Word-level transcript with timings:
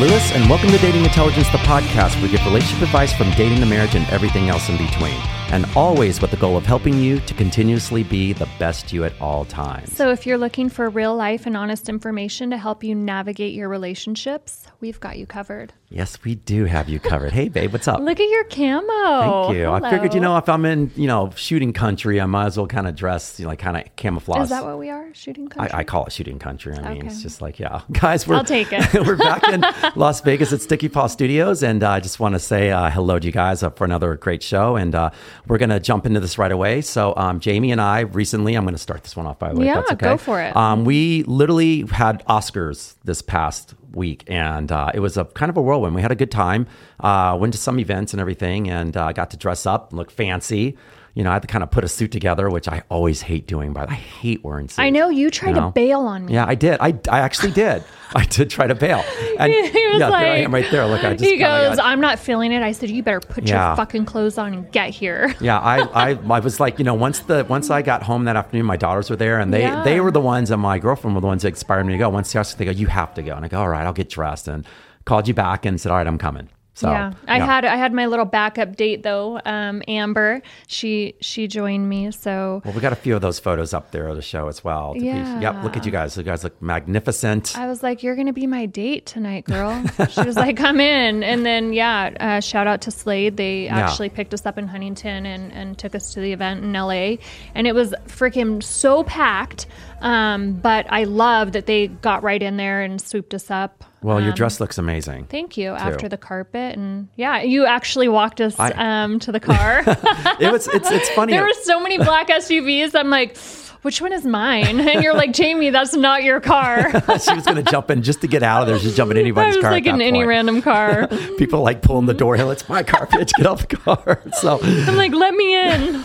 Lewis, 0.00 0.30
and 0.32 0.48
welcome 0.48 0.70
to 0.70 0.78
Dating 0.78 1.02
Intelligence, 1.04 1.48
the 1.50 1.58
podcast 1.58 2.14
where 2.16 2.24
we 2.24 2.28
give 2.30 2.44
relationship 2.46 2.82
advice 2.84 3.12
from 3.12 3.30
dating 3.32 3.58
to 3.58 3.66
marriage 3.66 3.96
and 3.96 4.08
everything 4.10 4.48
else 4.48 4.68
in 4.68 4.76
between. 4.76 5.16
And 5.50 5.64
always 5.74 6.20
with 6.20 6.30
the 6.30 6.36
goal 6.36 6.58
of 6.58 6.66
helping 6.66 6.98
you 6.98 7.20
to 7.20 7.32
continuously 7.32 8.02
be 8.02 8.34
the 8.34 8.46
best 8.58 8.92
you 8.92 9.04
at 9.04 9.18
all 9.18 9.46
times. 9.46 9.96
So, 9.96 10.10
if 10.10 10.26
you're 10.26 10.36
looking 10.36 10.68
for 10.68 10.90
real 10.90 11.16
life 11.16 11.46
and 11.46 11.56
honest 11.56 11.88
information 11.88 12.50
to 12.50 12.58
help 12.58 12.84
you 12.84 12.94
navigate 12.94 13.54
your 13.54 13.70
relationships, 13.70 14.66
we've 14.80 15.00
got 15.00 15.16
you 15.16 15.24
covered. 15.26 15.72
Yes, 15.88 16.22
we 16.22 16.34
do 16.34 16.66
have 16.66 16.90
you 16.90 17.00
covered. 17.00 17.32
Hey, 17.32 17.48
babe, 17.48 17.72
what's 17.72 17.88
up? 17.88 17.98
Look 18.00 18.20
at 18.20 18.28
your 18.28 18.44
camo. 18.44 19.44
Thank 19.46 19.56
you. 19.56 19.70
I 19.70 19.90
figured, 19.90 20.12
you 20.12 20.20
know, 20.20 20.36
if 20.36 20.50
I'm 20.50 20.66
in, 20.66 20.90
you 20.96 21.06
know, 21.06 21.30
shooting 21.34 21.72
country, 21.72 22.20
I 22.20 22.26
might 22.26 22.44
as 22.48 22.58
well 22.58 22.66
kind 22.66 22.86
of 22.86 22.94
dress, 22.94 23.40
you 23.40 23.46
know, 23.46 23.48
like 23.48 23.58
kind 23.58 23.78
of 23.78 23.96
camouflage. 23.96 24.42
Is 24.42 24.48
that 24.50 24.66
what 24.66 24.78
we 24.78 24.90
are? 24.90 25.08
Shooting 25.14 25.48
country? 25.48 25.72
I, 25.72 25.78
I 25.78 25.84
call 25.84 26.04
it 26.04 26.12
shooting 26.12 26.38
country. 26.38 26.74
I 26.76 26.90
mean, 26.90 26.98
Okay. 26.98 27.06
it's 27.06 27.22
just 27.22 27.40
like, 27.40 27.58
yeah, 27.58 27.80
guys, 27.92 28.28
we're 28.28 28.34
I'll 28.36 28.44
take 28.44 28.68
it. 28.70 28.86
we're 29.06 29.16
back 29.16 29.42
in 29.48 29.62
Las 29.96 30.20
Vegas 30.20 30.52
at 30.52 30.60
Sticky 30.60 30.88
Paw 30.88 31.06
Studios, 31.06 31.62
and 31.62 31.82
uh, 31.82 31.90
I 31.90 32.00
just 32.00 32.20
want 32.20 32.34
to 32.34 32.38
say 32.38 32.70
uh, 32.70 32.90
hello 32.90 33.18
to 33.18 33.26
you 33.26 33.32
guys 33.32 33.62
uh, 33.62 33.70
for 33.70 33.84
another 33.84 34.14
great 34.16 34.42
show, 34.42 34.76
and 34.76 34.94
uh, 34.94 35.10
we're 35.46 35.58
gonna 35.58 35.80
jump 35.80 36.06
into 36.06 36.20
this 36.20 36.38
right 36.38 36.52
away. 36.52 36.80
So, 36.80 37.14
um, 37.16 37.40
Jamie 37.40 37.72
and 37.72 37.80
I 37.80 38.00
recently, 38.00 38.54
I'm 38.54 38.64
gonna 38.64 38.78
start 38.78 39.02
this 39.02 39.16
one 39.16 39.26
off 39.26 39.38
by 39.38 39.52
the 39.52 39.60
way. 39.60 39.66
Yeah, 39.66 39.76
that's 39.76 39.92
okay. 39.92 40.06
go 40.06 40.16
for 40.16 40.40
it. 40.40 40.54
Um, 40.56 40.84
we 40.84 41.22
literally 41.24 41.82
had 41.82 42.24
Oscars 42.26 42.94
this 43.04 43.22
past 43.22 43.74
week, 43.92 44.24
and 44.26 44.70
uh, 44.70 44.90
it 44.94 45.00
was 45.00 45.16
a 45.16 45.24
kind 45.24 45.50
of 45.50 45.56
a 45.56 45.62
whirlwind. 45.62 45.94
We 45.94 46.02
had 46.02 46.12
a 46.12 46.16
good 46.16 46.30
time. 46.30 46.66
Uh, 47.00 47.36
went 47.40 47.52
to 47.54 47.58
some 47.58 47.78
events 47.78 48.12
and 48.12 48.20
everything, 48.20 48.68
and 48.68 48.96
uh, 48.96 49.12
got 49.12 49.30
to 49.30 49.36
dress 49.36 49.66
up, 49.66 49.90
and 49.90 49.98
look 49.98 50.10
fancy. 50.10 50.76
You 51.18 51.24
know, 51.24 51.30
I 51.30 51.32
had 51.32 51.42
to 51.42 51.48
kind 51.48 51.64
of 51.64 51.72
put 51.72 51.82
a 51.82 51.88
suit 51.88 52.12
together, 52.12 52.48
which 52.48 52.68
I 52.68 52.84
always 52.88 53.22
hate 53.22 53.48
doing. 53.48 53.72
But 53.72 53.90
I 53.90 53.94
hate 53.94 54.44
wearing 54.44 54.68
suits. 54.68 54.78
I 54.78 54.90
know 54.90 55.08
you 55.08 55.30
tried 55.30 55.56
know? 55.56 55.66
to 55.66 55.72
bail 55.72 56.02
on 56.02 56.26
me. 56.26 56.34
Yeah, 56.34 56.46
I 56.46 56.54
did. 56.54 56.78
I, 56.80 56.96
I 57.10 57.18
actually 57.18 57.50
did. 57.50 57.82
I 58.14 58.24
did 58.24 58.50
try 58.50 58.68
to 58.68 58.74
bail. 58.76 59.04
And 59.36 59.52
he 59.52 59.58
was 59.88 59.98
yeah, 59.98 60.10
like, 60.10 60.22
there 60.22 60.32
I 60.32 60.36
am 60.36 60.54
right 60.54 60.70
there. 60.70 60.86
Look, 60.86 61.02
I 61.02 61.14
just 61.14 61.24
he 61.24 61.36
goes, 61.38 61.74
got- 61.74 61.84
I'm 61.84 62.00
not 62.00 62.20
feeling 62.20 62.52
it. 62.52 62.62
I 62.62 62.70
said, 62.70 62.88
you 62.90 63.02
better 63.02 63.18
put 63.18 63.48
Yeah. 63.48 63.66
your 63.70 63.76
fucking 63.76 64.04
clothes 64.04 64.38
on 64.38 64.54
and 64.54 64.70
get 64.70 64.90
here. 64.90 65.34
yeah, 65.40 65.58
I, 65.58 66.10
I, 66.10 66.10
I 66.12 66.38
was 66.38 66.60
like, 66.60 66.78
you 66.78 66.84
know, 66.84 66.94
once 66.94 67.18
the 67.18 67.44
once 67.48 67.68
I 67.68 67.82
got 67.82 68.04
home 68.04 68.22
that 68.26 68.36
afternoon, 68.36 68.66
my 68.66 68.76
daughters 68.76 69.10
were 69.10 69.16
there, 69.16 69.40
and 69.40 69.52
they 69.52 69.62
Yeah. 69.62 69.82
they 69.82 70.00
were 70.00 70.12
the 70.12 70.20
ones, 70.20 70.52
and 70.52 70.62
my 70.62 70.78
girlfriend 70.78 71.16
were 71.16 71.20
the 71.20 71.26
ones 71.26 71.42
that 71.42 71.48
inspired 71.48 71.82
me 71.84 71.94
to 71.94 71.98
go. 71.98 72.08
Once 72.10 72.32
they 72.32 72.38
asked, 72.38 72.56
they 72.58 72.64
go, 72.64 72.70
you 72.70 72.86
have 72.86 73.12
to 73.14 73.24
go, 73.24 73.34
and 73.34 73.44
I 73.44 73.48
go, 73.48 73.58
all 73.58 73.68
right, 73.68 73.84
I'll 73.84 73.92
get 73.92 74.08
dressed, 74.08 74.46
and 74.46 74.64
called 75.04 75.26
you 75.26 75.34
back 75.34 75.66
and 75.66 75.80
said, 75.80 75.90
all 75.90 75.98
right, 75.98 76.06
I'm 76.06 76.16
coming. 76.18 76.48
So 76.78 76.88
yeah, 76.92 77.12
I 77.26 77.40
had 77.40 77.64
I 77.64 77.74
had 77.74 77.92
my 77.92 78.06
little 78.06 78.24
backup 78.24 78.76
date 78.76 79.02
though. 79.02 79.40
Um, 79.44 79.82
Amber, 79.88 80.42
she 80.68 81.14
she 81.20 81.48
joined 81.48 81.88
me. 81.88 82.12
So 82.12 82.62
Well, 82.64 82.72
we 82.72 82.80
got 82.80 82.92
a 82.92 82.96
few 82.96 83.16
of 83.16 83.20
those 83.20 83.40
photos 83.40 83.74
up 83.74 83.90
there 83.90 84.06
of 84.06 84.14
the 84.14 84.22
show 84.22 84.46
as 84.46 84.62
well. 84.62 84.94
to 84.94 85.00
be- 85.00 85.06
Yeah. 85.06 85.40
Yep. 85.40 85.64
Look 85.64 85.76
at 85.76 85.84
you 85.84 85.90
guys. 85.90 86.16
You 86.16 86.22
guys 86.22 86.44
look 86.44 86.60
magnificent. 86.62 87.58
I 87.58 87.66
was 87.66 87.82
like, 87.82 88.04
"You're 88.04 88.14
gonna 88.14 88.32
be 88.32 88.46
my 88.46 88.66
date 88.66 89.06
tonight, 89.06 89.44
girl." 89.44 89.82
she 90.08 90.22
was 90.22 90.36
like, 90.36 90.56
"Come 90.56 90.78
in," 90.78 91.24
and 91.24 91.44
then 91.44 91.72
yeah, 91.72 92.10
uh, 92.20 92.40
shout 92.40 92.68
out 92.68 92.80
to 92.82 92.92
Slade. 92.92 93.36
They 93.36 93.66
actually 93.66 94.10
picked 94.10 94.32
us 94.32 94.46
up 94.46 94.56
in 94.56 94.68
Huntington 94.68 95.26
and 95.26 95.52
and 95.52 95.76
took 95.76 95.96
us 95.96 96.14
to 96.14 96.20
the 96.20 96.32
event 96.32 96.62
in 96.62 96.72
LA, 96.72 97.16
and 97.56 97.66
it 97.66 97.74
was 97.74 97.92
freaking 98.06 98.62
so 98.62 99.02
packed. 99.02 99.66
Um, 100.00 100.52
but 100.52 100.86
I 100.90 101.04
love 101.04 101.52
that 101.52 101.66
they 101.66 101.88
got 101.88 102.22
right 102.22 102.40
in 102.40 102.56
there 102.56 102.82
and 102.82 103.00
swooped 103.00 103.34
us 103.34 103.50
up. 103.50 103.82
Well, 104.02 104.20
your 104.20 104.30
Um, 104.30 104.36
dress 104.36 104.60
looks 104.60 104.78
amazing. 104.78 105.24
Thank 105.24 105.56
you. 105.56 105.72
After 105.72 106.08
the 106.08 106.16
carpet, 106.16 106.76
and 106.76 107.08
yeah, 107.16 107.42
you 107.42 107.66
actually 107.66 108.08
walked 108.08 108.40
us 108.40 108.58
I- 108.58 108.70
um, 108.72 109.18
to 109.20 109.32
the 109.32 109.40
car. 109.40 109.82
It 110.40 110.52
was. 110.52 110.68
It's. 110.68 110.90
It's 110.90 111.08
funny. 111.10 111.32
there 111.34 111.42
were 111.42 111.52
so 111.64 111.80
many 111.80 111.98
black 111.98 112.28
SUVs. 112.28 112.94
I'm 112.94 113.10
like, 113.10 113.36
which 113.82 114.00
one 114.00 114.12
is 114.12 114.24
mine? 114.24 114.80
And 114.88 115.02
you're 115.02 115.14
like, 115.14 115.32
Jamie, 115.32 115.70
that's 115.70 115.94
not 115.94 116.24
your 116.24 116.40
car. 116.40 116.90
she 116.90 117.34
was 117.34 117.44
going 117.44 117.62
to 117.62 117.70
jump 117.70 117.90
in 117.90 118.02
just 118.02 118.22
to 118.22 118.26
get 118.26 118.42
out 118.42 118.62
of 118.62 118.68
there. 118.68 118.78
She's 118.78 118.96
jumping 118.96 119.16
in 119.18 119.22
anybody's 119.22 119.56
car. 119.60 119.70
like 119.70 119.86
in 119.86 120.00
any 120.00 120.20
point. 120.20 120.28
random 120.28 120.62
car. 120.62 121.08
People 121.36 121.60
like 121.62 121.82
pulling 121.82 122.06
the 122.06 122.14
door. 122.14 122.36
Hey, 122.36 122.48
it's 122.48 122.68
my 122.68 122.82
car, 122.82 123.06
bitch. 123.06 123.30
Get 123.36 123.46
off 123.46 123.68
the 123.68 123.76
car. 123.76 124.22
So, 124.32 124.58
I'm 124.62 124.96
like, 124.96 125.12
let 125.12 125.34
me 125.34 125.54
in. 125.54 126.04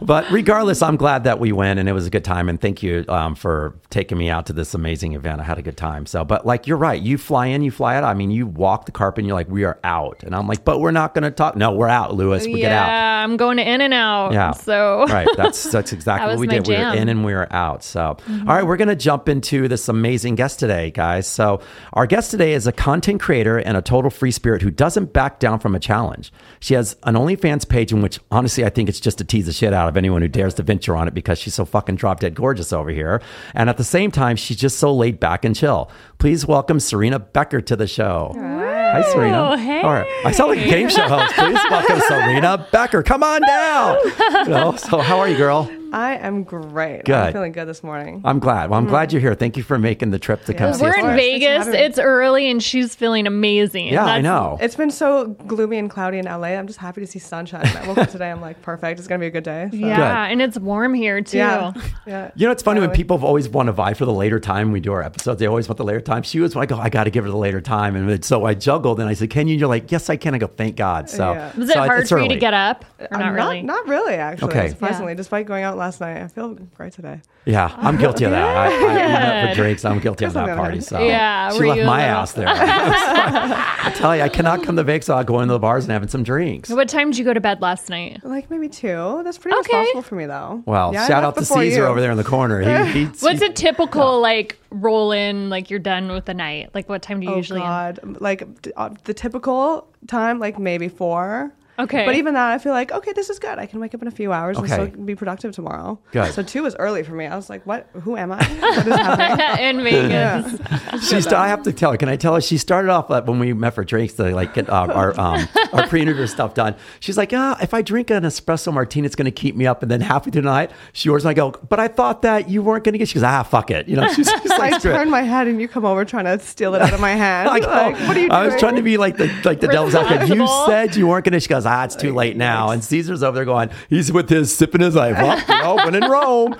but 0.00 0.30
regardless, 0.30 0.80
I'm 0.80 0.96
glad 0.96 1.24
that 1.24 1.40
we 1.40 1.50
went 1.50 1.80
and 1.80 1.88
it 1.88 1.92
was 1.92 2.06
a 2.06 2.10
good 2.10 2.24
time. 2.24 2.48
And 2.48 2.60
thank 2.60 2.82
you 2.82 3.04
um, 3.08 3.34
for 3.34 3.74
taking 3.90 4.16
me 4.16 4.30
out 4.30 4.46
to 4.46 4.52
this 4.52 4.74
amazing 4.74 5.14
event. 5.14 5.40
I 5.40 5.44
had 5.44 5.58
a 5.58 5.62
good 5.62 5.76
time. 5.76 6.06
So, 6.06 6.24
but 6.24 6.46
like 6.46 6.66
you're 6.66 6.76
right, 6.76 7.00
you 7.00 7.18
fly 7.18 7.46
in, 7.46 7.62
you 7.62 7.72
fly 7.72 7.96
out. 7.96 8.04
I 8.04 8.14
mean, 8.14 8.30
you 8.30 8.46
walk 8.46 8.86
the 8.86 8.92
carpet 8.92 9.18
and 9.22 9.26
you're 9.26 9.36
like, 9.36 9.48
we 9.48 9.64
are 9.64 9.78
out. 9.82 10.22
And 10.22 10.34
I'm 10.34 10.46
like, 10.46 10.64
but 10.64 10.80
we're 10.80 10.92
not 10.92 11.14
going 11.14 11.24
to 11.24 11.30
talk. 11.32 11.56
No, 11.56 11.72
we're 11.72 11.88
out, 11.88 12.14
Lewis. 12.14 12.46
We 12.46 12.54
get 12.60 12.72
out. 12.72 12.86
yeah, 12.86 13.24
I'm 13.24 13.36
going 13.36 13.56
to 13.56 13.68
in 13.68 13.80
and 13.80 13.92
out. 13.92 14.32
Yeah. 14.32 14.52
So 14.52 15.04
right. 15.08 15.28
That's 15.36 15.64
that's 15.70 15.92
exactly 15.92 16.28
That 16.28 16.32
what 16.34 16.40
we 16.40 16.46
did. 16.46 16.66
We 16.66 16.76
were. 16.76 16.94
In 16.94 17.09
and 17.10 17.24
we 17.24 17.32
are 17.34 17.48
out. 17.50 17.82
So, 17.84 18.16
all 18.28 18.44
right, 18.46 18.64
we're 18.64 18.76
going 18.76 18.88
to 18.88 18.96
jump 18.96 19.28
into 19.28 19.68
this 19.68 19.88
amazing 19.88 20.36
guest 20.36 20.58
today, 20.58 20.90
guys. 20.90 21.26
So, 21.26 21.60
our 21.92 22.06
guest 22.06 22.30
today 22.30 22.54
is 22.54 22.66
a 22.66 22.72
content 22.72 23.20
creator 23.20 23.58
and 23.58 23.76
a 23.76 23.82
total 23.82 24.10
free 24.10 24.30
spirit 24.30 24.62
who 24.62 24.70
doesn't 24.70 25.12
back 25.12 25.38
down 25.40 25.58
from 25.58 25.74
a 25.74 25.80
challenge. 25.80 26.32
She 26.60 26.74
has 26.74 26.96
an 27.02 27.14
OnlyFans 27.14 27.68
page 27.68 27.92
in 27.92 28.00
which, 28.00 28.18
honestly, 28.30 28.64
I 28.64 28.70
think 28.70 28.88
it's 28.88 29.00
just 29.00 29.18
to 29.18 29.24
tease 29.24 29.46
the 29.46 29.52
shit 29.52 29.72
out 29.74 29.88
of 29.88 29.96
anyone 29.96 30.22
who 30.22 30.28
dares 30.28 30.54
to 30.54 30.62
venture 30.62 30.96
on 30.96 31.08
it 31.08 31.14
because 31.14 31.38
she's 31.38 31.54
so 31.54 31.64
fucking 31.64 31.96
drop 31.96 32.20
dead 32.20 32.34
gorgeous 32.34 32.72
over 32.72 32.90
here. 32.90 33.20
And 33.54 33.68
at 33.68 33.76
the 33.76 33.84
same 33.84 34.10
time, 34.10 34.36
she's 34.36 34.56
just 34.56 34.78
so 34.78 34.94
laid 34.94 35.20
back 35.20 35.44
and 35.44 35.54
chill. 35.54 35.90
Please 36.18 36.46
welcome 36.46 36.80
Serena 36.80 37.18
Becker 37.18 37.60
to 37.60 37.76
the 37.76 37.86
show. 37.86 38.32
Hi, 38.36 39.02
Serena. 39.12 39.56
hey. 39.56 39.82
All 39.82 39.92
right. 39.92 40.06
I 40.24 40.32
sound 40.32 40.50
like 40.50 40.58
a 40.60 40.68
game 40.68 40.88
show 40.88 41.06
host. 41.08 41.32
Please 41.34 41.58
welcome 41.70 42.00
Serena 42.08 42.66
Becker. 42.72 43.02
Come 43.02 43.22
on 43.22 43.40
down. 43.42 43.98
You 44.44 44.48
know, 44.50 44.76
so, 44.76 44.98
how 44.98 45.18
are 45.18 45.28
you, 45.28 45.36
girl? 45.36 45.70
I 45.92 46.16
am 46.16 46.44
great. 46.44 47.04
Good. 47.04 47.14
I'm 47.14 47.32
feeling 47.32 47.52
good 47.52 47.66
this 47.66 47.82
morning. 47.82 48.22
I'm 48.24 48.38
glad. 48.38 48.70
Well, 48.70 48.78
I'm 48.78 48.86
glad 48.86 49.08
mm. 49.08 49.12
you're 49.12 49.20
here. 49.20 49.34
Thank 49.34 49.56
you 49.56 49.62
for 49.62 49.78
making 49.78 50.10
the 50.10 50.18
trip 50.18 50.44
to 50.44 50.54
come 50.54 50.68
Yeah. 50.68 50.72
see 50.72 50.82
we're 50.82 50.90
us. 50.90 50.94
in 50.96 51.00
course. 51.02 51.12
today. 51.12 51.30
Thanks 51.30 51.44
for 51.44 51.48
Vegas. 51.48 51.66
having. 51.66 51.80
It's 51.80 51.98
early 51.98 52.50
and 52.50 52.62
she's 52.62 52.94
feeling 52.94 53.26
amazing. 53.26 53.88
Yeah, 53.88 54.04
I 54.04 54.20
know. 54.20 54.58
It's 54.60 54.76
been 54.76 54.90
so 54.90 55.28
gloomy 55.46 55.78
and 55.78 55.90
cloudy 55.90 56.18
in 56.18 56.26
LA. 56.26 56.48
I'm 56.48 56.66
just 56.66 56.78
happy 56.78 57.00
to 57.00 57.06
see 57.06 57.18
sunshine. 57.18 57.66
I 57.66 57.86
woke 57.86 57.98
up 57.98 58.10
today. 58.10 58.30
I'm 58.30 58.40
like, 58.40 58.62
perfect. 58.62 58.98
It's 58.98 59.08
gonna 59.08 59.20
be 59.20 59.26
a 59.26 59.30
good 59.30 59.44
day. 59.44 59.68
So. 59.70 59.78
Yeah, 59.78 60.24
and 60.26 60.40
it's 60.40 60.58
warm 60.58 60.94
here 60.94 61.20
too. 61.20 61.38
Yeah. 61.38 61.72
yeah. 62.06 62.30
You 62.34 62.46
know, 62.46 62.52
it's 62.52 62.62
funny 62.62 62.80
when 62.80 62.90
Finally. 62.90 62.96
people 62.96 63.16
have 63.18 63.24
always 63.24 63.48
want 63.48 63.66
to 63.66 63.72
vie 63.72 63.94
for 63.94 64.04
the 64.04 64.12
later 64.12 64.38
time. 64.40 64.72
We 64.72 64.80
do 64.80 64.92
our 64.92 65.02
episodes. 65.02 65.40
They 65.40 65.46
always 65.46 65.68
want 65.68 65.78
the 65.78 65.84
later 65.84 66.00
time. 66.00 66.22
She 66.22 66.40
was 66.40 66.54
like, 66.54 66.70
"Oh, 66.72 66.78
I 66.78 66.88
got 66.88 67.04
to 67.04 67.10
give 67.10 67.24
her 67.24 67.30
the 67.30 67.36
later 67.36 67.60
time," 67.60 67.96
and 67.96 68.24
so 68.24 68.44
I 68.44 68.54
juggled 68.54 69.00
and 69.00 69.08
I 69.08 69.14
said, 69.14 69.30
"Can 69.30 69.48
you?" 69.48 69.56
You're 69.56 69.68
like, 69.68 69.90
"Yes, 69.90 70.08
I 70.08 70.16
can." 70.16 70.34
I 70.34 70.38
go, 70.38 70.46
"Thank 70.46 70.76
God." 70.76 71.10
So 71.10 71.32
Yeah. 71.32 71.52
Was 71.56 71.70
it 71.70 71.72
so 71.72 71.80
hard 71.80 72.00
it's 72.00 72.10
for 72.10 72.20
you 72.20 72.28
to 72.28 72.36
get 72.36 72.54
up? 72.54 72.84
Or 72.98 73.04
uh, 73.04 73.08
I'm 73.12 73.20
not 73.20 73.32
really? 73.32 73.62
Not 73.62 73.88
really, 73.88 74.14
actually. 74.14 74.50
Okay. 74.50 74.68
Surprisingly, 74.68 75.12
Yeah. 75.12 75.16
despite 75.16 75.46
going 75.46 75.64
out 75.64 75.76
last 75.80 76.00
night, 76.00 76.22
I 76.22 76.28
feel 76.28 76.54
great 76.76 76.92
today. 76.92 77.20
Yeah, 77.46 77.74
I'm 77.76 77.96
guilty 77.96 78.24
of 78.26 78.30
that. 78.30 78.56
I, 78.56 78.66
I 78.66 78.84
went 78.84 79.42
for 79.50 79.54
Good. 79.56 79.62
drinks. 79.62 79.84
I'm 79.84 79.98
guilty 79.98 80.24
of 80.26 80.34
that 80.34 80.56
party. 80.56 80.80
So 80.80 81.00
Yeah, 81.00 81.50
she 81.50 81.58
left 81.64 81.80
my 81.84 82.02
little- 82.06 82.20
ass 82.20 82.32
there. 82.34 82.46
I 82.48 83.92
tell 83.96 84.14
you, 84.14 84.22
I 84.22 84.28
cannot 84.28 84.62
come 84.62 84.76
to 84.76 84.84
Vegas 84.84 85.08
without 85.08 85.26
going 85.26 85.48
to 85.48 85.52
the 85.54 85.58
bars 85.58 85.84
and 85.84 85.92
having 85.92 86.08
some 86.08 86.22
drinks. 86.22 86.70
What 86.70 86.88
time 86.88 87.10
did 87.10 87.18
you 87.18 87.24
go 87.24 87.32
to 87.34 87.40
bed 87.40 87.60
last 87.60 87.88
night? 87.88 88.20
Like 88.24 88.50
maybe 88.50 88.68
two. 88.68 89.22
That's 89.24 89.38
pretty 89.38 89.56
Okay. 89.60 89.78
responsible 89.78 90.02
for 90.02 90.14
me, 90.16 90.26
though. 90.26 90.62
Well, 90.66 90.92
Yeah, 90.92 91.06
shout 91.08 91.24
out 91.24 91.34
to 91.34 91.40
before 91.40 91.62
Caesar 91.62 91.80
you. 91.80 91.86
over 91.86 92.00
there 92.00 92.10
in 92.10 92.16
the 92.18 92.24
corner. 92.24 92.60
He, 92.84 93.00
he, 93.00 93.04
What's 93.06 93.40
he- 93.40 93.46
a 93.46 93.52
typical 93.52 94.20
like 94.20 94.58
roll 94.70 95.12
in? 95.12 95.48
Like 95.50 95.70
you're 95.70 95.78
done 95.80 96.12
with 96.12 96.26
the 96.26 96.34
night. 96.34 96.70
Like 96.74 96.88
what 96.88 97.02
time 97.02 97.20
do 97.20 97.26
you 97.26 97.32
Oh 97.32 97.36
usually? 97.36 97.60
end? 97.62 97.98
God! 98.02 98.20
Like 98.20 98.46
uh, 98.76 98.90
the 99.04 99.14
typical 99.14 99.88
time, 100.06 100.38
like 100.38 100.58
maybe 100.58 100.88
four. 100.88 101.52
Okay. 101.84 102.04
But 102.06 102.14
even 102.16 102.34
that, 102.34 102.52
I 102.52 102.58
feel 102.58 102.72
like 102.72 102.92
okay, 102.92 103.12
this 103.12 103.30
is 103.30 103.38
good. 103.38 103.58
I 103.58 103.66
can 103.66 103.80
wake 103.80 103.94
up 103.94 104.02
in 104.02 104.08
a 104.08 104.12
few 104.12 104.32
hours 104.32 104.56
Okay. 104.58 104.72
and 104.80 104.92
still 104.92 105.04
be 105.04 105.14
productive 105.14 105.52
tomorrow. 105.52 105.98
Good. 106.12 106.32
So 106.32 106.42
two 106.42 106.64
is 106.66 106.74
early 106.76 107.02
for 107.02 107.12
me. 107.12 107.26
I 107.26 107.36
was 107.36 107.48
like, 107.50 107.66
what? 107.66 107.88
Who 108.02 108.16
am 108.16 108.32
I? 108.32 108.36
What 108.36 108.86
is 108.86 108.94
happening? 108.94 109.66
in 109.78 109.82
Vegas. 109.84 111.08
She's. 111.08 111.26
I 111.28 111.48
have 111.48 111.62
to 111.64 111.72
tell 111.72 111.92
her. 111.92 111.96
Can 111.96 112.08
I 112.08 112.16
tell 112.16 112.34
her? 112.34 112.40
She 112.40 112.58
started 112.58 112.90
off 112.90 113.08
like, 113.10 113.26
when 113.26 113.38
we 113.38 113.52
met 113.52 113.74
for 113.74 113.84
drinks 113.84 114.14
to 114.14 114.34
like 114.34 114.54
get 114.54 114.68
uh, 114.68 114.86
our 114.92 115.18
um, 115.18 115.48
our 115.72 115.86
pre-interview 115.86 116.26
stuff 116.26 116.54
done. 116.54 116.74
She's 117.00 117.16
like, 117.16 117.32
ah, 117.32 117.56
if 117.62 117.72
I 117.74 117.82
drink 117.82 118.10
an 118.10 118.24
espresso 118.24 118.72
martini, 118.72 119.06
it's 119.06 119.16
going 119.16 119.24
to 119.26 119.30
keep 119.30 119.56
me 119.56 119.66
up. 119.66 119.82
And 119.82 119.90
then 119.90 120.00
halfway 120.00 120.32
through 120.32 120.42
the 120.42 120.50
night, 120.50 120.70
she 120.92 121.08
orders. 121.08 121.24
And 121.24 121.30
I 121.30 121.34
go, 121.34 121.52
but 121.68 121.78
I 121.80 121.88
thought 121.88 122.22
that 122.22 122.48
you 122.50 122.62
weren't 122.62 122.84
going 122.84 122.92
to 122.92 122.98
get. 122.98 123.08
She 123.08 123.14
goes, 123.14 123.22
ah, 123.22 123.42
fuck 123.42 123.70
it. 123.70 123.88
You 123.88 123.96
know, 123.96 124.08
she's, 124.12 124.28
she's 124.30 124.50
like, 124.50 124.74
I 124.74 124.78
screw 124.78 124.90
it. 124.92 124.94
turn 124.94 125.10
my 125.10 125.22
head 125.22 125.46
and 125.46 125.60
you 125.60 125.68
come 125.68 125.84
over 125.84 126.04
trying 126.04 126.24
to 126.26 126.38
steal 126.44 126.74
it 126.74 126.82
out 126.82 126.92
of 126.92 127.00
my 127.00 127.10
hand. 127.24 127.48
I, 127.48 127.58
like, 127.58 127.62
what 128.06 128.16
are 128.16 128.20
you 128.20 128.28
doing? 128.28 128.32
I 128.32 128.46
was 128.46 128.56
trying 128.60 128.76
to 128.76 128.82
be 128.82 128.96
like 128.96 129.16
the 129.16 129.26
like 129.44 129.60
the 129.60 129.68
devil's 129.68 129.94
advocate. 129.94 130.28
You 130.28 130.40
Responsible. 130.42 130.66
said 130.66 130.96
you 130.96 131.06
weren't 131.06 131.24
going 131.24 131.32
to. 131.32 131.40
She 131.40 131.48
goes, 131.48 131.66
ah, 131.70 131.84
it's 131.84 131.96
too 131.96 132.12
late 132.14 132.36
now. 132.36 132.70
And 132.70 132.82
Caesar's 132.82 133.22
over 133.22 133.34
there 133.34 133.44
going, 133.44 133.70
he's 133.88 134.10
with 134.12 134.28
his 134.28 134.54
sipping 134.54 134.80
his 134.80 134.96
eye. 134.96 135.12
Well, 135.12 135.38
you 135.38 135.62
know, 135.62 135.74
when 135.76 135.94
in 135.94 136.10
Rome. 136.10 136.56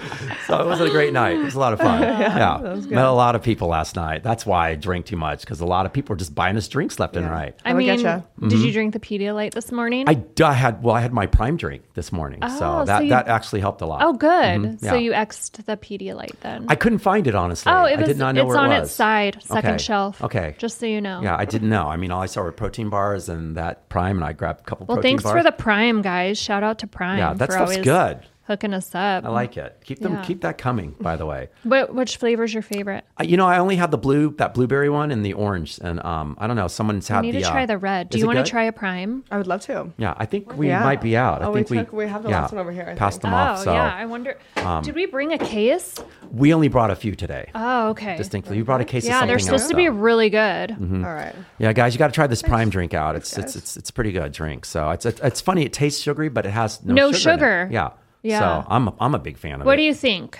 So 0.46 0.60
it 0.60 0.66
was 0.66 0.80
a 0.80 0.88
great 0.90 1.12
night. 1.12 1.36
It 1.38 1.44
was 1.44 1.54
a 1.54 1.60
lot 1.60 1.72
of 1.72 1.78
fun. 1.80 2.00
Yeah, 2.40 2.58
met 2.88 3.04
a 3.04 3.10
lot 3.12 3.34
of 3.34 3.42
people 3.42 3.68
last 3.68 3.96
night. 3.96 4.22
That's 4.22 4.46
why 4.46 4.70
I 4.70 4.74
drink 4.74 5.06
too 5.06 5.16
much 5.16 5.40
because 5.40 5.60
a 5.60 5.66
lot 5.66 5.86
of 5.86 5.92
people 5.92 6.12
are 6.14 6.16
just 6.16 6.34
buying 6.34 6.56
us 6.56 6.68
drinks 6.68 6.98
left 6.98 7.16
and 7.16 7.28
right. 7.30 7.54
I 7.64 7.72
That'll 7.72 7.78
mean, 7.78 7.86
get 7.96 8.00
ya. 8.00 8.48
did 8.48 8.60
you 8.60 8.72
drink 8.72 8.92
the 8.92 9.00
Pedialyte 9.00 9.52
this 9.52 9.72
morning? 9.72 10.04
I 10.08 10.52
had 10.52 10.82
well, 10.82 10.94
I 10.94 11.00
had 11.00 11.12
my 11.12 11.26
prime 11.26 11.56
drink 11.56 11.82
this 11.94 12.12
morning, 12.12 12.40
Oh, 12.42 12.48
so 12.48 12.58
so 12.58 12.84
that 12.86 13.04
you- 13.04 13.10
that 13.10 13.28
actually 13.28 13.60
helped 13.60 13.80
a 13.82 13.86
lot. 13.86 14.02
oh, 14.02 14.12
good. 14.12 14.30
Mhm, 14.30 14.80
So 14.80 14.94
yeah. 14.94 15.00
you 15.00 15.12
xed 15.12 15.64
the 15.64 15.76
Pedialyte 15.76 16.38
then? 16.40 16.66
I 16.68 16.74
couldn't 16.74 16.98
find 17.00 17.26
it 17.26 17.34
honestly. 17.34 17.72
oh, 17.72 17.84
it 17.84 17.96
was. 17.98 18.04
I 18.04 18.06
did 18.12 18.18
not 18.18 18.34
know 18.34 18.42
it's 18.42 18.48
where 18.48 18.58
on 18.58 18.72
it 18.72 18.80
was. 18.80 18.88
its 18.88 18.96
side, 18.96 19.38
second 19.42 19.70
Okay. 19.74 19.78
shelf. 19.82 20.22
Okay. 20.22 20.54
Just 20.58 20.78
so 20.78 20.86
you 20.86 21.00
know. 21.00 21.20
Yeah, 21.22 21.36
I 21.38 21.44
didn't 21.44 21.68
know. 21.68 21.86
I 21.86 21.96
mean, 21.96 22.10
all 22.10 22.22
I 22.22 22.26
saw 22.26 22.42
were 22.42 22.52
protein 22.52 22.88
bars 22.90 23.28
and 23.28 23.56
that 23.56 23.88
prime, 23.88 24.16
and 24.16 24.24
I 24.24 24.32
grabbed 24.32 24.60
a 24.60 24.64
couple. 24.64 24.86
Well, 24.90 25.02
thanks 25.02 25.22
bars. 25.22 25.38
for 25.38 25.42
the 25.42 25.52
Prime, 25.52 26.02
guys. 26.02 26.38
Shout 26.38 26.62
out 26.62 26.78
to 26.80 26.86
Prime. 26.86 27.18
Yeah, 27.18 27.34
that 27.34 27.52
stuff's 27.52 27.70
always 27.70 27.84
good. 27.84 28.20
Hooking 28.44 28.74
us 28.74 28.94
up. 28.94 29.24
I 29.24 29.28
like 29.28 29.56
it. 29.56 29.80
Keep 29.84 30.00
them 30.00 30.14
Yeah. 30.14 30.22
keep 30.22 30.40
that 30.40 30.58
coming, 30.58 30.94
by 31.00 31.16
the 31.16 31.24
way. 31.26 31.48
What 31.62 31.94
which 31.94 32.16
flavor's 32.16 32.52
your 32.52 32.62
favorite? 32.62 33.04
Uh, 33.20 33.24
You 33.24 33.36
know, 33.36 33.46
I 33.46 33.58
only 33.58 33.76
had 33.76 33.90
the 33.90 33.98
blue, 33.98 34.34
that 34.38 34.54
blueberry 34.54 34.90
one, 34.90 35.10
and 35.10 35.24
the 35.24 35.34
orange, 35.34 35.78
and 35.82 36.02
um, 36.04 36.36
I 36.38 36.46
don't 36.46 36.56
know. 36.56 36.66
Someone's 36.68 37.06
had 37.06 37.18
I 37.18 37.20
need 37.22 37.34
the. 37.36 37.42
to 37.42 37.48
uh, 37.48 37.52
try 37.52 37.66
the 37.66 37.78
red. 37.78 38.10
Do 38.10 38.18
you 38.18 38.24
it 38.24 38.26
want 38.26 38.44
to 38.44 38.50
try 38.50 38.64
a 38.64 38.72
prime? 38.72 39.24
I 39.30 39.36
would 39.38 39.46
love 39.46 39.60
to. 39.62 39.92
Yeah, 39.98 40.14
I 40.16 40.26
think 40.26 40.56
we 40.56 40.68
Yeah. 40.68 40.82
might 40.82 41.00
be 41.00 41.16
out. 41.16 41.42
I 41.42 41.46
Oh, 41.46 41.50
we 41.52 41.60
think 41.60 41.70
we 41.70 41.78
took- 41.78 41.92
we 41.92 42.06
have 42.08 42.22
the 42.22 42.30
yeah, 42.30 42.42
last 42.42 42.52
one 42.52 42.60
over 42.60 42.72
here, 42.72 42.88
I 42.90 42.94
passed 42.94 43.16
think. 43.20 43.22
them 43.22 43.34
off. 43.34 43.60
oh 43.60 43.64
So 43.64 43.70
um, 43.70 43.76
yeah, 43.76 43.94
I 43.96 44.06
wonder. 44.06 44.36
did 44.82 44.94
we 44.94 45.06
bring 45.06 45.32
a 45.32 45.38
case? 45.38 45.96
we 46.32 46.54
only 46.54 46.68
brought 46.68 46.90
a 46.90 46.96
few 46.96 47.14
today. 47.16 47.50
Oh 47.54 47.88
okay. 47.90 48.16
distinctly, 48.16 48.56
we 48.56 48.62
brought 48.62 48.80
a 48.80 48.84
case 48.84 49.04
of 49.04 49.08
yeah, 49.08 49.14
something 49.20 49.28
they're 49.28 49.38
supposed 49.38 49.62
else, 49.64 49.70
to 49.70 49.76
be 49.76 49.86
though. 49.88 49.94
really 49.94 50.30
good. 50.30 50.70
Mm-hmm. 50.70 51.04
All 51.04 51.12
right. 51.14 51.34
Yeah, 51.58 51.72
guys, 51.72 51.94
you 51.94 51.98
got 51.98 52.06
to 52.08 52.12
try 52.12 52.26
this 52.26 52.42
prime 52.42 52.70
drink 52.70 52.94
out. 52.94 53.16
It's 53.16 53.36
it's 53.38 53.54
it's 53.56 53.76
it's 53.76 53.90
pretty 53.90 54.12
good 54.12 54.32
drink. 54.32 54.64
So 54.64 54.90
it's 54.90 55.06
it's, 55.06 55.20
it's 55.20 55.40
funny. 55.40 55.64
It 55.64 55.72
tastes 55.72 56.00
sugary, 56.02 56.28
but 56.30 56.46
it 56.46 56.50
has 56.50 56.82
no, 56.84 56.94
No 56.94 57.12
sugar. 57.12 57.32
in 57.32 57.36
sugar. 57.38 57.68
Yeah. 57.72 57.90
Yeah. 58.22 58.62
So 58.62 58.66
I'm 58.68 58.88
a, 58.88 58.94
I'm 59.00 59.14
a 59.14 59.18
big 59.18 59.38
fan 59.38 59.54
of 59.54 59.58
What 59.60 59.64
it. 59.64 59.66
What 59.66 59.76
do 59.76 59.82
you 59.82 59.94
think? 59.94 60.38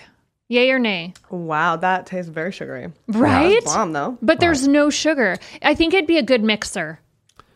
Yay 0.48 0.70
or 0.70 0.80
nay? 0.80 1.14
Wow, 1.30 1.76
that 1.76 2.06
tastes 2.06 2.28
very 2.28 2.50
sugary. 2.50 2.88
Right? 3.06 3.64
Bomb 3.64 3.92
though, 3.92 4.18
But 4.20 4.40
there's 4.40 4.66
no 4.66 4.90
sugar. 4.90 5.38
I 5.62 5.74
think 5.74 5.94
it'd 5.94 6.08
be 6.08 6.18
a 6.18 6.22
good 6.24 6.42
mixer. 6.42 6.98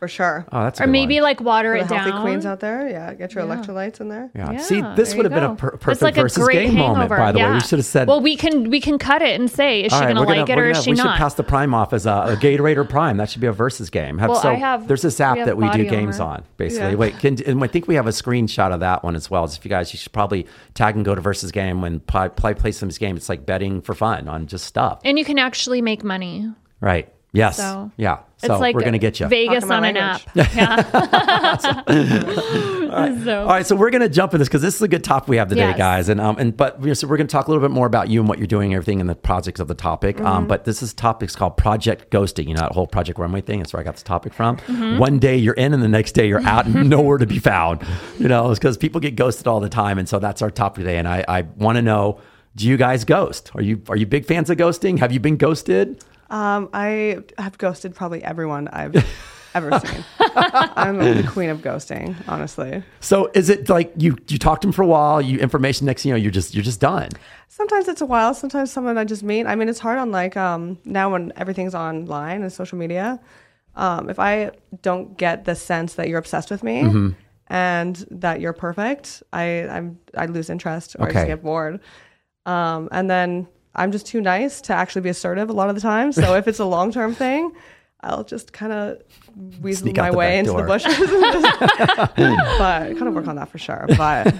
For 0.04 0.08
sure. 0.08 0.44
oh, 0.52 0.64
that's 0.64 0.80
a 0.80 0.82
Or 0.82 0.86
good 0.86 0.92
maybe 0.92 1.14
one. 1.16 1.22
like 1.22 1.40
water 1.40 1.70
For 1.72 1.76
it 1.76 1.88
the 1.88 1.94
healthy 1.96 2.10
down. 2.10 2.22
queens 2.22 2.44
out 2.46 2.60
there, 2.60 2.88
yeah, 2.90 3.14
get 3.14 3.34
your 3.34 3.44
electrolytes 3.44 4.00
in 4.02 4.08
there. 4.08 4.30
Yeah. 4.34 4.52
Yeah, 4.52 4.58
See, 4.58 4.80
this 4.96 5.08
there 5.10 5.16
would 5.16 5.24
have 5.24 5.32
you 5.32 5.36
been 5.40 5.44
a 5.44 5.48
go. 5.48 5.54
per- 5.54 5.68
It's 5.76 5.84
perfect 5.84 6.02
like 6.02 6.16
a 6.18 6.22
versus 6.22 6.44
great 6.44 6.66
game 6.66 6.74
moment. 6.74 6.96
hangover. 6.98 7.16
By 7.16 7.32
the 7.32 7.38
way, 7.38 7.44
Yeah. 7.44 7.54
we 7.54 7.60
should 7.60 7.78
have 7.78 7.86
said. 7.86 8.06
Well, 8.08 8.20
we 8.20 8.36
can 8.36 8.68
we 8.68 8.80
can 8.80 8.98
cut 8.98 9.22
it 9.22 9.40
and 9.40 9.50
say 9.50 9.80
is 9.84 9.92
she 9.92 9.96
All 9.96 10.02
right, 10.02 10.08
gonna 10.14 10.20
we're 10.20 10.26
like 10.36 10.48
it 10.50 10.56
we're 10.56 10.62
or 10.64 10.66
gonna- 10.72 10.78
is 10.78 10.84
she 10.84 10.90
we 10.90 10.96
not? 10.98 11.14
should 11.14 11.18
pass 11.18 11.34
the 11.34 11.42
prime 11.42 11.72
off 11.72 11.92
as 11.94 12.04
a, 12.04 12.10
a 12.10 12.36
Gatorade 12.36 12.76
or 12.76 12.84
prime. 12.84 13.16
That 13.16 13.30
should 13.30 13.40
be 13.40 13.46
a 13.46 13.52
versus 13.52 13.88
game. 13.88 14.18
Have, 14.18 14.28
Well, 14.30 14.40
so 14.40 14.50
I 14.50 14.54
have- 14.54 14.86
there's 14.88 15.02
this 15.02 15.18
app 15.20 15.34
we 15.34 15.38
have 15.40 15.46
that 15.46 15.56
we 15.56 15.64
do 15.64 15.70
body 15.70 15.84
games 15.86 16.20
armor. 16.20 16.34
on, 16.34 16.42
basically. 16.58 16.90
Yeah. 16.90 16.96
Wait, 16.96 17.18
can, 17.18 17.38
and 17.46 17.64
I 17.64 17.66
think 17.66 17.88
we 17.88 17.94
have 17.94 18.06
a 18.06 18.10
screenshot 18.10 18.72
of 18.74 18.80
that 18.80 19.02
one 19.04 19.16
as 19.16 19.30
well. 19.30 19.48
So 19.48 19.56
if 19.58 19.64
you 19.64 19.70
guys, 19.70 19.92
you 19.94 19.98
should 19.98 20.12
probably 20.12 20.46
tag 20.74 20.96
and 20.96 21.04
go 21.04 21.14
to 21.14 21.20
versus 21.22 21.50
game 21.50 21.80
when 21.80 22.00
play 22.00 22.28
play, 22.28 22.52
play 22.52 22.72
some 22.72 22.90
game. 22.90 23.16
It's 23.16 23.30
like 23.30 23.46
betting 23.46 23.80
for 23.80 23.94
fun 23.94 24.28
on 24.28 24.46
just 24.46 24.66
stuff. 24.66 25.00
and 25.04 25.18
you 25.18 25.24
can 25.24 25.38
actually 25.38 25.80
make 25.80 26.04
money. 26.04 26.52
Right. 26.80 27.08
Yes. 27.34 27.56
So, 27.58 27.90
yeah. 27.96 28.20
It's 28.36 28.46
So 28.46 28.58
like 28.58 28.74
we're 28.74 28.82
gonna 28.82 28.98
get 28.98 29.20
you. 29.20 29.26
Vegas 29.26 29.64
on 29.64 29.80
my 29.82 29.88
an 29.88 29.96
app. 29.96 30.36
language. 30.36 30.56
Yeah. 30.56 31.54
so, 33.24 33.40
All 33.42 33.48
right, 33.48 33.66
so 33.66 33.74
we're 33.76 33.90
going 33.90 34.02
to 34.02 34.08
jump 34.08 34.34
in 34.34 34.38
this 34.38 34.48
because 34.48 34.62
this 34.62 34.74
is 34.76 34.82
a 34.82 34.88
good 34.88 35.02
topic 35.04 35.28
we 35.28 35.36
have 35.36 35.48
today, 35.48 35.62
Yes. 35.68 35.78
guys. 35.78 36.08
And 36.08 36.20
um, 36.20 36.36
and 36.38 36.56
but 36.56 36.80
we're, 36.80 36.94
so 36.94 37.06
we're 37.08 37.16
going 37.16 37.26
to 37.26 37.32
talk 37.32 37.48
a 37.48 37.50
little 37.50 37.66
bit 37.66 37.72
more 37.72 37.86
about 37.86 38.08
you 38.08 38.20
and 38.20 38.28
what 38.28 38.38
you're 38.38 38.46
doing, 38.46 38.74
everything, 38.74 39.00
and 39.00 39.08
the 39.10 39.14
projects 39.14 39.60
of 39.60 39.68
the 39.68 39.74
topic. 39.74 40.16
Mm-hmm. 40.16 40.26
Um, 40.26 40.46
but 40.46 40.64
this 40.64 40.82
is 40.82 40.94
topics 40.94 41.34
called 41.34 41.56
Project 41.56 42.10
Ghosting. 42.10 42.46
You 42.48 42.54
know 42.54 42.60
that 42.60 42.72
whole 42.72 42.86
Project 42.86 43.18
Runway 43.18 43.40
thing. 43.40 43.58
That's 43.58 43.72
where 43.72 43.80
I 43.80 43.84
got 43.84 43.94
this 43.94 44.02
topic 44.02 44.32
from. 44.32 44.56
Mm-hmm. 44.58 44.98
One 44.98 45.18
day 45.18 45.36
you're 45.36 45.54
in, 45.54 45.74
and 45.74 45.82
the 45.82 45.88
next 45.88 46.12
day 46.12 46.28
you're 46.28 46.40
out, 46.46 46.66
and 46.66 46.88
nowhere 46.88 47.18
to 47.18 47.26
be 47.26 47.38
found. 47.38 47.82
You 48.18 48.28
know, 48.28 48.50
it's 48.50 48.58
because 48.58 48.76
people 48.76 49.00
get 49.00 49.16
ghosted 49.16 49.46
all 49.46 49.60
the 49.60 49.68
time, 49.68 49.98
and 49.98 50.08
so 50.08 50.18
that's 50.18 50.42
our 50.42 50.50
topic 50.50 50.84
today. 50.84 50.98
And 50.98 51.08
I 51.08 51.24
I 51.26 51.42
want 51.56 51.76
to 51.76 51.82
know. 51.82 52.20
Do 52.56 52.68
you 52.68 52.76
guys 52.76 53.04
ghost? 53.04 53.50
Are 53.56 53.62
you 53.62 53.82
are 53.88 53.96
you 53.96 54.06
big 54.06 54.26
fans 54.26 54.48
of 54.48 54.56
ghosting? 54.56 55.00
Have 55.00 55.10
you 55.10 55.18
been 55.18 55.36
ghosted? 55.36 56.04
Um, 56.34 56.68
I 56.72 57.18
have 57.38 57.56
ghosted 57.58 57.94
probably 57.94 58.22
everyone 58.24 58.66
I've 58.68 58.94
ever 59.54 59.70
seen. 59.78 60.04
I'm 60.18 60.98
the 60.98 61.24
queen 61.30 61.48
of 61.48 61.58
ghosting, 61.60 62.16
honestly. 62.26 62.82
So 62.98 63.30
is 63.34 63.48
it 63.50 63.68
like 63.68 63.92
you 63.96 64.16
you 64.26 64.38
talk 64.38 64.60
to 64.62 64.66
them 64.66 64.72
for 64.72 64.82
a 64.82 64.86
while, 64.86 65.22
you 65.22 65.38
information 65.38 65.86
next 65.86 66.02
thing 66.02 66.10
you 66.10 66.14
know 66.16 66.20
you're 66.20 66.32
just 66.32 66.52
you're 66.54 66.64
just 66.64 66.80
done. 66.80 67.10
Sometimes 67.48 67.86
it's 67.86 68.00
a 68.00 68.06
while. 68.06 68.34
Sometimes 68.34 68.72
someone 68.72 68.98
I 68.98 69.04
just 69.04 69.22
meet. 69.22 69.46
I 69.46 69.54
mean, 69.54 69.68
it's 69.68 69.78
hard 69.78 69.98
on 69.98 70.10
like 70.10 70.36
um, 70.36 70.76
now 70.84 71.12
when 71.12 71.32
everything's 71.36 71.74
online 71.74 72.42
and 72.42 72.52
social 72.52 72.78
media. 72.78 73.20
Um, 73.76 74.10
if 74.10 74.18
I 74.18 74.50
don't 74.82 75.16
get 75.16 75.44
the 75.44 75.54
sense 75.54 75.94
that 75.94 76.08
you're 76.08 76.18
obsessed 76.18 76.50
with 76.50 76.62
me 76.64 76.82
Mm-hmm. 76.82 77.08
and 77.48 77.94
that 78.10 78.40
you're 78.40 78.52
perfect, 78.54 79.22
I 79.32 79.68
I'm 79.68 79.98
I 80.16 80.26
lose 80.26 80.50
interest 80.50 80.96
or 80.98 81.06
I 81.08 81.12
just 81.12 81.26
get 81.28 81.42
bored. 81.44 81.78
Um, 82.44 82.88
and 82.90 83.08
then 83.08 83.46
I'm 83.74 83.92
just 83.92 84.06
too 84.06 84.20
nice 84.20 84.60
to 84.62 84.72
actually 84.72 85.02
be 85.02 85.08
assertive 85.08 85.50
a 85.50 85.52
lot 85.52 85.68
of 85.68 85.74
the 85.74 85.80
time. 85.80 86.12
So 86.12 86.34
if 86.36 86.46
it's 86.48 86.58
a 86.60 86.64
long 86.76 86.92
term 86.92 87.14
thing, 87.14 87.52
I'll 88.00 88.24
just 88.24 88.52
kind 88.52 88.72
of 88.72 88.98
weasel 89.60 89.84
Sneak 89.86 89.96
my 89.96 90.10
way 90.10 90.38
into 90.38 90.52
door. 90.52 90.62
the 90.62 90.66
bushes. 90.66 90.96
but 92.58 92.96
kind 92.96 93.08
of 93.08 93.14
work 93.14 93.26
on 93.26 93.36
that 93.36 93.48
for 93.48 93.58
sure. 93.58 93.86
But 93.96 94.34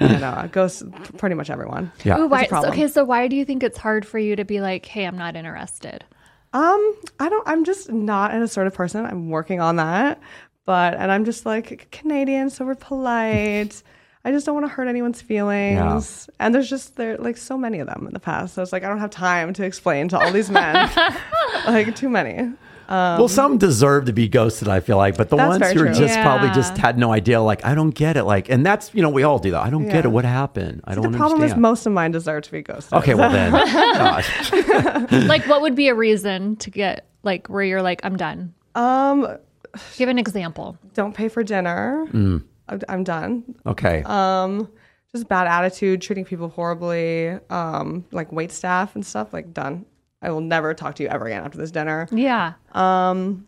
you 0.00 0.08
know, 0.18 0.40
it 0.44 0.52
goes 0.52 0.82
pretty 1.16 1.34
much 1.34 1.50
everyone. 1.50 1.92
Yeah. 2.04 2.18
Ooh, 2.18 2.26
why, 2.26 2.40
It's 2.42 2.48
a 2.48 2.50
problem. 2.50 2.72
okay, 2.72 2.88
so 2.88 3.04
why 3.04 3.28
do 3.28 3.36
you 3.36 3.44
think 3.44 3.62
it's 3.62 3.78
hard 3.78 4.06
for 4.06 4.18
you 4.18 4.36
to 4.36 4.44
be 4.44 4.60
like, 4.60 4.86
hey, 4.86 5.04
I'm 5.04 5.16
not 5.18 5.36
interested? 5.36 6.04
Um, 6.52 6.94
I 7.20 7.28
don't. 7.28 7.46
I'm 7.46 7.64
just 7.64 7.90
not 7.92 8.32
an 8.32 8.42
assertive 8.42 8.74
person. 8.74 9.04
I'm 9.04 9.28
working 9.28 9.60
on 9.60 9.76
that. 9.76 10.20
But 10.64 10.94
and 10.94 11.10
I'm 11.10 11.24
just 11.24 11.46
like 11.46 11.88
Canadian, 11.90 12.50
so 12.50 12.64
we're 12.64 12.74
polite. 12.74 13.82
I 14.28 14.30
just 14.30 14.44
don't 14.44 14.54
want 14.54 14.66
to 14.66 14.70
hurt 14.70 14.88
anyone's 14.88 15.22
feelings. 15.22 16.28
And 16.38 16.54
there's 16.54 16.68
just 16.68 16.96
there 16.96 17.16
like 17.16 17.38
so 17.38 17.56
many 17.56 17.78
of 17.78 17.86
them 17.86 18.04
in 18.06 18.12
the 18.12 18.20
past. 18.20 18.54
So 18.54 18.62
it's 18.62 18.72
like 18.74 18.84
I 18.84 18.88
don't 18.88 18.98
have 18.98 19.08
time 19.08 19.54
to 19.54 19.64
explain 19.64 20.08
to 20.08 20.18
all 20.18 20.30
these 20.32 20.50
men. 20.50 20.90
like 21.66 21.96
too 21.96 22.10
many. 22.10 22.52
well, 22.90 23.26
some 23.28 23.56
deserve 23.56 24.04
to 24.04 24.12
be 24.12 24.28
ghosted, 24.28 24.68
I 24.68 24.80
feel 24.80 24.98
like, 24.98 25.16
but 25.16 25.30
the 25.30 25.36
ones 25.36 25.56
who 25.56 25.80
are 25.80 25.86
true. 25.86 25.94
just 25.94 26.18
probably 26.20 26.50
just 26.50 26.76
had 26.76 26.98
no 26.98 27.10
idea, 27.10 27.40
like, 27.40 27.64
I 27.64 27.74
don't 27.74 27.94
get 27.94 28.18
it. 28.18 28.24
Like, 28.24 28.50
and 28.50 28.64
that's, 28.66 28.94
you 28.94 29.00
know, 29.02 29.08
we 29.08 29.22
all 29.22 29.38
do 29.38 29.50
that. 29.52 29.62
I 29.62 29.70
don't 29.70 29.88
get 29.88 30.04
it. 30.04 30.08
What 30.08 30.26
happened? 30.26 30.82
I 30.84 30.94
The 30.94 31.00
don't 31.02 31.14
problem 31.14 31.42
is 31.42 31.56
most 31.56 31.86
of 31.86 31.92
mine 31.92 32.10
deserve 32.12 32.42
to 32.44 32.52
be 32.52 32.60
ghosted. 32.62 32.92
okay, 32.98 33.14
well 33.14 33.30
then. 33.30 33.52
Like, 35.26 35.46
what 35.46 35.62
would 35.62 35.74
be 35.74 35.88
a 35.88 35.94
reason 35.94 36.56
to 36.56 36.70
get 36.70 37.06
like 37.22 37.48
where 37.48 37.62
you're 37.62 37.82
like, 37.82 38.00
I'm 38.04 38.16
done? 38.18 38.52
Um, 38.74 39.26
Give 39.96 40.08
an 40.10 40.18
example. 40.18 40.76
don't 40.94 41.14
pay 41.14 41.28
for 41.28 41.42
dinner. 41.42 42.06
Mm. 42.10 42.42
I'm, 42.68 42.80
I'm 42.88 43.04
done. 43.04 43.54
Okay. 43.66 44.02
Um, 44.04 44.68
just 45.12 45.28
bad 45.28 45.46
attitude, 45.46 46.02
treating 46.02 46.24
people 46.24 46.48
horribly, 46.48 47.38
um, 47.50 48.04
like 48.12 48.30
wait 48.32 48.52
staff 48.52 48.94
and 48.94 49.04
stuff. 49.04 49.32
Like 49.32 49.54
done. 49.54 49.86
I 50.20 50.30
will 50.30 50.40
never 50.40 50.74
talk 50.74 50.96
to 50.96 51.02
you 51.02 51.08
ever 51.08 51.26
again 51.26 51.44
after 51.44 51.58
this 51.58 51.70
dinner. 51.70 52.08
Yeah. 52.10 52.54
Um, 52.72 53.46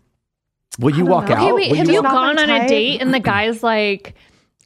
Will 0.79 0.97
you 0.97 1.05
walk 1.05 1.29
know. 1.29 1.35
out? 1.35 1.43
Okay, 1.43 1.53
wait. 1.53 1.71
Will 1.71 1.79
Have 1.79 1.89
you 1.89 1.95
you 1.95 2.03
gone 2.03 2.39
on 2.39 2.49
a 2.49 2.69
date 2.69 3.03
and 3.03 3.13
the 3.13 3.19
guy's 3.21 3.63
like, 3.63 4.15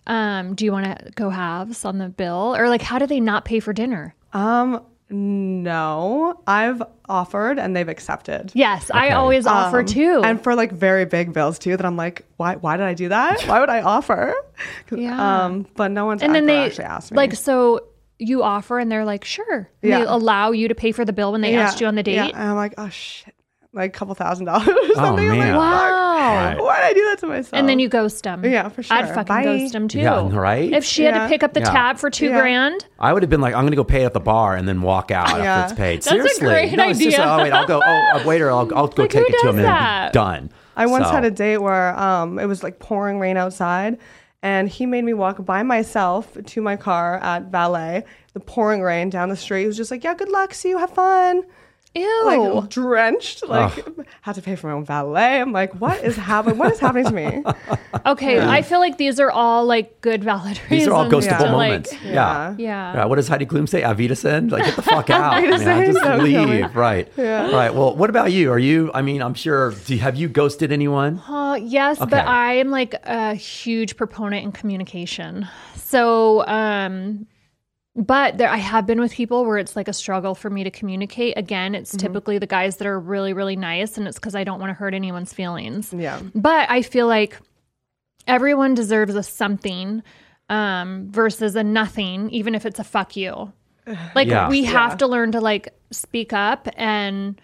um, 0.06 0.54
do 0.54 0.66
you 0.66 0.72
want 0.72 0.84
to 0.84 1.10
go 1.12 1.30
halves 1.30 1.84
on 1.84 1.96
the 1.98 2.10
bill? 2.10 2.54
Or 2.56 2.68
like, 2.68 2.82
how 2.82 2.98
do 2.98 3.06
they 3.06 3.20
not 3.20 3.44
pay 3.44 3.58
for 3.60 3.72
dinner? 3.72 4.14
um, 4.34 4.82
no, 5.10 6.40
I've 6.46 6.82
offered 7.08 7.58
and 7.58 7.74
they've 7.76 7.88
accepted. 7.88 8.50
Yes, 8.54 8.90
I 8.92 9.06
Okay. 9.06 9.14
always 9.14 9.46
offer 9.46 9.80
Um, 9.80 9.86
too. 9.86 10.20
and 10.24 10.42
for 10.42 10.54
like 10.54 10.72
very 10.72 11.04
big 11.04 11.32
bills 11.32 11.58
too. 11.58 11.76
That 11.76 11.84
I'm 11.86 11.96
like, 11.96 12.24
why? 12.36 12.56
Why 12.56 12.76
did 12.76 12.86
I 12.86 12.94
do 12.94 13.08
that? 13.10 13.42
Why 13.42 13.60
would 13.60 13.68
I 13.70 13.82
offer? 13.82 14.34
Yeah. 14.90 15.44
Um, 15.46 15.66
but 15.74 15.90
no 15.90 16.06
one's 16.06 16.22
and 16.22 16.32
then 16.34 16.44
ever 16.44 16.46
they 16.46 16.64
actually 16.66 16.84
asked 16.84 17.10
me. 17.10 17.16
like 17.16 17.34
so 17.34 17.86
you 18.20 18.44
offer 18.44 18.78
and 18.78 18.90
they're 18.92 19.04
like 19.04 19.24
sure 19.24 19.68
And 19.82 19.92
they 19.92 19.98
Yeah. 20.02 20.04
allow 20.06 20.52
you 20.52 20.68
to 20.68 20.74
pay 20.76 20.92
for 20.92 21.04
the 21.04 21.12
bill 21.12 21.32
when 21.32 21.40
they 21.40 21.52
Yeah, 21.54 21.62
asked 21.66 21.80
you 21.80 21.88
on 21.88 21.96
the 21.96 22.04
date 22.04 22.14
Yeah. 22.14 22.26
And 22.26 22.50
I'm 22.50 22.54
like, 22.56 22.74
oh 22.78 22.88
shit, 22.88 23.33
like 23.74 23.94
a 23.94 23.98
couple 23.98 24.14
thousand 24.14 24.46
dollars 24.46 24.68
or 24.90 24.94
something. 24.94 25.30
I'm 25.30 25.38
man. 25.38 25.38
like, 25.38 25.48
fuck. 25.48 25.56
wow 25.58 26.14
Right. 26.14 26.58
Why 26.58 26.76
did 26.76 26.84
I 26.84 26.92
do 26.94 27.04
that 27.10 27.18
to 27.20 27.26
myself? 27.26 27.50
and 27.52 27.68
then 27.68 27.78
you 27.78 27.88
ghost 27.88 28.22
them 28.24 28.44
Yeah, 28.44 28.68
for 28.68 28.82
sure. 28.82 28.96
i'd 28.96 29.08
fucking 29.08 29.24
Bye. 29.26 29.42
ghost 29.44 29.72
them 29.72 29.88
too 29.88 29.98
Yeah, 29.98 30.28
right? 30.34 30.72
if 30.72 30.84
she 30.84 31.02
had 31.04 31.14
to 31.22 31.28
pick 31.28 31.42
up 31.42 31.52
the 31.52 31.60
Yeah. 31.60 31.70
tab 31.70 31.98
for 31.98 32.08
two 32.08 32.26
Yeah. 32.28 32.40
grand 32.40 32.86
I 32.98 33.12
would 33.12 33.22
have 33.22 33.30
been 33.30 33.40
like, 33.42 33.54
I'm 33.54 33.62
going 33.62 33.72
to 33.72 33.76
go 33.76 33.84
pay 33.84 34.04
at 34.04 34.14
the 34.14 34.20
bar 34.20 34.56
and 34.56 34.66
then 34.66 34.80
walk 34.80 35.10
out 35.10 35.28
Yeah. 35.38 35.54
after 35.56 35.72
it's 35.72 35.78
paid. 35.78 35.96
That's 35.96 36.06
a 36.06 36.10
Seriously. 36.10 36.46
great 36.48 36.72
no, 36.72 36.92
seriously. 36.92 37.06
idea. 37.22 37.24
Oh, 37.26 37.42
wait, 37.42 37.52
I'll 37.52 37.66
go. 37.66 37.82
Oh, 37.84 38.10
uh, 38.14 38.22
waiter, 38.24 38.50
I'll, 38.50 38.58
I'll 38.74 38.86
go 38.88 39.02
Like, 39.02 39.10
take 39.10 39.28
it 39.28 39.34
to 39.42 39.48
him 39.48 39.56
does 39.56 39.64
and 39.64 39.64
that? 39.64 40.12
be 40.12 40.18
done. 40.18 40.50
I 40.76 40.86
once 40.86 41.06
So- 41.06 41.12
had 41.12 41.24
a 41.24 41.30
date 41.30 41.58
where 41.58 41.98
um, 41.98 42.38
it 42.38 42.46
was 42.46 42.62
like 42.62 42.78
pouring 42.78 43.18
rain 43.20 43.36
outside, 43.36 43.98
and 44.42 44.68
he 44.68 44.86
made 44.86 45.04
me 45.04 45.12
walk 45.14 45.44
by 45.44 45.62
myself 45.62 46.36
to 46.46 46.62
my 46.62 46.76
car 46.76 47.18
at 47.18 47.44
valet. 47.50 48.04
The 48.34 48.40
pouring 48.40 48.82
rain 48.82 49.10
down 49.10 49.28
the 49.28 49.36
street. 49.36 49.62
He 49.62 49.66
was 49.66 49.76
just 49.76 49.90
like, 49.90 50.02
"Yeah, 50.04 50.14
good 50.14 50.28
luck. 50.30 50.52
See 50.54 50.70
you. 50.70 50.78
Have 50.78 50.90
fun." 50.90 51.42
Ew 51.94 52.24
Like 52.54 52.70
drenched. 52.70 53.46
Like 53.46 53.86
had 54.22 54.34
to 54.34 54.42
pay 54.42 54.56
for 54.56 54.66
my 54.68 54.72
own 54.72 54.84
valet. 54.84 55.40
I'm 55.40 55.52
like, 55.52 55.72
what 55.80 56.02
is 56.02 56.16
happening? 56.16 56.58
What 56.58 56.72
is 56.72 56.80
happening 56.80 57.04
to 57.04 57.12
me? 57.12 57.44
okay 58.06 58.38
i 58.40 58.60
feel 58.60 58.80
like 58.80 58.98
these 58.98 59.18
are 59.20 59.30
all 59.30 59.64
like 59.64 60.00
good 60.00 60.22
valid 60.24 60.58
reasons 60.64 60.68
These 60.70 60.88
are 60.88 60.92
all 60.92 61.08
ghostable 61.08 61.38
to, 61.46 61.50
moments. 61.52 61.92
like, 61.92 62.02
yeah. 62.02 62.10
Yeah. 62.12 62.54
yeah 62.58 62.94
Yeah, 62.96 63.04
what 63.06 63.16
does 63.16 63.28
Heidi 63.28 63.46
Klum 63.46 63.68
say? 63.68 63.82
Auf 63.84 63.96
Wiedersehen? 63.98 64.48
Like, 64.48 64.64
get 64.64 64.76
the 64.76 64.82
fuck 64.82 65.08
out. 65.18 65.32
Avita 65.34 65.64
man. 65.64 65.86
Just 65.92 66.04
so 66.04 66.16
leave. 66.16 66.34
silly. 66.34 66.62
Right. 66.74 67.10
Yeah. 67.16 67.50
Right. 67.52 67.72
Well, 67.74 67.94
what 67.96 68.10
about 68.10 68.32
you? 68.32 68.50
Are 68.50 68.58
you, 68.58 68.90
I 68.92 69.00
mean, 69.02 69.22
I'm 69.22 69.34
sure, 69.34 69.70
do 69.86 69.94
you, 69.94 70.00
have 70.00 70.16
you 70.16 70.28
ghosted 70.28 70.72
anyone? 70.72 71.20
Uh, 71.28 71.54
yes, 71.54 72.00
Okay. 72.00 72.10
but 72.10 72.26
I 72.26 72.54
am 72.54 72.70
like 72.70 72.94
a 73.04 73.34
huge 73.34 73.96
proponent 73.96 74.44
in 74.44 74.52
communication. 74.52 75.48
So, 75.76 76.44
um, 76.46 77.26
but 77.96 78.38
there, 78.38 78.48
I 78.48 78.56
have 78.56 78.86
been 78.86 79.00
with 79.00 79.12
people 79.12 79.44
where 79.44 79.58
it's 79.58 79.76
like 79.76 79.86
a 79.88 79.92
struggle 79.92 80.34
for 80.34 80.50
me 80.50 80.64
to 80.64 80.70
communicate. 80.70 81.34
Again, 81.36 81.74
it's 81.74 81.96
typically 81.96 82.38
the 82.38 82.46
guys 82.46 82.76
that 82.78 82.86
are 82.86 82.98
really, 82.98 83.32
really 83.32 83.56
nice, 83.56 83.96
and 83.96 84.08
it's 84.08 84.18
because 84.18 84.34
I 84.34 84.42
don't 84.44 84.58
want 84.58 84.70
to 84.70 84.74
hurt 84.74 84.94
anyone's 84.94 85.32
feelings. 85.32 85.92
Yeah. 85.96 86.20
But 86.34 86.68
I 86.70 86.82
feel 86.82 87.06
like 87.06 87.38
everyone 88.26 88.74
deserves 88.74 89.14
a 89.14 89.22
something 89.22 90.02
um, 90.48 91.08
versus 91.10 91.54
a 91.56 91.62
nothing, 91.64 92.30
even 92.30 92.54
if 92.54 92.66
it's 92.66 92.78
a 92.78 92.84
fuck 92.84 93.16
you. 93.16 93.52
Like 94.14 94.28
Yeah. 94.28 94.48
we 94.48 94.64
have 94.64 94.92
Yeah. 94.92 94.96
to 94.96 95.06
learn 95.06 95.32
to 95.32 95.40
like 95.40 95.68
speak 95.90 96.32
up 96.32 96.68
and. 96.76 97.40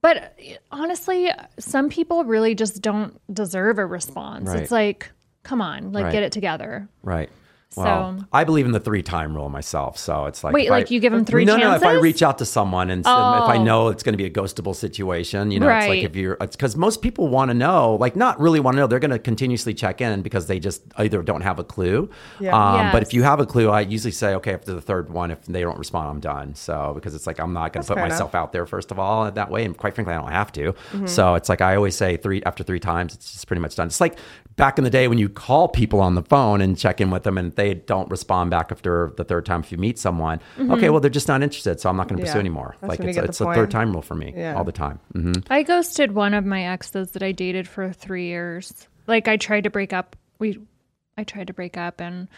But 0.00 0.36
honestly, 0.72 1.30
some 1.60 1.88
people 1.88 2.24
really 2.24 2.56
just 2.56 2.82
don't 2.82 3.20
deserve 3.32 3.78
a 3.78 3.86
response. 3.86 4.48
Right. 4.48 4.60
It's 4.60 4.72
like, 4.72 5.08
come 5.44 5.60
on, 5.62 5.92
like 5.92 6.06
Right. 6.06 6.12
get 6.12 6.22
it 6.24 6.32
together. 6.32 6.88
Right. 7.04 7.30
So 7.74 7.82
Well, 7.82 8.26
I 8.32 8.44
believe 8.44 8.66
in 8.66 8.72
the 8.72 8.80
three 8.80 9.02
time 9.02 9.34
rule 9.34 9.48
myself. 9.48 9.96
So 9.98 10.26
it's 10.26 10.44
like 10.44 10.52
Wait, 10.54 10.64
if 10.66 10.70
like 10.70 10.90
you 10.90 11.00
give 11.00 11.12
them 11.12 11.24
three 11.24 11.44
No, 11.44 11.56
no. 11.56 11.74
If 11.74 11.82
I 11.82 11.94
reach 11.94 12.22
out 12.22 12.38
to 12.38 12.44
someone 12.44 12.90
and, 12.90 13.06
and 13.06 13.42
if 13.42 13.48
I 13.48 13.56
Oh. 13.56 13.62
know 13.64 13.88
it's 13.88 14.02
going 14.02 14.12
to 14.12 14.16
be 14.18 14.26
a 14.26 14.30
ghostable 14.30 14.74
situation, 14.76 15.50
you 15.50 15.58
know, 15.60 15.66
it's 15.68 15.86
like 15.86 15.88
Right. 15.88 16.04
if 16.04 16.14
you're 16.14 16.36
because 16.36 16.76
most 16.76 17.00
people 17.02 17.28
want 17.28 17.48
to 17.50 17.54
know, 17.54 17.94
like 17.96 18.14
not 18.16 18.38
really 18.40 18.60
want 18.60 18.74
to 18.76 18.80
know. 18.80 18.86
They're 18.86 18.98
going 18.98 19.10
to 19.10 19.18
continuously 19.18 19.72
check 19.74 20.00
in 20.00 20.22
because 20.22 20.46
they 20.46 20.58
just 20.58 20.82
either 20.98 21.22
don't 21.22 21.40
have 21.42 21.58
a 21.58 21.64
clue. 21.64 22.10
Yeah. 22.40 22.54
Um, 22.56 22.90
But 22.92 23.02
if 23.02 23.14
you 23.14 23.22
have 23.22 23.40
a 23.40 23.46
clue, 23.46 23.70
I 23.70 23.80
usually 23.80 24.12
say, 24.12 24.34
okay, 24.34 24.52
after 24.54 24.74
the 24.74 24.80
third 24.80 25.10
one, 25.10 25.30
if 25.30 25.44
they 25.46 25.62
don't 25.62 25.78
respond, 25.78 26.08
I'm 26.10 26.20
done. 26.20 26.54
So 26.54 26.92
because 26.94 27.14
it's 27.14 27.26
like 27.26 27.38
I'm 27.40 27.52
not 27.54 27.72
going 27.72 27.82
to 27.82 27.88
put 27.88 27.96
fair 27.96 28.06
myself 28.08 28.34
out 28.34 28.52
there 28.52 28.66
first 28.66 28.90
of 28.90 28.98
all 28.98 29.30
that 29.30 29.50
way, 29.50 29.64
and 29.64 29.76
quite 29.76 29.94
frankly, 29.94 30.14
I 30.14 30.18
don't 30.18 30.30
have 30.30 30.52
to. 30.52 30.72
Mm-hmm. 30.72 31.06
So 31.06 31.34
it's 31.36 31.48
like 31.48 31.60
I 31.60 31.76
always 31.76 31.96
say 31.96 32.16
three 32.16 32.42
after 32.44 32.62
three 32.62 32.80
times, 32.80 33.14
it's 33.14 33.32
just 33.32 33.46
pretty 33.46 33.60
much 33.62 33.76
done. 33.76 33.86
It's 33.86 34.00
like 34.00 34.18
back 34.56 34.78
in 34.78 34.84
the 34.84 34.90
day 34.90 35.08
when 35.08 35.18
you 35.18 35.28
call 35.28 35.68
people 35.68 36.00
on 36.00 36.14
the 36.14 36.22
phone 36.22 36.60
and 36.60 36.76
check 36.78 37.00
in 37.00 37.10
with 37.10 37.22
them, 37.22 37.38
and 37.38 37.52
they 37.52 37.74
don't 37.74 38.10
respond 38.10 38.50
back 38.50 38.70
after 38.72 39.12
the 39.16 39.24
third 39.24 39.46
time. 39.46 39.60
If 39.60 39.72
you 39.72 39.78
meet 39.78 39.98
someone, 39.98 40.40
Mm-hmm. 40.58 40.72
okay, 40.72 40.90
well 40.90 41.00
they're 41.00 41.10
just 41.10 41.28
not 41.28 41.42
interested, 41.42 41.80
so 41.80 41.88
I'm 41.88 41.96
not 41.96 42.08
going 42.08 42.18
to 42.18 42.22
Yeah. 42.26 42.32
pursue 42.32 42.40
anymore. 42.40 42.76
That's 42.80 42.88
like 42.90 43.00
it's, 43.00 43.14
get 43.16 43.22
the 43.22 43.28
it's 43.28 43.40
a 43.40 43.52
third 43.54 43.70
time 43.70 43.92
rule 43.92 44.02
for 44.02 44.14
me 44.14 44.34
Yeah. 44.36 44.54
all 44.54 44.64
the 44.64 44.72
time. 44.72 44.98
hmm 45.12 45.32
I 45.50 45.62
ghosted 45.62 46.12
one 46.12 46.34
of 46.34 46.44
my 46.44 46.64
exes 46.64 47.12
that 47.12 47.22
I 47.22 47.32
dated 47.32 47.66
for 47.68 47.92
three 47.92 48.26
years. 48.26 48.86
Like 49.06 49.28
I 49.28 49.36
tried 49.36 49.64
to 49.64 49.70
break 49.70 49.92
up. 49.92 50.16
We, 50.38 50.58
I 51.18 51.24
tried 51.24 51.46
to 51.48 51.52
break 51.52 51.76
up, 51.76 52.00
and 52.00 52.28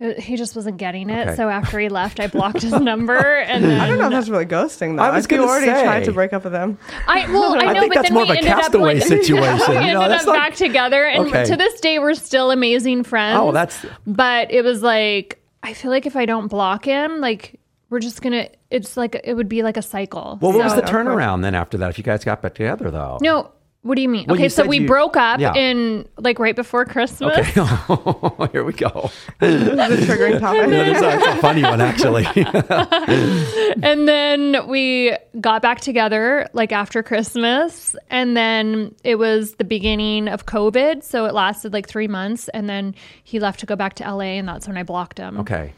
it, 0.00 0.18
he 0.18 0.36
just 0.36 0.56
wasn't 0.56 0.76
getting 0.76 1.08
it. 1.08 1.28
Okay. 1.28 1.36
So 1.36 1.48
after 1.48 1.78
he 1.78 1.88
left, 1.88 2.18
I 2.20 2.26
blocked 2.26 2.62
his 2.62 2.72
number, 2.90 3.16
and 3.16 3.62
then 3.64 3.80
I 3.80 3.86
don't 3.88 3.98
know 3.98 4.06
if 4.06 4.10
that's 4.12 4.28
really 4.28 4.46
ghosting 4.46 4.96
though. 4.96 5.02
I 5.02 5.10
was 5.10 5.24
you 5.24 5.36
gonna 5.36 5.42
already 5.48 5.66
say. 5.66 5.82
tried 5.84 6.04
to 6.04 6.12
break 6.12 6.32
up 6.32 6.44
with 6.44 6.52
him. 6.52 6.78
I 7.06 7.30
well, 7.30 7.54
I 7.54 7.58
I 7.66 7.72
know, 7.72 7.80
think 7.80 7.94
but 7.94 8.02
that's 8.02 8.08
then 8.08 8.14
more 8.14 8.22
we 8.24 8.30
of 8.30 8.34
a 8.34 8.38
ended 8.38 8.52
up 8.52 8.60
castaway 8.62 8.94
like 8.94 9.02
situation. 9.04 9.60
we 9.68 9.76
ended 9.76 10.10
that's 10.10 10.22
up 10.22 10.26
not- 10.26 10.36
back 10.36 10.54
together, 10.56 11.04
and 11.04 11.26
Okay. 11.28 11.44
to 11.44 11.56
this 11.56 11.80
day, 11.80 11.98
we're 11.98 12.14
still 12.14 12.50
amazing 12.50 13.04
friends. 13.04 13.38
Oh, 13.40 13.52
that's 13.52 13.84
But 14.06 14.50
it 14.50 14.62
was 14.62 14.82
like 14.82 15.40
I 15.62 15.72
feel 15.74 15.90
like 15.90 16.06
if 16.06 16.16
I 16.16 16.26
don't 16.26 16.48
block 16.48 16.84
him, 16.84 17.20
like 17.20 17.58
we're 17.88 18.00
just 18.00 18.20
gonna. 18.20 18.48
It's 18.70 18.96
like 18.96 19.20
it 19.22 19.34
would 19.34 19.48
be 19.48 19.62
like 19.62 19.76
a 19.76 19.82
cycle. 19.82 20.38
well. 20.42 20.52
What 20.52 20.64
was 20.64 20.74
the 20.74 20.82
turnaround 20.82 21.42
then 21.42 21.54
after 21.54 21.78
that? 21.78 21.90
If 21.90 21.98
you 21.98 22.04
guys 22.04 22.24
got 22.24 22.42
back 22.42 22.54
together, 22.54 22.90
though. 22.90 23.18
No. 23.22 23.52
What 23.84 23.96
do 23.96 24.02
you 24.02 24.08
mean? 24.08 24.24
Well, 24.26 24.36
okay, 24.36 24.44
you 24.44 24.48
so 24.48 24.64
we 24.66 24.78
you- 24.78 24.86
broke 24.86 25.14
up 25.16 25.38
Yeah. 25.40 25.52
in 25.54 26.08
like 26.16 26.38
right 26.38 26.56
before 26.56 26.86
Christmas. 26.86 27.36
Okay. 27.36 27.52
Here 28.52 28.64
we 28.64 28.72
go. 28.72 29.10
This 29.40 29.62
is 29.62 29.68
a 29.68 29.76
triggering 30.06 30.40
topic. 30.40 30.68
It's 30.68 31.00
a, 31.02 31.16
it's 31.18 31.26
a 31.26 31.36
funny 31.42 31.62
one, 31.62 31.82
actually. 31.82 32.24
and 33.82 34.08
then 34.08 34.66
we 34.68 35.14
got 35.40 35.60
back 35.62 35.80
together 35.80 36.48
like 36.54 36.72
after 36.72 37.02
Christmas. 37.02 37.94
And 38.10 38.36
then 38.36 38.94
it 39.04 39.16
was 39.16 39.54
the 39.56 39.64
beginning 39.64 40.28
of 40.28 40.46
COVID. 40.46 41.02
So 41.02 41.26
it 41.26 41.34
lasted 41.34 41.72
like 41.74 41.86
three 41.86 42.08
months. 42.08 42.48
And 42.50 42.68
then 42.68 42.94
he 43.22 43.38
left 43.38 43.60
to 43.60 43.66
go 43.66 43.76
back 43.76 43.94
to 43.96 44.04
LA. 44.10 44.38
And 44.38 44.48
that's 44.48 44.66
when 44.66 44.76
I 44.76 44.82
blocked 44.82 45.18
him. 45.18 45.38
okay. 45.40 45.72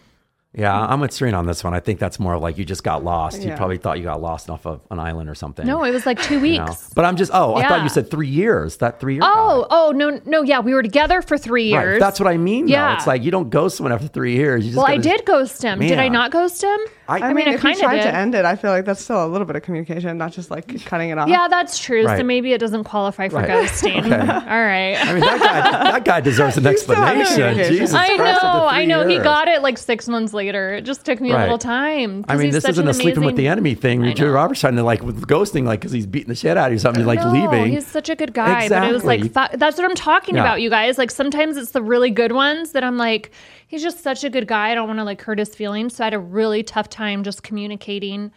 Yeah, 0.56 0.74
I'm 0.86 1.00
with 1.00 1.12
Serena 1.12 1.36
on 1.38 1.44
this 1.46 1.62
one. 1.62 1.74
I 1.74 1.80
think 1.80 2.00
that's 2.00 2.18
more 2.18 2.38
like 2.38 2.56
you 2.56 2.64
just 2.64 2.82
got 2.82 3.04
lost. 3.04 3.42
You 3.42 3.52
probably 3.54 3.76
thought 3.76 3.98
you 3.98 4.04
got 4.04 4.22
lost 4.22 4.48
off 4.48 4.66
of 4.66 4.80
an 4.90 4.98
island 4.98 5.28
or 5.28 5.34
something. 5.34 5.66
No, 5.66 5.84
it 5.84 5.90
was 5.90 6.06
like 6.06 6.20
two 6.22 6.40
you 6.40 6.58
know? 6.58 6.64
weeks. 6.64 6.90
But 6.94 7.04
I'm 7.04 7.16
just, 7.16 7.30
oh, 7.34 7.54
I 7.54 7.68
thought 7.68 7.82
you 7.82 7.90
said 7.90 8.10
three 8.10 8.28
years. 8.28 8.78
That 8.78 8.98
three 8.98 9.14
years. 9.14 9.24
Oh, 9.26 9.66
oh, 9.70 9.92
no, 9.94 10.18
no. 10.24 10.42
Yeah, 10.42 10.60
we 10.60 10.72
were 10.72 10.82
together 10.82 11.20
for 11.20 11.36
three 11.36 11.74
Right. 11.74 11.82
years. 11.82 12.00
That's 12.00 12.18
what 12.18 12.26
I 12.28 12.38
mean. 12.38 12.66
Though. 12.66 12.72
Yeah. 12.72 12.96
It's 12.96 13.06
like 13.06 13.22
you 13.22 13.30
don't 13.30 13.50
ghost 13.50 13.76
someone 13.76 13.92
after 13.92 14.08
three 14.08 14.34
years. 14.34 14.64
You 14.64 14.70
just 14.72 14.76
well, 14.78 14.86
I 14.86 14.96
gotta- 14.96 15.02
did 15.18 15.24
ghost 15.26 15.62
him. 15.62 15.78
Did 15.80 15.98
I 15.98 16.08
not 16.08 16.30
ghost 16.30 16.62
him? 16.62 16.78
I- 17.08 17.18
I 17.20 17.32
mean, 17.32 17.48
I 17.48 17.52
if 17.52 17.62
you 17.62 17.70
kinda 17.70 17.80
tried 17.80 17.96
did. 17.96 18.02
to 18.04 18.14
end 18.14 18.34
it, 18.34 18.44
I 18.44 18.56
feel 18.56 18.70
like 18.70 18.84
that's 18.84 19.02
still 19.02 19.24
a 19.24 19.28
little 19.28 19.46
bit 19.46 19.54
of 19.56 19.62
communication, 19.62 20.16
not 20.18 20.32
just 20.32 20.50
like 20.50 20.84
cutting 20.84 21.10
it 21.10 21.18
off. 21.18 21.28
Yeah, 21.28 21.46
that's 21.48 21.78
true. 21.78 22.04
So 22.04 22.22
maybe 22.24 22.52
it 22.52 22.58
doesn't 22.58 22.84
qualify 22.84 23.28
for 23.28 23.36
Right. 23.36 23.48
ghosting. 23.48 23.98
Okay. 24.06 24.10
All 24.30 24.64
right. 24.64 24.96
I 25.00 25.12
mean, 25.12 25.20
that 25.20 25.40
guy, 25.40 25.90
that 25.92 26.04
guy 26.04 26.20
deserves 26.20 26.56
an 26.56 26.66
explanation. 26.66 27.56
Jesus 27.56 27.94
I 27.94 28.16
Christ, 28.16 28.42
know, 28.42 28.66
I 28.66 28.84
know. 28.84 29.06
He 29.06 29.18
got 29.18 29.48
it 29.48 29.62
like 29.62 29.78
six 29.78 30.08
months 30.08 30.32
later. 30.32 30.74
It 30.74 30.82
just 30.82 31.04
took 31.04 31.20
me 31.20 31.32
Right. 31.32 31.40
a 31.40 31.42
little 31.42 31.58
time. 31.58 32.24
'cause 32.24 32.34
I 32.34 32.36
mean, 32.38 32.46
he's 32.46 32.54
this 32.54 32.62
such 32.64 32.72
isn't 32.72 32.84
an 32.84 32.90
a 32.90 32.94
sleeping 32.94 33.24
with 33.24 33.34
amazing- 33.34 33.36
the 33.36 33.48
enemy 33.48 33.74
thing. 33.74 34.04
I 34.04 34.12
Drew 34.12 34.28
know. 34.28 34.34
Roberts 34.34 34.60
trying 34.60 34.76
to 34.76 34.82
like 34.82 35.02
with 35.02 35.26
ghosting, 35.26 35.64
like 35.64 35.80
because 35.80 35.92
he's 35.92 36.06
beating 36.06 36.28
the 36.28 36.34
shit 36.34 36.56
out 36.56 36.66
of 36.68 36.72
you, 36.72 36.78
something 36.78 37.04
like 37.06 37.20
No, 37.20 37.28
leaving. 37.30 37.72
He's 37.72 37.86
such 37.86 38.08
a 38.08 38.16
good 38.16 38.32
guy, 38.34 38.68
but 38.68 38.84
it 38.88 38.92
was 38.92 39.04
like 39.04 39.20
Exactly. 39.24 39.58
that's 39.58 39.76
what 39.78 39.88
I'm 39.88 39.94
talking 39.96 40.34
Yeah. 40.36 40.42
about, 40.42 40.60
you 40.60 40.70
guys. 40.70 40.98
Like 40.98 41.10
sometimes 41.10 41.56
it's 41.56 41.70
the 41.70 41.82
really 41.82 42.10
good 42.10 42.32
ones 42.32 42.72
that 42.72 42.82
I'm 42.84 42.96
like, 42.98 43.30
he's 43.66 43.82
just 43.82 44.02
such 44.02 44.24
a 44.24 44.30
good 44.30 44.46
guy. 44.46 44.70
I 44.70 44.74
don't 44.74 44.86
want 44.86 44.98
to 45.00 45.04
like 45.04 45.22
hurt 45.22 45.38
his 45.38 45.54
feelings, 45.54 45.94
so 45.94 46.04
I 46.04 46.06
had 46.06 46.14
a 46.14 46.18
really 46.18 46.62
tough 46.62 46.88
time 46.88 47.22
just 47.24 47.42
communicating 47.42 48.32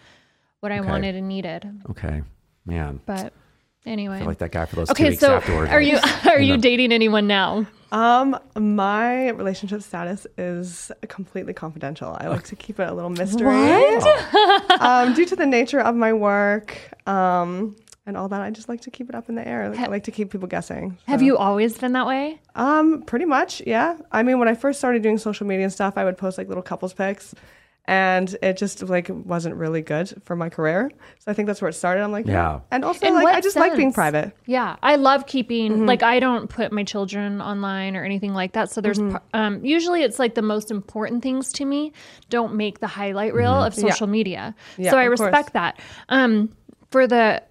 what 0.59 0.71
I 0.71 0.79
Okay. 0.79 0.87
wanted 0.89 1.15
and 1.15 1.27
needed. 1.27 1.69
okay, 1.91 2.21
man, 2.65 2.99
But 3.05 3.31
anyway, 3.85 4.19
I 4.21 4.25
like 4.25 4.39
that 4.39 4.51
guy 4.51 4.65
for 4.65 4.75
those 4.75 4.87
two 4.89 4.91
okay. 4.93 5.09
weeks 5.11 5.19
So 5.21 5.35
afterwards. 5.35 5.71
are 5.71 5.81
you 5.81 5.97
are 6.29 6.39
you 6.39 6.55
know. 6.55 6.61
dating 6.61 6.91
anyone 6.91 7.27
now? 7.27 7.65
Um, 7.91 8.37
my 8.55 9.29
relationship 9.29 9.81
status 9.81 10.27
is 10.37 10.91
completely 11.07 11.53
confidential. 11.53 12.15
I 12.19 12.27
like 12.27 12.43
to 12.43 12.55
keep 12.55 12.79
it 12.79 12.87
a 12.87 12.93
little 12.93 13.09
mystery. 13.09 13.47
um, 14.79 15.13
due 15.15 15.25
to 15.25 15.35
the 15.35 15.47
nature 15.47 15.79
of 15.79 15.95
my 15.95 16.13
work, 16.13 16.77
um, 17.07 17.75
and 18.09 18.17
all 18.17 18.27
that, 18.27 18.41
I 18.41 18.49
just 18.51 18.67
like 18.67 18.81
to 18.81 18.91
keep 18.91 19.07
it 19.07 19.15
up 19.15 19.29
in 19.29 19.35
the 19.35 19.47
air. 19.47 19.69
Like, 19.69 19.79
I 19.79 19.85
like 19.87 20.03
to 20.03 20.11
keep 20.11 20.29
people 20.31 20.47
guessing. 20.49 20.97
Have 21.07 21.21
you 21.21 21.37
always 21.37 21.77
been 21.77 21.93
that 21.93 22.05
way? 22.05 22.41
Um, 22.55 23.03
pretty 23.03 23.25
much, 23.25 23.61
yeah. 23.65 23.97
I 24.11 24.23
mean, 24.23 24.39
when 24.39 24.49
I 24.49 24.55
first 24.55 24.79
started 24.79 25.01
doing 25.01 25.17
social 25.17 25.47
media 25.47 25.63
and 25.63 25.71
stuff, 25.73 25.93
I 25.97 26.03
would 26.03 26.17
post 26.17 26.37
like 26.37 26.49
little 26.49 26.63
couples 26.63 26.91
pics, 26.93 27.33
and 27.85 28.35
it 28.43 28.55
just 28.57 28.83
like 28.83 29.09
wasn't 29.09 29.55
really 29.55 29.81
good 29.81 30.13
for 30.23 30.35
my 30.35 30.49
career. 30.49 30.91
So 31.19 31.31
I 31.31 31.33
think 31.33 31.47
that's 31.47 31.59
where 31.59 31.69
it 31.69 31.73
started. 31.73 32.03
I'm 32.03 32.11
like, 32.11 32.27
Yeah. 32.27 32.33
yeah. 32.33 32.59
And 32.69 32.85
also, 32.85 33.03
In 33.07 33.15
like, 33.15 33.35
I 33.35 33.41
just 33.41 33.55
like 33.55 33.75
being 33.75 33.93
private. 33.93 34.31
Yeah, 34.45 34.75
I 34.83 34.95
love 34.97 35.25
keeping 35.25 35.71
Mm-hmm. 35.71 35.85
like 35.85 36.03
I 36.03 36.19
don't 36.19 36.47
put 36.49 36.71
my 36.71 36.83
children 36.83 37.41
online 37.41 37.95
or 37.95 38.03
anything 38.03 38.33
like 38.35 38.51
that. 38.53 38.69
So 38.69 38.81
there's 38.81 38.99
Mm-hmm. 38.99 39.15
um, 39.33 39.65
usually 39.65 40.03
it's 40.03 40.19
like 40.19 40.35
the 40.35 40.43
most 40.43 40.69
important 40.69 41.23
things 41.23 41.51
to 41.53 41.65
me 41.65 41.93
don't 42.29 42.53
make 42.55 42.79
the 42.79 42.87
highlight 42.87 43.33
reel 43.33 43.53
of 43.63 43.73
social 43.73 44.05
media. 44.07 44.53
Mm-hmm. 44.73 44.81
Yeah, 44.83 44.91
so 44.91 44.97
I 44.97 45.03
of 45.03 45.07
course. 45.09 45.19
respect 45.21 45.53
that. 45.53 45.79
Um, 46.09 46.49
for 46.91 47.07
the 47.07 47.41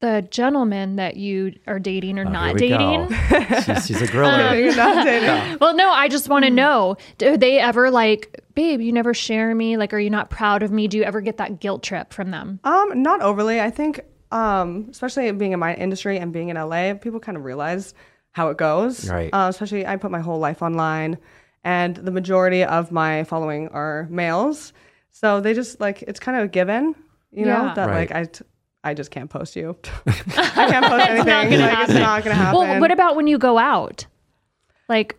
the 0.00 0.26
gentleman 0.30 0.96
that 0.96 1.16
you 1.16 1.54
are 1.66 1.78
dating 1.80 2.18
or 2.18 2.26
Oh, 2.26 2.30
not 2.30 2.56
dating. 2.56 3.08
go. 3.08 3.08
she's, 3.62 3.86
she's 3.86 4.02
a 4.02 4.06
girl. 4.12 4.54
You're 4.56 4.76
not 4.76 5.04
dating. 5.06 5.58
Well, 5.60 5.74
no, 5.74 5.90
I 5.90 6.08
just 6.08 6.28
want 6.28 6.44
to 6.44 6.50
know: 6.50 6.96
Do 7.18 7.36
they 7.36 7.58
ever 7.58 7.90
like, 7.90 8.42
babe? 8.54 8.80
You 8.80 8.92
never 8.92 9.12
share 9.14 9.54
me. 9.54 9.76
Like, 9.76 9.92
are 9.92 9.98
you 9.98 10.10
not 10.10 10.30
proud 10.30 10.62
of 10.62 10.70
me? 10.70 10.86
Do 10.88 10.96
you 10.98 11.02
ever 11.04 11.20
get 11.20 11.38
that 11.38 11.58
guilt 11.60 11.82
trip 11.82 12.12
from 12.12 12.30
them? 12.30 12.60
Um, 12.64 13.02
not 13.02 13.20
overly. 13.22 13.60
I 13.60 13.70
think, 13.70 14.00
um, 14.30 14.86
especially 14.90 15.30
being 15.32 15.52
in 15.52 15.58
my 15.58 15.74
industry 15.74 16.18
and 16.18 16.32
being 16.32 16.48
in 16.50 16.56
LA, 16.56 16.94
people 16.94 17.18
kind 17.18 17.36
of 17.36 17.44
realize 17.44 17.92
how 18.32 18.50
it 18.50 18.56
goes. 18.56 19.08
Right. 19.10 19.30
Uh, 19.32 19.46
especially, 19.50 19.84
I 19.84 19.96
put 19.96 20.10
my 20.12 20.20
whole 20.20 20.38
life 20.38 20.62
online, 20.62 21.18
and 21.64 21.96
the 21.96 22.12
majority 22.12 22.62
of 22.62 22.92
my 22.92 23.24
following 23.24 23.66
are 23.68 24.06
males, 24.10 24.72
so 25.10 25.40
they 25.40 25.54
just 25.54 25.80
like 25.80 26.02
it's 26.02 26.20
kind 26.20 26.38
of 26.38 26.44
a 26.44 26.48
given, 26.48 26.94
you 27.32 27.46
know, 27.46 27.72
that 27.74 27.88
Right. 27.88 28.08
like 28.10 28.12
I. 28.12 28.24
T- 28.26 28.44
I 28.88 28.94
just 28.94 29.10
can't 29.10 29.28
post 29.30 29.54
you. 29.56 29.76
I 30.06 30.12
can't 30.70 30.86
post 30.86 31.08
anything. 31.08 31.26
not 31.26 31.50
gonna 31.50 31.58
like. 31.58 31.88
It's 31.88 31.98
not 31.98 32.24
gonna 32.24 32.34
happen. 32.34 32.58
Well, 32.58 32.80
what 32.80 32.90
about 32.90 33.16
when 33.16 33.26
you 33.26 33.38
go 33.38 33.58
out? 33.58 34.06
Like, 34.88 35.16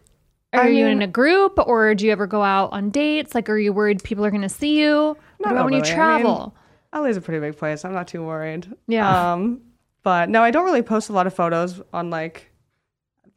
are 0.54 0.64
I 0.64 0.68
you 0.70 0.86
mean- 0.86 0.94
in 0.94 1.02
a 1.04 1.08
group 1.08 1.60
or 1.60 1.94
do 1.94 2.06
you 2.06 2.12
ever 2.12 2.26
go 2.28 2.42
out 2.42 2.72
on 2.74 2.90
dates? 2.90 3.36
Like, 3.36 3.50
are 3.50 3.58
you 3.58 3.72
worried 3.72 4.04
people 4.04 4.26
are 4.26 4.32
going 4.32 4.42
to 4.42 4.50
see 4.50 4.80
you? 4.80 5.16
What 5.38 5.46
Not 5.46 5.52
about 5.52 5.66
when 5.66 5.74
you 5.76 5.80
overly. 5.82 5.94
I 5.94 6.14
mean, 6.18 6.24
travel? 6.24 6.56
LA's 6.94 7.18
a 7.18 7.22
pretty 7.22 7.40
big 7.40 7.56
place. 7.58 7.86
I'm 7.86 7.94
not 7.94 8.08
too 8.08 8.26
worried. 8.26 8.68
Yeah. 8.88 9.34
Um, 9.34 9.62
but 10.02 10.30
no, 10.30 10.42
I 10.42 10.50
don't 10.50 10.66
really 10.66 10.82
post 10.82 11.10
a 11.10 11.14
lot 11.14 11.28
of 11.28 11.36
photos 11.36 11.80
on 11.94 12.10
like 12.10 12.50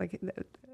like 0.01 0.19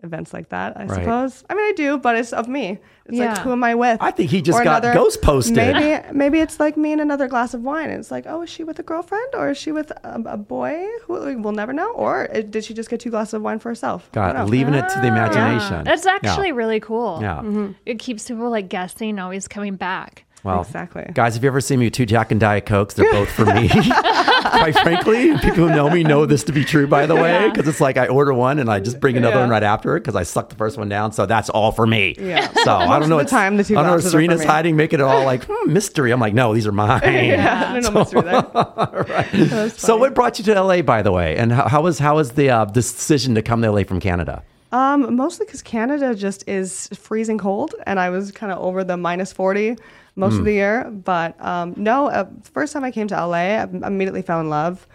events 0.02 0.32
like 0.32 0.48
that. 0.50 0.76
I 0.76 0.84
Right. 0.84 1.00
suppose. 1.00 1.44
I 1.50 1.54
mean, 1.54 1.64
I 1.64 1.72
do, 1.76 1.98
but 1.98 2.16
it's 2.16 2.32
of 2.32 2.48
me. 2.48 2.78
It's 3.06 3.18
like 3.18 3.36
Yeah. 3.36 3.42
who 3.42 3.52
am 3.52 3.64
I 3.64 3.74
with? 3.74 3.98
I 4.02 4.10
think 4.10 4.30
he 4.30 4.42
just 4.42 4.58
Or 4.58 4.64
got 4.64 4.84
another- 4.84 4.92
ghost 4.98 5.22
posted. 5.22 5.56
Maybe 5.56 6.02
maybe 6.12 6.40
it's 6.40 6.60
like 6.60 6.76
me 6.76 6.92
and 6.92 7.00
another 7.00 7.26
glass 7.26 7.54
of 7.54 7.62
wine. 7.62 7.88
It's 7.90 8.10
like, 8.10 8.26
oh, 8.28 8.42
is 8.42 8.50
she 8.50 8.64
with 8.64 8.78
a 8.78 8.82
girlfriend 8.82 9.34
or 9.34 9.50
is 9.50 9.56
she 9.58 9.72
with 9.72 9.90
a, 9.90 10.22
a 10.26 10.36
boy? 10.36 10.84
Who 11.06 11.14
we'll 11.40 11.52
never 11.52 11.72
know. 11.72 11.90
Or 11.92 12.28
uh, 12.34 12.42
did 12.42 12.64
she 12.64 12.74
just 12.74 12.90
get 12.90 13.00
two 13.00 13.10
glasses 13.10 13.34
of 13.34 13.42
wine 13.42 13.58
for 13.58 13.70
herself? 13.70 14.08
I 14.12 14.14
God, 14.14 14.32
don't 14.34 14.50
leaving 14.50 14.74
it 14.74 14.88
to 14.90 15.00
the 15.00 15.08
imagination. 15.08 15.84
That's 15.84 16.06
actually 16.06 16.48
Yeah. 16.48 16.54
really 16.54 16.80
cool. 16.80 17.18
Yeah. 17.22 17.42
It 17.86 17.98
keeps 17.98 18.28
people 18.28 18.50
like 18.50 18.68
guessing, 18.68 19.18
always 19.18 19.48
coming 19.48 19.76
back. 19.76 20.24
Well, 20.44 20.62
Exactly. 20.62 21.04
Guys, 21.14 21.34
have 21.34 21.42
you 21.42 21.48
ever 21.48 21.60
seen 21.60 21.80
me 21.80 21.86
with 21.86 21.94
two 21.94 22.06
Jack 22.06 22.30
and 22.30 22.40
Diet 22.40 22.64
Cokes? 22.64 22.94
They're 22.94 23.10
both 23.12 23.30
for 23.30 23.44
me. 23.44 23.68
Quite 23.68 24.78
frankly, 24.82 25.32
people 25.38 25.68
who 25.68 25.70
know 25.70 25.90
me 25.90 26.02
know 26.04 26.26
this 26.26 26.44
to 26.44 26.52
be 26.52 26.64
true, 26.64 26.86
by 26.86 27.06
the 27.06 27.14
way, 27.16 27.32
Yeah. 27.32 27.48
because 27.50 27.66
it's 27.68 27.80
like 27.80 27.96
I 27.96 28.06
order 28.06 28.32
one 28.32 28.58
and 28.58 28.70
I 28.70 28.80
just 28.80 29.00
bring 29.00 29.16
another 29.16 29.36
Yeah. 29.36 29.40
one 29.42 29.50
right 29.50 29.62
after 29.62 29.96
it 29.96 30.00
because 30.00 30.14
I 30.16 30.22
sucked 30.22 30.50
the 30.50 30.56
first 30.56 30.78
one 30.78 30.88
down. 30.88 31.12
So 31.12 31.26
that's 31.26 31.50
all 31.50 31.72
for 31.72 31.86
me. 31.86 32.14
Yeah. 32.18 32.50
So 32.64 32.74
I 32.76 32.98
don't 32.98 33.08
know. 33.08 33.18
the 33.18 33.24
time, 33.24 33.56
the 33.56 33.64
two 33.64 33.74
I 33.74 33.82
don't 33.82 33.86
know. 33.86 33.90
what 33.92 33.96
glasses 34.02 34.14
are 34.14 34.18
Serena's 34.18 34.44
hiding, 34.44 34.76
making 34.76 35.00
it 35.00 35.02
all 35.02 35.24
like 35.24 35.44
hmm, 35.48 35.72
mystery. 35.72 36.12
I'm 36.12 36.20
like, 36.20 36.34
no, 36.34 36.54
these 36.54 36.66
are 36.66 36.72
mine. 36.72 37.00
yeah, 37.04 37.72
there's 37.72 37.90
no 37.90 37.98
mystery 38.00 38.22
there. 38.22 38.42
That's 39.32 39.80
So 39.80 39.96
what 39.96 40.14
brought 40.14 40.38
you 40.38 40.44
to 40.46 40.62
LA, 40.62 40.82
by 40.82 41.02
the 41.02 41.12
way? 41.12 41.36
And 41.36 41.52
how, 41.52 41.68
how 41.68 41.82
was 41.82 41.98
how 41.98 42.16
was 42.16 42.32
the 42.32 42.50
uh, 42.50 42.64
decision 42.64 43.34
to 43.34 43.42
come 43.42 43.60
to 43.62 43.70
LA 43.72 43.82
from 43.84 44.00
Canada? 44.00 44.42
Um, 44.70 45.16
mostly 45.16 45.46
because 45.46 45.62
Canada 45.62 46.14
just 46.14 46.46
is 46.46 46.88
freezing 46.88 47.38
cold, 47.38 47.74
and 47.86 47.98
I 47.98 48.10
was 48.10 48.30
kind 48.32 48.52
of 48.52 48.58
over 48.58 48.84
the 48.84 48.96
minus 48.98 49.32
forty 49.32 49.76
most 50.18 50.34
Hmm. 50.34 50.38
of 50.40 50.44
the 50.44 50.52
year. 50.52 50.90
But 50.90 51.42
um, 51.44 51.74
no, 51.76 52.08
uh, 52.08 52.26
first 52.52 52.72
time 52.72 52.84
I 52.84 52.90
came 52.90 53.08
to 53.08 53.14
LA, 53.14 53.56
I 53.62 53.62
immediately 53.62 54.22
fell 54.22 54.40
in 54.40 54.50
love. 54.50 54.86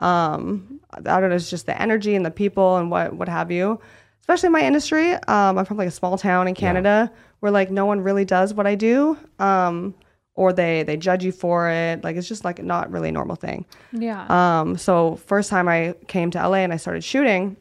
Um, 0.00 0.80
I 0.92 1.20
don't 1.20 1.28
know, 1.28 1.36
it's 1.36 1.50
just 1.50 1.66
the 1.66 1.80
energy 1.80 2.14
and 2.14 2.24
the 2.24 2.30
people 2.30 2.76
and 2.78 2.90
what 2.90 3.12
what 3.14 3.28
have 3.28 3.50
you. 3.50 3.80
Especially 4.20 4.46
in 4.48 4.52
my 4.52 4.62
industry, 4.62 5.14
um, 5.14 5.58
I'm 5.58 5.64
from 5.64 5.76
like 5.76 5.88
a 5.88 5.92
small 5.92 6.16
town 6.16 6.46
in 6.48 6.54
Canada 6.54 7.10
where 7.40 7.50
like 7.52 7.70
no 7.70 7.86
one 7.86 8.00
really 8.00 8.24
does 8.24 8.54
what 8.54 8.66
I 8.66 8.74
do. 8.74 9.16
Um, 9.38 9.94
or 10.34 10.52
they 10.52 10.84
they 10.84 10.96
judge 10.96 11.24
you 11.24 11.32
for 11.32 11.68
it. 11.68 12.02
Like 12.04 12.16
it's 12.16 12.28
just 12.28 12.44
like 12.44 12.62
not 12.62 12.90
really 12.90 13.10
a 13.10 13.12
normal 13.12 13.36
thing. 13.36 13.66
Yeah. 13.92 14.26
Um, 14.28 14.78
so 14.78 15.16
first 15.26 15.50
time 15.50 15.68
I 15.68 15.94
came 16.06 16.30
to 16.30 16.38
LA 16.38 16.58
and 16.58 16.72
I 16.72 16.76
started 16.76 17.04
shooting, 17.04 17.56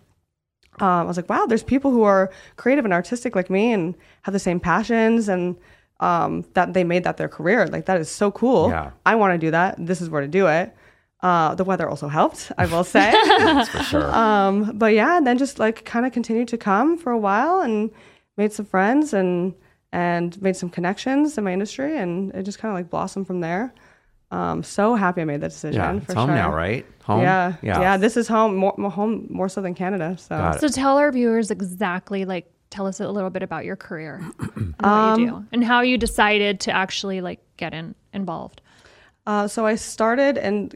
um, 0.80 0.88
I 0.88 1.04
was 1.04 1.18
like, 1.18 1.30
wow, 1.30 1.46
there's 1.46 1.64
people 1.64 1.92
who 1.92 2.04
are 2.04 2.32
creative 2.56 2.86
and 2.86 2.94
artistic 2.94 3.36
like 3.36 3.50
me 3.50 3.74
and 3.74 3.96
have 4.22 4.32
the 4.34 4.40
same 4.40 4.60
passions 4.62 5.28
and 5.28 5.58
um, 6.00 6.46
that 6.54 6.74
they 6.74 6.84
made 6.84 7.04
that 7.04 7.18
their 7.18 7.28
career. 7.30 7.68
Like 7.68 7.86
that 7.86 8.00
is 8.00 8.10
so 8.10 8.32
cool. 8.32 8.70
Yeah. 8.70 8.92
I 9.06 9.16
want 9.16 9.34
to 9.34 9.38
do 9.38 9.52
that. 9.52 9.76
This 9.78 10.02
is 10.02 10.10
where 10.10 10.22
to 10.22 10.28
do 10.28 10.48
it. 10.48 10.76
Uh, 11.22 11.54
the 11.56 11.66
weather 11.66 11.90
also 11.90 12.08
helped, 12.08 12.50
I 12.58 12.66
will 12.66 12.84
say. 12.96 13.12
for 13.66 13.84
sure. 13.84 14.16
um, 14.16 14.78
but 14.78 14.94
yeah, 14.94 15.18
and 15.18 15.28
then 15.28 15.38
just 15.38 15.60
like 15.60 15.84
kind 15.84 16.06
of 16.06 16.14
continued 16.14 16.48
to 16.50 16.58
come 16.58 16.98
for 16.98 17.12
a 17.12 17.18
while 17.18 17.60
and 17.60 17.92
made 18.38 18.54
some 18.54 18.66
friends 18.66 19.14
and 19.14 19.54
and 19.92 20.40
made 20.42 20.56
some 20.56 20.70
connections 20.70 21.38
in 21.38 21.44
my 21.44 21.52
industry, 21.52 21.98
and 21.98 22.32
it 22.36 22.44
just 22.44 22.60
kind 22.60 22.72
of 22.72 22.78
like 22.78 22.90
blossomed 22.90 23.28
from 23.28 23.42
there. 23.42 23.74
Um, 24.32 24.62
so 24.62 24.94
happy 24.96 25.22
I 25.22 25.26
made 25.26 25.42
that 25.42 25.50
decision. 25.50 25.82
yeah, 25.82 26.00
for 26.00 26.06
it's 26.06 26.14
home 26.14 26.28
sure. 26.30 26.36
now, 26.36 26.54
right? 26.54 26.86
Home. 27.04 27.22
Yeah, 27.22 27.56
yeah, 27.64 27.82
yeah, 27.82 27.98
This 27.98 28.16
is 28.16 28.28
home, 28.28 28.56
more, 28.56 28.76
more 28.78 28.92
home, 28.92 29.26
more 29.30 29.50
so 29.50 29.60
than 29.62 29.74
Canada. 29.74 30.16
So 30.20 30.38
Got. 30.38 30.60
So 30.62 30.68
tell 30.68 30.98
our 30.98 31.12
viewers 31.12 31.50
exactly 31.50 32.26
like 32.26 32.46
tell 32.70 32.86
us 32.88 33.00
a 33.00 33.08
little 33.10 33.30
bit 33.30 33.44
about 33.44 33.66
your 33.66 33.76
career 33.76 34.22
and 34.56 34.76
what 34.80 35.20
you 35.20 35.28
do 35.32 35.46
and 35.52 35.64
how 35.64 35.82
you 35.82 35.98
decided 35.98 36.60
to 36.62 36.72
actually 36.72 37.22
like 37.22 37.40
get 37.58 37.74
in 37.74 37.96
involved. 38.14 38.62
Uh, 39.26 39.48
so 39.48 39.66
I 39.66 39.76
started 39.76 40.38
in 40.38 40.72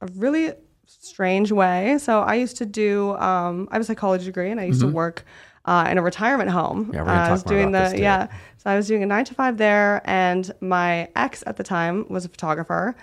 a 0.00 0.06
really 0.14 0.52
strange 0.86 1.52
way. 1.52 1.98
So 1.98 2.20
I 2.20 2.34
used 2.34 2.56
to 2.58 2.66
do. 2.66 3.12
Um, 3.16 3.68
I 3.70 3.74
have 3.74 3.82
a 3.82 3.84
psychology 3.84 4.24
degree, 4.24 4.50
and 4.50 4.60
I 4.60 4.64
used 4.64 4.80
to 4.80 4.88
work 4.88 5.24
uh, 5.64 5.86
in 5.90 5.98
a 5.98 6.02
retirement 6.02 6.50
home. 6.50 6.84
Mm-hmm. 6.84 6.94
Yeah, 6.94 7.00
we're 7.00 7.06
gonna 7.06 7.20
Uh, 7.20 7.28
I 7.28 7.30
was 7.30 7.44
more 7.44 7.54
doing 7.54 7.68
about 7.68 7.84
the 7.84 7.90
this, 7.92 8.00
yeah. 8.00 8.26
So 8.58 8.70
I 8.70 8.76
was 8.76 8.86
doing 8.86 9.02
a 9.02 9.06
nine 9.06 9.24
to 9.26 9.34
five 9.34 9.56
there, 9.56 10.02
and 10.04 10.50
my 10.60 11.08
ex 11.16 11.42
at 11.46 11.56
the 11.56 11.64
time 11.64 12.06
was 12.08 12.24
a 12.24 12.28
photographer. 12.28 12.94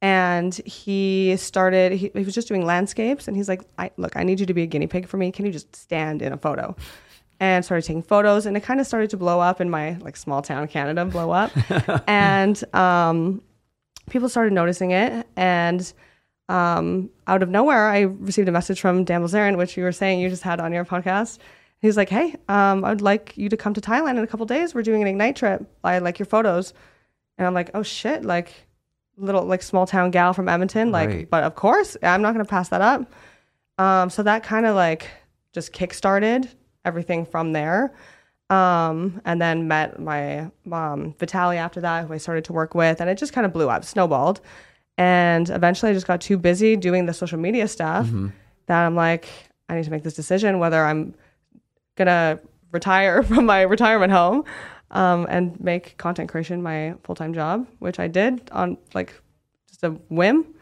And 0.00 0.54
he 0.64 1.36
started. 1.36 1.92
He, 1.92 2.10
he 2.14 2.24
was 2.24 2.34
just 2.34 2.46
doing 2.46 2.64
landscapes, 2.64 3.26
and 3.26 3.36
he's 3.36 3.48
like, 3.48 3.62
I, 3.78 3.90
"Look, 3.96 4.16
I 4.16 4.22
need 4.22 4.38
you 4.38 4.46
to 4.46 4.54
be 4.54 4.62
a 4.62 4.66
guinea 4.66 4.86
pig 4.86 5.08
for 5.08 5.16
me. 5.16 5.32
Can 5.32 5.44
you 5.44 5.52
just 5.52 5.74
stand 5.74 6.22
in 6.22 6.32
a 6.32 6.38
photo?" 6.38 6.76
And 7.40 7.64
started 7.64 7.84
taking 7.86 8.02
photos 8.02 8.46
and 8.46 8.56
it 8.56 8.60
kind 8.60 8.80
of 8.80 8.86
started 8.86 9.10
to 9.10 9.16
blow 9.16 9.40
up 9.40 9.60
in 9.60 9.70
my 9.70 9.92
like 10.00 10.16
small 10.16 10.42
town 10.42 10.66
canada 10.68 11.04
blow 11.04 11.30
up. 11.30 11.52
And 12.08 12.62
um, 12.74 13.42
people 14.10 14.28
started 14.28 14.52
noticing 14.52 14.90
it 14.92 15.26
and 15.36 15.92
um, 16.48 17.10
out 17.26 17.42
of 17.42 17.48
nowhere 17.50 17.88
i 17.88 18.00
received 18.00 18.48
a 18.48 18.52
message 18.52 18.80
from 18.80 19.04
dan 19.04 19.22
Bilzerian, 19.22 19.56
which 19.58 19.76
you 19.76 19.82
were 19.84 19.92
saying 19.92 20.18
you 20.20 20.28
just 20.30 20.42
had 20.42 20.60
on 20.60 20.72
your 20.72 20.84
podcast. 20.84 21.38
He's 21.80 21.96
like 21.96 22.08
hey 22.08 22.34
um, 22.48 22.84
i'd 22.84 23.00
like 23.02 23.36
you 23.36 23.48
to 23.50 23.56
come 23.56 23.74
to 23.74 23.80
thailand 23.80 24.12
in 24.18 24.24
a 24.24 24.26
couple 24.26 24.46
days. 24.46 24.74
We're 24.74 24.82
doing 24.82 25.02
an 25.02 25.08
ignite 25.08 25.36
trip. 25.36 25.64
I 25.84 25.98
like 25.98 26.18
your 26.18 26.26
photos. 26.26 26.72
And 27.36 27.46
i'm 27.46 27.54
like 27.54 27.70
oh 27.74 27.82
shit 27.84 28.24
like 28.24 28.52
little 29.16 29.44
like 29.44 29.62
small 29.62 29.86
town 29.86 30.10
gal 30.10 30.32
from 30.32 30.48
edmonton 30.48 30.90
like 30.92 31.08
Right. 31.08 31.30
but 31.30 31.42
of 31.44 31.54
course 31.56 31.96
i'm 32.02 32.22
not 32.22 32.34
going 32.34 32.44
to 32.44 32.50
pass 32.50 32.68
that 32.70 32.80
up. 32.80 33.12
Um, 33.78 34.10
so 34.10 34.22
that 34.24 34.42
kind 34.42 34.66
of 34.66 34.74
like 34.74 35.08
just 35.52 35.72
kick-started 35.72 36.48
everything 36.84 37.26
from 37.26 37.52
there 37.52 37.92
um, 38.50 39.20
and 39.24 39.40
then 39.40 39.68
met 39.68 39.98
my 39.98 40.50
mom, 40.64 41.14
Vitali 41.18 41.58
after 41.58 41.80
that, 41.82 42.06
who 42.06 42.14
I 42.14 42.18
started 42.18 42.44
to 42.46 42.52
work 42.52 42.74
with, 42.74 43.00
and 43.00 43.10
it 43.10 43.18
just 43.18 43.32
kind 43.32 43.44
of 43.44 43.52
blew 43.52 43.68
up, 43.68 43.84
snowballed. 43.84 44.40
And 44.96 45.48
eventually, 45.50 45.90
I 45.90 45.94
just 45.94 46.06
got 46.06 46.20
too 46.20 46.38
busy 46.38 46.74
doing 46.74 47.06
the 47.06 47.14
social 47.14 47.38
media 47.38 47.68
stuff 47.68 48.06
that 48.66 48.84
I'm 48.84 48.94
like, 48.96 49.28
I 49.68 49.76
need 49.76 49.84
to 49.84 49.90
make 49.90 50.02
this 50.02 50.14
decision 50.14 50.58
whether 50.58 50.82
I'm 50.82 51.14
gonna 51.96 52.40
retire 52.72 53.22
from 53.28 53.46
my 53.46 53.62
retirement 53.62 54.12
home 54.12 54.44
um, 54.90 55.26
and 55.28 55.58
make 55.60 55.96
content 55.98 56.30
creation 56.30 56.62
my 56.62 56.94
full 57.04 57.14
time 57.14 57.34
job, 57.34 57.66
which 57.80 57.98
I 58.00 58.08
did 58.08 58.48
on 58.50 58.78
like 58.94 59.12
just 59.68 59.84
a 59.84 59.90
whim. 60.08 60.54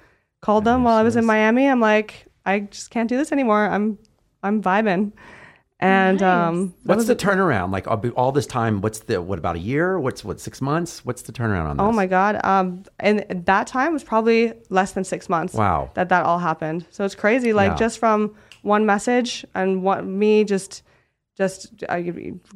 Called 0.43 0.65
them 0.65 0.85
while 0.85 0.97
I 0.97 1.03
was 1.03 1.17
in 1.17 1.25
Miami. 1.25 1.67
I'm 1.67 1.81
like, 1.81 2.27
I 2.45 2.61
just 2.61 2.91
can't 2.91 3.09
do 3.09 3.17
this 3.17 3.33
anymore. 3.33 3.67
I'm 3.69 3.99
I'm 4.43 4.63
vibing. 4.63 5.13
And 5.79 6.23
um, 6.23 6.75
What's 6.85 7.01
was 7.01 7.07
the 7.07 7.17
turnaround? 7.17 7.71
Like 7.71 7.87
all, 7.87 8.03
all 8.17 8.33
this 8.33 8.47
time, 8.47 8.81
what's 8.81 9.01
the 9.01 9.21
what 9.21 9.39
about 9.39 9.57
a 9.57 9.59
year? 9.59 10.01
What's 10.01 10.25
what 10.25 10.41
six 10.41 10.63
months? 10.63 11.05
What's 11.05 11.21
the 11.23 11.33
turnaround 11.33 11.67
on 11.69 11.77
this? 11.77 11.85
Oh 11.85 11.93
my 11.93 12.07
god! 12.07 12.43
Um, 12.45 12.85
and 12.99 13.27
that 13.45 13.67
time 13.67 13.93
was 13.93 14.03
probably 14.03 14.55
less 14.71 14.93
than 14.93 15.05
six 15.05 15.29
months. 15.29 15.53
Wow. 15.53 15.91
that 15.95 16.09
that 16.09 16.25
all 16.25 16.39
happened. 16.39 16.87
So 16.91 17.05
it's 17.05 17.15
crazy. 17.15 17.53
Like 17.53 17.73
Yeah. 17.73 17.77
just 17.77 17.99
from 17.99 18.35
one 18.63 18.87
message 18.87 19.45
and 19.55 19.83
what 19.83 20.07
me 20.07 20.45
just 20.45 20.83
just 21.37 21.85
uh, 21.91 22.01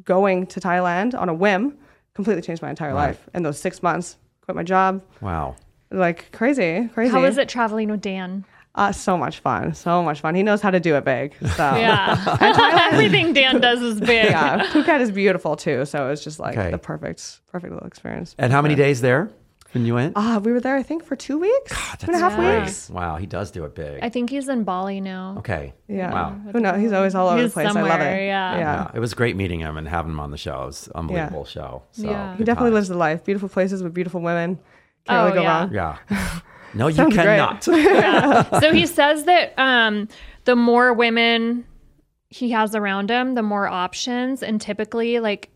going 0.03 0.47
to 0.47 0.59
Thailand 0.59 1.13
on 1.13 1.29
a 1.29 1.33
whim 1.33 1.77
completely 2.15 2.41
changed 2.41 2.63
my 2.63 2.71
entire 2.71 2.93
Right. 2.95 3.09
life 3.09 3.29
in 3.35 3.43
those 3.43 3.59
six 3.59 3.83
months. 3.83 4.17
Quit 4.41 4.55
my 4.55 4.63
job, 4.63 5.03
Wow. 5.21 5.55
like 5.91 6.31
crazy, 6.31 6.89
crazy. 6.91 7.11
How 7.11 7.23
is 7.23 7.37
it 7.37 7.47
traveling 7.47 7.91
with 7.91 8.01
Dan? 8.01 8.45
Uh, 8.73 8.91
so 8.91 9.17
much 9.17 9.39
fun, 9.39 9.73
so 9.73 10.01
much 10.01 10.21
fun. 10.21 10.33
He 10.33 10.43
knows 10.43 10.61
how 10.61 10.71
to 10.71 10.79
do 10.79 10.95
it 10.95 11.03
big. 11.03 11.35
So 11.41 11.47
Yeah. 11.75 12.37
Everything 12.93 13.33
Dan 13.33 13.59
does 13.59 13.81
is 13.81 13.99
big. 13.99 14.29
yeah, 14.29 14.65
Phuket 14.67 15.01
is 15.01 15.11
beautiful 15.11 15.55
too. 15.57 15.83
So 15.85 16.09
it's 16.09 16.23
just 16.23 16.39
like 16.39 16.57
Okay. 16.57 16.71
the 16.71 16.77
perfect, 16.77 17.41
perfect 17.51 17.73
little 17.73 17.87
experience. 17.87 18.33
And 18.37 18.51
how 18.53 18.61
many 18.61 18.75
days 18.75 19.01
there 19.01 19.29
when 19.73 19.85
you 19.85 19.95
went? 19.95 20.13
Ah, 20.15 20.39
we 20.41 20.53
were 20.53 20.61
there, 20.61 20.77
I 20.77 20.83
think, 20.83 21.03
for 21.03 21.17
two 21.17 21.37
weeks, 21.37 21.71
two 21.99 22.07
and 22.07 22.15
a 22.15 22.19
half 22.19 22.39
Yeah. 22.39 22.61
weeks. 22.63 22.89
Wow, 22.89 23.17
he 23.17 23.25
does 23.25 23.51
do 23.51 23.65
it 23.65 23.75
big. 23.75 23.99
I 24.01 24.07
think 24.07 24.29
he's 24.29 24.47
in 24.47 24.63
Bali 24.63 25.01
now. 25.01 25.35
okay. 25.39 25.73
Yeah. 25.89 26.13
Wow. 26.13 26.29
Who 26.53 26.59
knows? 26.61 26.79
He's 26.79 26.93
always 26.93 27.13
all 27.13 27.27
over 27.27 27.41
He's 27.41 27.51
the 27.51 27.53
place. 27.53 27.67
I 27.67 27.71
love 27.81 27.89
somewhere, 27.89 28.21
it. 28.21 28.27
yeah. 28.27 28.57
Yeah, 28.57 28.91
it 28.93 28.99
was 28.99 29.13
great 29.13 29.35
meeting 29.35 29.59
him 29.59 29.75
and 29.75 29.85
having 29.85 30.11
him 30.13 30.19
on 30.21 30.31
the 30.31 30.37
show. 30.37 30.63
It 30.63 30.67
was 30.67 30.87
an 30.87 30.93
unbelievable 30.95 31.43
show. 31.43 31.83
So 31.91 32.03
Yeah. 32.09 32.31
He 32.33 32.37
good 32.37 32.45
definitely 32.45 32.69
times. 32.69 32.75
lives 32.75 32.87
the 32.87 32.95
life. 32.97 33.25
Beautiful 33.25 33.49
places 33.49 33.83
with 33.83 33.93
beautiful 33.93 34.21
women. 34.21 34.59
Can't 35.07 35.19
Oh, 35.19 35.23
really 35.25 35.35
go 35.35 35.41
yeah. 35.41 35.59
wrong. 35.59 35.73
Yeah. 35.73 36.39
No, 36.73 36.87
you 36.87 36.95
Sounds 36.95 37.13
great. 37.15 37.25
cannot. 37.25 37.63
so 38.61 38.73
he 38.73 38.85
says 38.85 39.25
that 39.25 39.53
um, 39.57 40.07
the 40.45 40.55
more 40.55 40.93
women 40.93 41.65
he 42.29 42.51
has 42.51 42.75
around 42.75 43.09
him, 43.09 43.35
the 43.35 43.43
more 43.43 43.67
options. 43.67 44.41
And 44.41 44.59
typically, 44.61 45.19
like, 45.19 45.49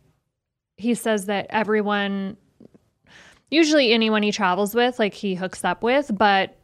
he 0.77 0.93
says 0.93 1.27
that 1.27 1.47
everyone, 1.49 2.35
usually 3.49 3.93
anyone 3.93 4.23
he 4.23 4.31
travels 4.31 4.75
with, 4.75 4.99
like, 4.99 5.13
he 5.13 5.35
hooks 5.35 5.63
up 5.63 5.83
with. 5.83 6.11
But 6.17 6.57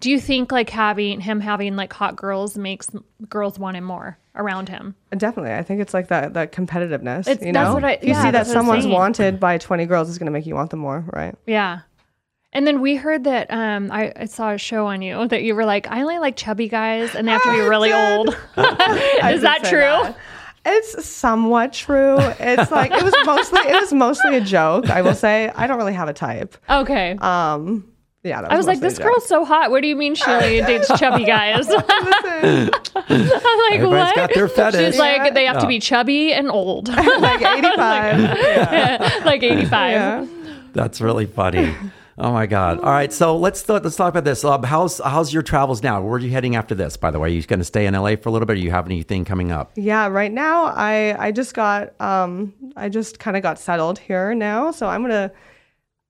do 0.00 0.10
you 0.10 0.18
think, 0.18 0.50
like, 0.50 0.70
having 0.70 1.20
him 1.20 1.40
having, 1.40 1.76
like, 1.76 1.92
hot 1.92 2.16
girls 2.16 2.58
makes 2.58 2.88
girls 3.28 3.58
want 3.58 3.76
him 3.76 3.84
more 3.84 4.18
around 4.34 4.68
him? 4.68 4.96
Definitely. 5.16 5.52
I 5.52 5.62
think 5.62 5.80
it's 5.80 5.94
like 5.94 6.08
that 6.08 6.34
that 6.34 6.52
competitiveness. 6.52 7.28
It's- 7.28 7.44
you 7.46 7.52
that's 7.52 7.68
know? 7.68 7.74
what 7.74 7.84
I- 7.84 7.92
If 7.92 8.02
you 8.04 8.08
yeah, 8.10 8.14
see 8.22 8.22
that 8.26 8.30
that's 8.32 8.48
what 8.48 8.56
I'm 8.56 8.62
someone's 8.64 8.86
wanted 8.86 9.38
by 9.38 9.58
20 9.58 9.86
girls, 9.86 10.08
is 10.08 10.18
going 10.18 10.26
to 10.26 10.32
make 10.32 10.46
you 10.46 10.54
want 10.56 10.70
them 10.70 10.80
more, 10.80 11.04
right? 11.12 11.34
Yeah. 11.46 11.80
And 12.52 12.66
then 12.66 12.80
we 12.80 12.96
heard 12.96 13.24
that 13.24 13.48
um, 13.52 13.90
I, 13.92 14.12
I 14.16 14.24
saw 14.24 14.50
a 14.52 14.58
show 14.58 14.86
on 14.86 15.02
you 15.02 15.28
that 15.28 15.42
you 15.44 15.54
were 15.54 15.64
like, 15.64 15.86
I 15.88 16.02
only 16.02 16.18
like 16.18 16.34
chubby 16.36 16.68
guys 16.68 17.14
and 17.14 17.26
they 17.28 17.32
have 17.32 17.42
to 17.44 17.52
be 17.52 17.60
I 17.60 17.66
really 17.66 17.90
did. 17.90 18.16
old. 18.18 18.28
Is 18.56 19.42
that 19.42 19.60
true? 19.64 19.78
that. 19.80 20.16
It's 20.66 21.06
somewhat 21.06 21.72
true. 21.72 22.18
It's 22.18 22.70
like 22.70 22.90
it 22.92 23.02
was 23.02 23.14
mostly 23.24 23.60
it 23.60 23.80
was 23.80 23.92
mostly 23.94 24.36
a 24.36 24.40
joke. 24.42 24.90
I 24.90 25.00
will 25.00 25.14
say 25.14 25.48
I 25.54 25.66
don't 25.66 25.78
really 25.78 25.94
have 25.94 26.08
a 26.08 26.12
type. 26.12 26.56
Okay. 26.68 27.12
Um, 27.18 27.86
yeah, 28.24 28.42
that 28.42 28.52
I 28.52 28.56
was 28.58 28.66
like, 28.66 28.80
this 28.80 28.98
girl's 28.98 29.26
so 29.26 29.46
hot. 29.46 29.70
What 29.70 29.80
do 29.80 29.88
you 29.88 29.96
mean 29.96 30.14
she 30.14 30.30
only 30.30 30.60
dates 30.60 30.88
chubby 30.98 31.24
guys? 31.24 31.66
I'm 31.70 31.76
like, 31.86 32.92
Everybody's 33.08 33.80
what? 33.82 34.14
got 34.16 34.34
their 34.34 34.48
fetish. 34.48 34.92
She's 34.92 34.98
like, 34.98 35.32
they 35.32 35.46
have 35.46 35.56
Yeah. 35.56 35.60
to 35.60 35.66
be 35.66 35.78
chubby 35.80 36.34
and 36.34 36.50
old, 36.50 36.88
like 36.88 37.40
85. 37.40 39.24
like 39.24 39.42
85. 39.42 39.70
yeah. 39.72 40.26
That's 40.74 41.00
really 41.00 41.24
funny. 41.24 41.74
Oh 42.22 42.32
my 42.32 42.44
god! 42.44 42.80
All 42.80 42.90
right, 42.90 43.10
so 43.10 43.34
let's 43.34 43.66
let's 43.66 43.96
talk 43.96 44.10
about 44.10 44.24
this. 44.24 44.44
Uh, 44.44 44.60
how's 44.60 44.98
how's 45.02 45.32
your 45.32 45.42
travels 45.42 45.82
now? 45.82 46.02
Where 46.02 46.16
are 46.16 46.18
you 46.18 46.28
heading 46.28 46.54
after 46.54 46.74
this? 46.74 46.98
By 46.98 47.10
the 47.10 47.18
way, 47.18 47.28
are 47.28 47.32
you 47.32 47.42
going 47.44 47.60
to 47.60 47.64
stay 47.64 47.86
in 47.86 47.94
LA 47.94 48.16
for 48.16 48.28
a 48.28 48.32
little 48.32 48.44
bit? 48.44 48.52
Or 48.58 48.60
you 48.60 48.70
have 48.70 48.84
anything 48.84 49.24
coming 49.24 49.50
up? 49.52 49.72
Yeah, 49.74 50.06
right 50.08 50.30
now 50.30 50.64
I 50.66 51.16
I 51.18 51.32
just 51.32 51.54
got 51.54 51.98
um 51.98 52.52
I 52.76 52.90
just 52.90 53.18
kind 53.18 53.38
of 53.38 53.42
got 53.42 53.58
settled 53.58 53.98
here 53.98 54.34
now, 54.34 54.70
so 54.70 54.86
I'm 54.86 55.00
gonna 55.00 55.32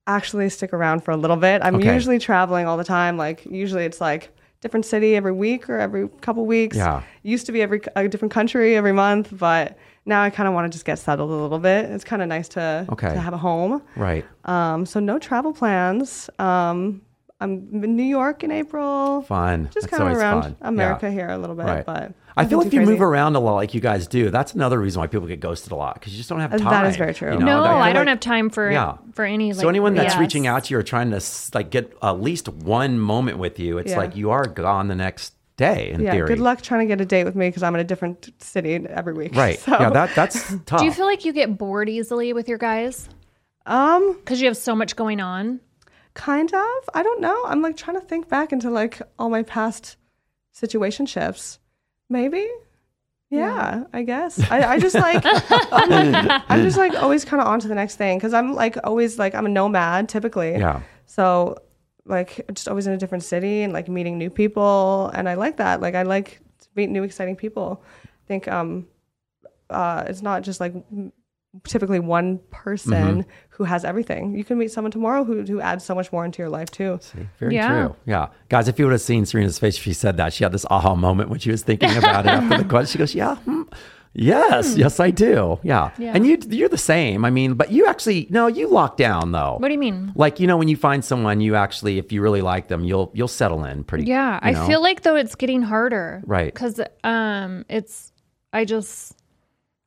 actually 0.09 0.49
stick 0.49 0.73
around 0.73 1.05
for 1.05 1.13
a 1.13 1.17
little 1.17 1.37
bit. 1.37 1.63
I'm 1.63 1.77
Okay. 1.77 1.95
usually 1.95 2.19
traveling 2.19 2.67
all 2.67 2.77
the 2.77 2.83
time. 2.85 3.17
Like 3.17 3.47
usually 3.47 3.85
it's 3.85 4.01
like 4.01 4.31
different 4.63 4.87
city 4.87 5.15
every 5.15 5.33
week 5.33 5.71
or 5.71 5.79
every 5.79 6.09
couple 6.23 6.45
weeks. 6.45 6.77
Yeah. 6.77 7.03
Used 7.23 7.47
to 7.47 7.53
be 7.53 7.63
every 7.63 7.83
a 7.95 8.09
different 8.09 8.33
country 8.33 8.77
every 8.77 8.93
month, 8.93 9.29
but 9.31 9.79
now 10.07 10.23
I 10.23 10.31
kind 10.31 10.49
of 10.49 10.55
want 10.55 10.71
to 10.71 10.75
just 10.77 10.85
get 10.85 10.99
settled 10.99 11.31
a 11.31 11.35
little 11.35 11.59
bit. 11.59 11.87
It's 11.91 12.05
kind 12.05 12.23
of 12.23 12.29
nice 12.29 12.49
to 12.51 12.87
Okay. 12.91 13.13
to 13.13 13.21
have 13.21 13.35
a 13.35 13.39
home. 13.39 13.83
Right. 13.97 14.25
Um, 14.45 14.87
so 14.87 15.01
no 15.01 15.19
travel 15.19 15.53
plans. 15.53 16.31
Um, 16.39 17.03
I'm 17.43 17.83
in 17.85 17.97
New 17.97 18.03
York 18.03 18.45
in 18.45 18.51
April. 18.51 19.23
Fun. 19.23 19.71
Just 19.73 19.89
kind 19.89 20.03
of 20.03 20.17
around 20.17 20.43
fun. 20.43 20.57
America 20.61 21.07
Yeah. 21.07 21.13
here 21.13 21.29
a 21.31 21.39
little 21.39 21.57
bit, 21.57 21.65
Right. 21.65 21.87
but 21.87 22.13
I 22.37 22.45
feel 22.45 22.59
like 22.59 22.67
if 22.67 22.73
too 22.73 22.81
you 22.81 22.87
move 22.87 23.01
around 23.01 23.35
a 23.35 23.41
lot 23.41 23.55
like 23.55 23.73
you 23.75 23.81
guys 23.81 24.07
do, 24.07 24.31
that's 24.31 24.53
another 24.55 24.79
reason 24.79 25.01
why 25.01 25.07
people 25.07 25.27
get 25.27 25.41
ghosted 25.41 25.73
a 25.73 25.75
lot 25.75 25.95
because 25.95 26.13
you 26.13 26.19
just 26.19 26.29
don't 26.29 26.41
have 26.41 26.51
time. 26.51 26.61
that 26.71 26.87
is 26.87 26.97
very 26.97 27.15
true. 27.15 27.33
you 27.33 27.39
know? 27.39 27.47
No, 27.47 27.63
feel 27.65 27.73
I 27.73 27.93
don't 27.95 28.03
like- 28.07 28.09
have 28.09 28.21
time 28.21 28.51
for 28.51 28.71
Yeah. 28.71 28.97
for 29.15 29.25
any. 29.25 29.53
Like, 29.53 29.63
so 29.63 29.69
anyone 29.71 29.95
that's 29.95 30.13
yes. 30.15 30.21
reaching 30.21 30.47
out 30.47 30.65
to 30.65 30.75
you 30.75 30.79
or 30.79 30.83
trying 30.83 31.11
to 31.13 31.21
like 31.55 31.71
get 31.71 31.93
at 32.03 32.21
least 32.21 32.49
one 32.49 32.99
moment 32.99 33.39
with 33.39 33.59
you, 33.59 33.79
it's 33.79 33.93
Yeah. 33.93 33.99
like 33.99 34.17
you 34.17 34.31
are 34.31 34.45
gone 34.47 34.89
the 34.89 34.95
next 34.95 35.33
day 35.61 35.91
in 35.91 36.01
yeah, 36.01 36.13
theory. 36.13 36.29
good 36.29 36.41
luck 36.41 36.63
trying 36.63 36.81
to 36.81 36.87
get 36.87 37.01
a 37.01 37.07
date 37.07 37.25
with 37.25 37.37
me 37.37 37.49
because 37.49 37.63
I'm 37.63 37.75
in 37.75 37.81
a 37.81 37.85
different 37.85 38.31
city 38.43 38.75
every 38.75 39.15
week. 39.15 39.35
Right. 39.37 39.59
So, 39.67 39.73
Yeah, 39.73 39.91
that 39.91 40.15
that's 40.15 40.55
tough. 40.67 40.81
Do 40.81 40.85
you 40.87 40.93
feel 40.93 41.07
like 41.07 41.25
you 41.25 41.33
get 41.33 41.57
bored 41.57 41.89
easily 41.89 42.33
with 42.33 42.49
your 42.49 42.59
guys 42.59 43.09
um, 43.67 44.15
because 44.15 44.41
you 44.41 44.47
have 44.49 44.57
so 44.57 44.75
much 44.75 44.97
going 44.97 45.21
on? 45.21 45.61
kind 46.15 46.53
of. 46.53 46.91
I 46.95 47.03
don't 47.03 47.21
know. 47.21 47.45
I'm 47.47 47.63
like 47.63 47.77
trying 47.77 47.99
to 48.01 48.07
think 48.07 48.29
back 48.29 48.53
into 48.53 48.71
like 48.71 49.01
all 49.19 49.31
my 49.31 49.43
past 49.43 49.97
situationships. 50.55 51.59
Maybe. 52.09 52.49
Yeah, 53.31 53.85
I 53.93 54.03
guess. 54.03 54.41
I, 54.51 54.73
I 54.73 54.79
just 54.81 54.97
like 54.97 55.23
I'm, 55.25 56.43
I'm 56.49 56.63
just 56.63 56.77
like 56.77 56.95
always 57.01 57.25
kind 57.25 57.41
of 57.41 57.47
on 57.47 57.61
to 57.61 57.69
the 57.69 57.77
next 57.77 57.95
thing 57.95 58.19
because 58.19 58.35
I'm 58.35 58.55
like 58.55 58.77
always 58.83 59.19
like 59.21 59.35
I'm 59.37 59.47
a 59.47 59.49
nomad 59.49 60.09
typically. 60.09 60.53
yeah. 60.53 60.81
So 61.07 61.57
like 62.07 62.45
just 62.53 62.69
always 62.69 62.87
in 62.87 62.93
a 62.93 62.97
different 62.99 63.25
city 63.25 63.63
and 63.63 63.73
like 63.73 63.89
meeting 63.89 64.19
new 64.19 64.31
people 64.31 65.11
and 65.15 65.29
I 65.29 65.35
like 65.35 65.57
that. 65.59 65.81
Like 65.81 65.95
I 65.95 66.03
like 66.03 66.41
to 66.61 66.69
meet 66.77 66.91
new 66.91 67.03
exciting 67.03 67.37
people. 67.37 67.83
I 68.05 68.27
think 68.27 68.49
um 68.49 68.87
uh 69.69 70.05
it's 70.07 70.23
not 70.23 70.43
just 70.43 70.61
like 70.61 70.75
typically 71.65 71.99
one 71.99 72.39
person 72.51 72.93
Mm-hmm. 72.93 73.31
who 73.51 73.65
has 73.65 73.85
everything. 73.85 74.37
You 74.37 74.45
can 74.45 74.57
meet 74.57 74.71
someone 74.71 74.91
tomorrow 74.93 75.25
who 75.25 75.43
who 75.43 75.61
adds 75.61 75.85
so 75.85 75.95
much 75.95 76.13
more 76.13 76.25
into 76.25 76.39
your 76.39 76.49
life 76.49 76.71
too. 76.71 77.01
Very 77.39 77.55
Yeah. 77.57 77.69
true. 77.69 77.97
Yeah. 78.07 78.29
Guys, 78.49 78.69
if 78.69 78.79
you 78.79 78.85
would 78.87 78.93
have 78.93 79.01
seen 79.01 79.27
Serena's 79.27 79.59
face, 79.59 79.77
she 79.77 79.93
said 79.93 80.17
that. 80.19 80.33
She 80.33 80.45
had 80.45 80.53
this 80.53 80.65
aha 80.71 80.95
moment 80.95 81.29
when 81.29 81.39
she 81.41 81.51
was 81.51 81.63
thinking 81.63 81.97
about 81.97 82.25
it 82.27 82.31
after 82.31 82.59
the 82.59 82.65
question. 82.69 82.93
She 82.93 82.99
goes, 82.99 83.15
Yeah, 83.15 83.35
hmm, 83.37 83.60
yes, 84.13 84.77
yes, 84.77 85.01
I 85.01 85.11
do. 85.11 85.59
Yeah. 85.63 85.91
Yeah. 85.99 86.13
And 86.15 86.27
you, 86.27 86.39
you're 86.49 86.69
the 86.69 86.79
same. 86.79 87.25
I 87.25 87.31
mean, 87.31 87.55
but 87.55 87.71
you 87.71 87.87
actually, 87.87 88.27
no, 88.31 88.47
you 88.47 88.69
lock 88.69 88.97
down 88.97 89.33
though. 89.33 89.57
What 89.59 89.69
do 89.69 89.73
you 89.75 89.79
mean? 89.79 90.13
Like, 90.15 90.41
you 90.41 90.47
know, 90.47 90.57
when 90.57 90.69
you 90.69 90.77
find 90.77 91.05
someone, 91.05 91.41
you 91.41 91.55
actually, 91.55 91.99
if 91.99 92.13
you 92.13 92.23
really 92.23 92.43
like 92.43 92.69
them, 92.69 92.85
you'll, 92.85 93.11
you'll 93.15 93.29
settle 93.29 93.65
in 93.65 93.85
pretty 93.85 94.05
Yeah, 94.05 94.35
you 94.49 94.57
I 94.57 94.67
feel 94.67 94.83
like 94.83 95.03
though 95.03 95.17
it's 95.17 95.35
getting 95.35 95.63
harder. 95.63 96.23
Right. 96.27 96.53
Because 96.53 96.81
um, 97.05 97.65
it's 97.69 98.13
I 98.53 98.65
just 98.65 99.15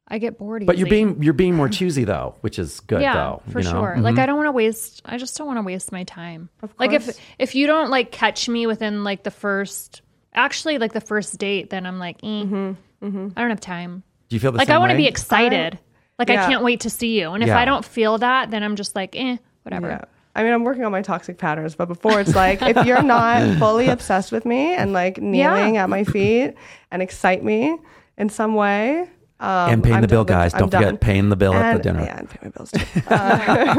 I 0.07 0.19
get 0.19 0.37
bored. 0.37 0.65
But 0.65 0.77
you're 0.77 0.87
being, 0.87 1.21
you're 1.23 1.33
being 1.33 1.55
more 1.55 1.69
choosy 1.69 2.03
though, 2.03 2.35
which 2.41 2.59
is 2.59 2.79
good 2.81 3.01
yeah 3.01 3.13
though. 3.13 3.41
for 3.49 3.59
you 3.59 3.65
know? 3.65 3.71
sure. 3.71 3.97
Like 3.99 4.19
I 4.19 4.25
don't 4.25 4.37
want 4.37 4.47
to 4.47 4.51
waste. 4.51 5.01
I 5.05 5.17
just 5.17 5.37
don't 5.37 5.47
want 5.47 5.57
to 5.57 5.63
waste 5.63 5.91
my 5.91 6.03
time. 6.03 6.49
Of 6.61 6.73
Like 6.77 6.93
if 6.93 7.17
if 7.39 7.55
you 7.55 7.67
don't 7.67 7.89
like 7.89 8.11
catch 8.11 8.47
me 8.47 8.67
within 8.67 9.03
like 9.03 9.23
the 9.23 9.31
first, 9.31 10.01
actually 10.33 10.77
like 10.77 10.93
the 10.93 11.01
first 11.01 11.37
date, 11.37 11.69
then 11.69 11.85
I'm 11.85 11.99
like, 11.99 12.17
eh, 12.23 12.73
Mm-hmm, 13.03 13.27
I 13.35 13.41
don't 13.41 13.49
have 13.49 13.59
time. 13.59 14.03
Do 14.33 14.35
you 14.37 14.39
feel 14.39 14.51
the 14.51 14.57
Like 14.57 14.65
same 14.65 14.77
I 14.77 14.79
want 14.79 14.89
to 14.89 14.97
be 14.97 15.05
excited. 15.05 15.77
like 16.17 16.31
I 16.31 16.37
can't 16.37 16.63
wait 16.63 16.79
to 16.79 16.89
see 16.89 17.19
you. 17.19 17.33
And 17.33 17.43
if 17.43 17.49
Yeah. 17.49 17.59
I 17.59 17.65
don't 17.65 17.85
feel 17.85 18.17
that, 18.17 18.49
then 18.49 18.63
I'm 18.63 18.75
just 18.75 18.95
like, 18.95 19.15
eh, 19.15 19.37
whatever. 19.61 19.89
Yeah. 19.89 20.01
I 20.35 20.41
mean, 20.41 20.51
I'm 20.53 20.63
working 20.63 20.83
on 20.83 20.91
my 20.91 21.03
toxic 21.03 21.37
patterns, 21.37 21.75
but 21.75 21.87
before 21.87 22.19
it's 22.19 22.33
like 22.33 22.59
if 22.63 22.83
you're 22.87 23.03
not 23.03 23.57
fully 23.59 23.89
obsessed 23.89 24.31
with 24.31 24.43
me 24.43 24.73
and 24.73 24.91
like 24.91 25.19
kneeling 25.19 25.77
at 25.77 25.87
my 25.87 26.03
feet 26.03 26.55
and 26.89 27.03
excite 27.03 27.43
me 27.43 27.77
in 28.17 28.29
some 28.29 28.55
way, 28.55 29.01
um, 29.39 29.69
And 29.69 29.83
paying 29.83 29.97
I'm 29.97 30.01
the 30.01 30.07
bill, 30.07 30.23
done- 30.23 30.35
guys. 30.39 30.53
I'm 30.55 30.61
Don't 30.61 30.71
forget 30.71 30.87
done. 30.87 30.97
paying 30.97 31.29
the 31.29 31.35
bill 31.35 31.53
at 31.53 31.61
the 31.61 31.67
And- 31.75 31.83
dinner. 31.83 32.01
Yeah, 32.05 32.17
and 32.17 32.27
pay 32.27 32.39
my 32.41 32.49
bills 32.49 32.71
too. 32.71 33.01
Uh, 33.07 33.75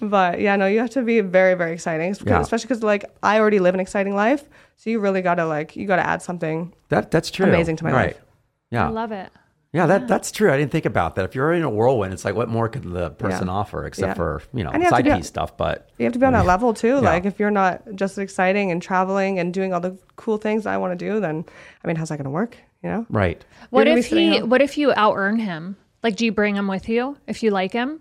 no. 0.00 0.08
But 0.08 0.40
yeah, 0.40 0.54
no, 0.54 0.66
you 0.66 0.78
have 0.78 0.90
to 0.90 1.02
be 1.02 1.20
very, 1.20 1.54
very 1.54 1.72
exciting, 1.72 2.10
It's 2.12 2.20
because- 2.20 2.30
Yeah. 2.30 2.40
especially 2.42 2.68
because 2.68 2.84
like 2.84 3.04
I 3.24 3.40
already 3.40 3.58
live 3.58 3.74
an 3.74 3.80
exciting 3.80 4.14
life, 4.14 4.44
so 4.76 4.90
you 4.90 5.00
really 5.00 5.22
gotta 5.22 5.46
like 5.46 5.74
you 5.74 5.88
gotta 5.88 6.06
add 6.06 6.22
something. 6.22 6.72
That, 6.90 7.10
that's 7.10 7.32
true. 7.32 7.46
Amazing 7.46 7.76
to 7.76 7.84
my 7.84 7.92
right. 7.92 8.06
life. 8.14 8.20
Yeah. 8.70 8.86
I 8.86 8.90
love 8.90 9.10
it. 9.10 9.30
Yeah, 9.74 9.86
that 9.86 10.06
that's 10.08 10.30
true. 10.30 10.52
I 10.52 10.56
didn't 10.56 10.70
think 10.70 10.86
about 10.86 11.16
that. 11.16 11.24
If 11.24 11.34
you're 11.34 11.52
in 11.52 11.62
a 11.64 11.68
whirlwind, 11.68 12.12
it's 12.14 12.24
like 12.24 12.36
what 12.36 12.48
more 12.48 12.68
could 12.68 12.84
the 12.84 13.10
person 13.10 13.48
Yeah. 13.48 13.52
offer 13.54 13.84
except 13.86 14.10
Yeah. 14.10 14.14
for 14.14 14.42
you 14.54 14.62
know 14.62 14.70
And 14.70 14.78
you 14.82 14.84
have 14.84 14.90
side 14.96 15.04
be- 15.04 15.12
piece 15.14 15.26
stuff? 15.26 15.56
But 15.56 15.88
You 15.98 16.04
have 16.04 16.12
to 16.12 16.18
be 16.20 16.24
on 16.26 16.32
that 16.32 16.46
level 16.46 16.72
too. 16.72 16.94
Yeah. 16.94 17.00
Like 17.00 17.24
if 17.26 17.40
you're 17.40 17.50
not 17.50 17.82
just 17.96 18.16
exciting 18.16 18.70
and 18.70 18.80
traveling 18.80 19.38
and 19.40 19.52
doing 19.52 19.74
all 19.74 19.80
the 19.80 19.98
cool 20.16 20.36
things 20.38 20.64
I 20.64 20.76
want 20.76 20.96
to 20.98 21.04
do, 21.04 21.18
then 21.18 21.44
I 21.82 21.88
mean, 21.88 21.96
how's 21.96 22.08
that 22.10 22.18
gonna 22.18 22.30
work? 22.30 22.56
You 22.84 22.90
know? 22.90 23.06
right, 23.10 23.44
What 23.70 23.88
if 23.88 24.06
he? 24.06 24.42
What 24.42 24.60
if 24.62 24.78
you 24.78 24.92
out 24.94 25.14
earn 25.16 25.38
him? 25.38 25.76
Like, 26.02 26.16
do 26.16 26.24
you 26.26 26.32
bring 26.32 26.54
him 26.54 26.68
with 26.68 26.88
you 26.88 27.16
if 27.26 27.42
you 27.42 27.50
like 27.50 27.72
him? 27.72 28.00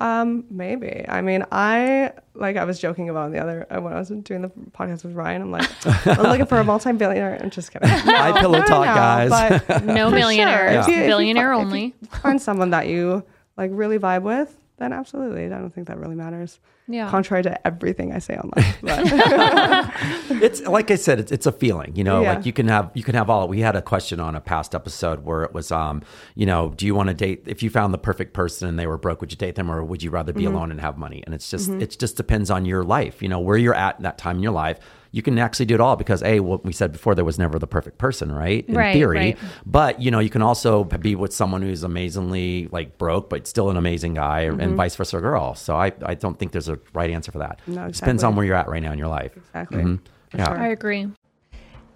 Um, 0.00 0.44
maybe. 0.50 1.04
I 1.08 1.20
mean, 1.20 1.44
I 1.52 2.12
like 2.34 2.56
I 2.56 2.64
was 2.64 2.78
joking 2.78 3.10
about 3.10 3.32
the 3.32 3.38
other 3.38 3.66
uh, 3.70 3.80
when 3.80 3.92
I 3.92 3.98
was 3.98 4.08
doing 4.08 4.40
the 4.42 4.48
podcast 4.48 5.04
with 5.04 5.14
Ryan. 5.14 5.42
I'm 5.42 5.50
like, 5.50 5.68
I'm 6.06 6.22
looking 6.22 6.46
for 6.46 6.58
a 6.58 6.64
multi-billionaire. 6.64 7.38
I'm 7.42 7.50
just 7.50 7.70
kidding. 7.70 7.88
I 7.90 8.32
pillow 8.40 8.60
No, 8.60 8.64
talk, 8.64 8.86
no, 8.86 8.94
guys. 8.94 9.30
But 9.68 9.84
No 9.84 10.10
millionaires, 10.10 10.86
If 10.86 10.88
you- 10.88 10.94
if 10.94 11.00
you 11.02 11.06
billionaire 11.06 11.52
fi- 11.52 11.60
only. 11.60 11.94
you 12.00 12.08
find 12.22 12.40
someone 12.40 12.70
that 12.70 12.86
you 12.88 13.22
like 13.56 13.70
really 13.74 13.98
vibe 13.98 14.22
with, 14.22 14.56
then 14.80 14.92
absolutely. 14.92 15.44
I 15.46 15.48
don't 15.50 15.72
think 15.72 15.86
that 15.88 15.98
really 15.98 16.16
matters. 16.16 16.58
Yeah. 16.88 17.08
Contrary 17.08 17.42
to 17.44 17.66
everything 17.66 18.12
I 18.12 18.18
say 18.18 18.36
online. 18.36 18.74
But 18.82 19.04
it's 20.42 20.60
like 20.62 20.90
I 20.90 20.96
said, 20.96 21.20
it's, 21.20 21.30
it's 21.30 21.46
a 21.46 21.52
feeling. 21.52 21.94
You 21.94 22.02
know, 22.04 22.22
Yeah. 22.22 22.34
like 22.34 22.46
you 22.46 22.52
can 22.52 22.66
have 22.68 22.90
you 22.94 23.02
can 23.04 23.14
have 23.14 23.30
all. 23.30 23.46
We 23.46 23.60
had 23.60 23.76
a 23.76 23.82
question 23.82 24.18
on 24.20 24.34
a 24.34 24.40
past 24.40 24.74
episode 24.74 25.24
where 25.24 25.42
it 25.44 25.52
was, 25.54 25.70
um, 25.70 26.02
you 26.34 26.46
know, 26.46 26.70
do 26.76 26.86
you 26.86 26.94
want 26.94 27.08
to 27.08 27.14
date 27.14 27.42
if 27.46 27.62
you 27.62 27.70
found 27.70 27.94
the 27.94 27.98
perfect 27.98 28.32
person 28.34 28.68
and 28.68 28.78
they 28.78 28.86
were 28.86 28.98
broke? 28.98 29.20
Would 29.20 29.30
you 29.30 29.38
date 29.38 29.54
them 29.54 29.70
or 29.70 29.84
would 29.84 30.02
you 30.02 30.10
rather 30.10 30.32
be 30.32 30.40
Mm-hmm. 30.44 30.54
alone 30.54 30.70
and 30.70 30.80
have 30.80 30.96
money? 30.98 31.22
And 31.26 31.34
it's 31.34 31.50
just 31.50 31.68
it 31.70 31.96
just 31.98 32.16
depends 32.16 32.50
on 32.50 32.64
your 32.64 32.82
life. 32.82 33.22
You 33.22 33.28
know, 33.28 33.38
where 33.38 33.56
you're 33.58 33.74
at 33.74 33.98
in 33.98 34.02
that 34.04 34.18
time 34.18 34.36
in 34.38 34.42
your 34.42 34.52
life. 34.52 34.78
You 35.12 35.22
can 35.22 35.38
actually 35.38 35.66
do 35.66 35.74
it 35.74 35.80
all 35.80 35.96
because 35.96 36.22
a 36.22 36.38
what 36.40 36.64
we 36.64 36.72
said 36.72 36.92
before 36.92 37.14
there 37.16 37.24
was 37.24 37.38
never 37.38 37.58
the 37.58 37.66
perfect 37.66 37.98
person, 37.98 38.30
right? 38.30 38.64
In 38.68 38.74
Right, 38.76 38.92
theory, 38.92 39.16
right. 39.18 39.38
but 39.66 40.00
you 40.00 40.10
know 40.10 40.20
you 40.20 40.30
can 40.30 40.40
also 40.42 40.84
be 40.84 41.16
with 41.16 41.32
someone 41.32 41.62
who's 41.62 41.82
amazingly 41.82 42.68
like 42.70 42.96
broke 42.96 43.28
but 43.28 43.46
still 43.46 43.70
an 43.70 43.76
amazing 43.76 44.14
guy, 44.14 44.46
Mm-hmm. 44.46 44.60
and 44.60 44.76
vice 44.76 44.94
versa, 44.94 45.20
girl. 45.20 45.54
So 45.54 45.74
I 45.76 45.92
I 46.04 46.14
don't 46.14 46.38
think 46.38 46.52
there's 46.52 46.68
a 46.68 46.78
right 46.94 47.10
answer 47.10 47.32
for 47.32 47.38
that. 47.38 47.58
No, 47.66 47.86
It 47.86 47.94
depends 47.94 48.22
on 48.22 48.36
where 48.36 48.46
you're 48.46 48.54
at 48.54 48.68
right 48.68 48.82
now 48.82 48.92
in 48.92 48.98
your 48.98 49.08
life. 49.08 49.32
exactly. 49.36 49.82
For 50.30 50.36
Yeah. 50.38 50.46
sure. 50.46 50.58
I 50.60 50.68
agree. 50.68 51.08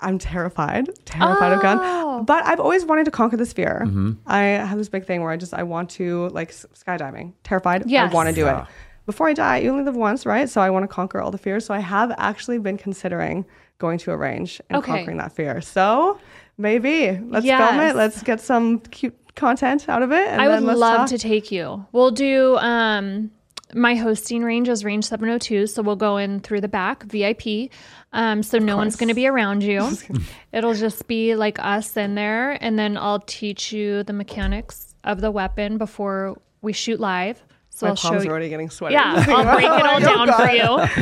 I'm 0.00 0.18
terrified, 0.18 0.88
terrified 1.04 1.52
of 1.52 1.60
Oh. 1.60 1.62
guns. 1.62 2.26
But 2.26 2.44
I've 2.44 2.60
always 2.60 2.84
wanted 2.84 3.04
to 3.04 3.10
conquer 3.10 3.36
this 3.36 3.52
fear. 3.52 3.82
Mm-hmm. 3.86 4.12
I 4.26 4.40
have 4.42 4.76
this 4.78 4.88
big 4.88 5.06
thing 5.06 5.22
where 5.22 5.30
I 5.30 5.36
just 5.36 5.54
I 5.54 5.62
want 5.62 5.90
to 5.90 6.28
like 6.30 6.50
skydiving. 6.50 7.32
Terrified. 7.44 7.84
Yes. 7.86 8.10
I 8.10 8.14
want 8.14 8.28
to 8.28 8.34
do 8.34 8.42
Yeah. 8.42 8.62
it. 8.62 8.68
Before 9.06 9.28
I 9.28 9.32
die, 9.32 9.58
you 9.58 9.70
only 9.70 9.84
live 9.84 9.96
once, 9.96 10.26
right? 10.26 10.48
So 10.48 10.60
I 10.60 10.70
want 10.70 10.82
to 10.84 10.88
conquer 10.88 11.20
all 11.20 11.30
the 11.30 11.38
fears. 11.38 11.64
So 11.64 11.72
I 11.74 11.78
have 11.80 12.12
actually 12.18 12.58
been 12.58 12.76
considering 12.78 13.44
going 13.78 13.98
to 13.98 14.10
a 14.12 14.16
range 14.16 14.60
and 14.68 14.78
Okay. 14.78 14.92
conquering 14.92 15.16
that 15.18 15.32
fear. 15.32 15.60
So 15.60 16.18
maybe 16.58 17.18
let's 17.28 17.46
film 17.46 17.80
it. 17.80 17.96
Let's 17.96 18.22
get 18.22 18.40
some 18.40 18.80
cute 18.80 19.16
content 19.36 19.88
out 19.88 20.02
of 20.02 20.12
it. 20.12 20.28
And 20.28 20.42
I 20.42 20.48
would 20.48 20.62
let's 20.62 20.78
love 20.80 20.96
talk. 20.98 21.08
to 21.10 21.18
take 21.18 21.50
you. 21.52 21.86
We'll 21.92 22.10
do 22.10 22.56
um 22.58 23.30
my 23.72 23.94
hosting 23.94 24.42
range 24.42 24.68
is 24.68 24.84
range 24.84 25.04
702, 25.04 25.68
so 25.68 25.80
we'll 25.80 25.94
go 25.94 26.16
in 26.16 26.40
through 26.40 26.60
the 26.60 26.66
back, 26.68 27.04
VIP. 27.04 27.70
Um, 28.12 28.42
so 28.42 28.58
no 28.58 28.76
one's 28.76 28.96
going 28.96 29.08
to 29.08 29.14
be 29.14 29.26
around 29.28 29.62
you. 29.62 29.88
It'll 30.52 30.74
just 30.74 31.06
be 31.06 31.36
like 31.36 31.58
us 31.60 31.96
in 31.96 32.14
there, 32.16 32.52
and 32.62 32.78
then 32.78 32.96
I'll 32.96 33.20
teach 33.20 33.72
you 33.72 34.02
the 34.02 34.12
mechanics 34.12 34.94
of 35.04 35.20
the 35.20 35.30
weapon 35.30 35.78
before 35.78 36.36
we 36.60 36.72
shoot 36.72 36.98
live. 37.00 37.42
So 37.70 37.86
My 37.86 37.90
I'll 37.90 37.96
show 37.96 38.08
palms 38.10 38.22
are 38.22 38.24
you. 38.24 38.30
already 38.32 38.48
getting 38.48 38.68
sweaty. 38.68 38.94
Yeah, 38.94 39.14
I'll 39.28 39.54
break 39.54 39.64
it 39.64 39.86
all 39.86 39.96
Oh, 39.96 40.26
down 40.26 40.32
for 40.32 40.50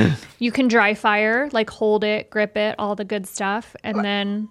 you. 0.07 0.14
You 0.38 0.53
can 0.53 0.68
dry 0.68 0.92
fire, 0.94 1.49
like 1.53 1.71
hold 1.71 2.05
it, 2.05 2.29
grip 2.31 2.57
it, 2.59 2.75
all 2.79 2.94
the 2.94 3.07
good 3.07 3.27
stuff, 3.27 3.75
and 3.83 4.05
then 4.05 4.49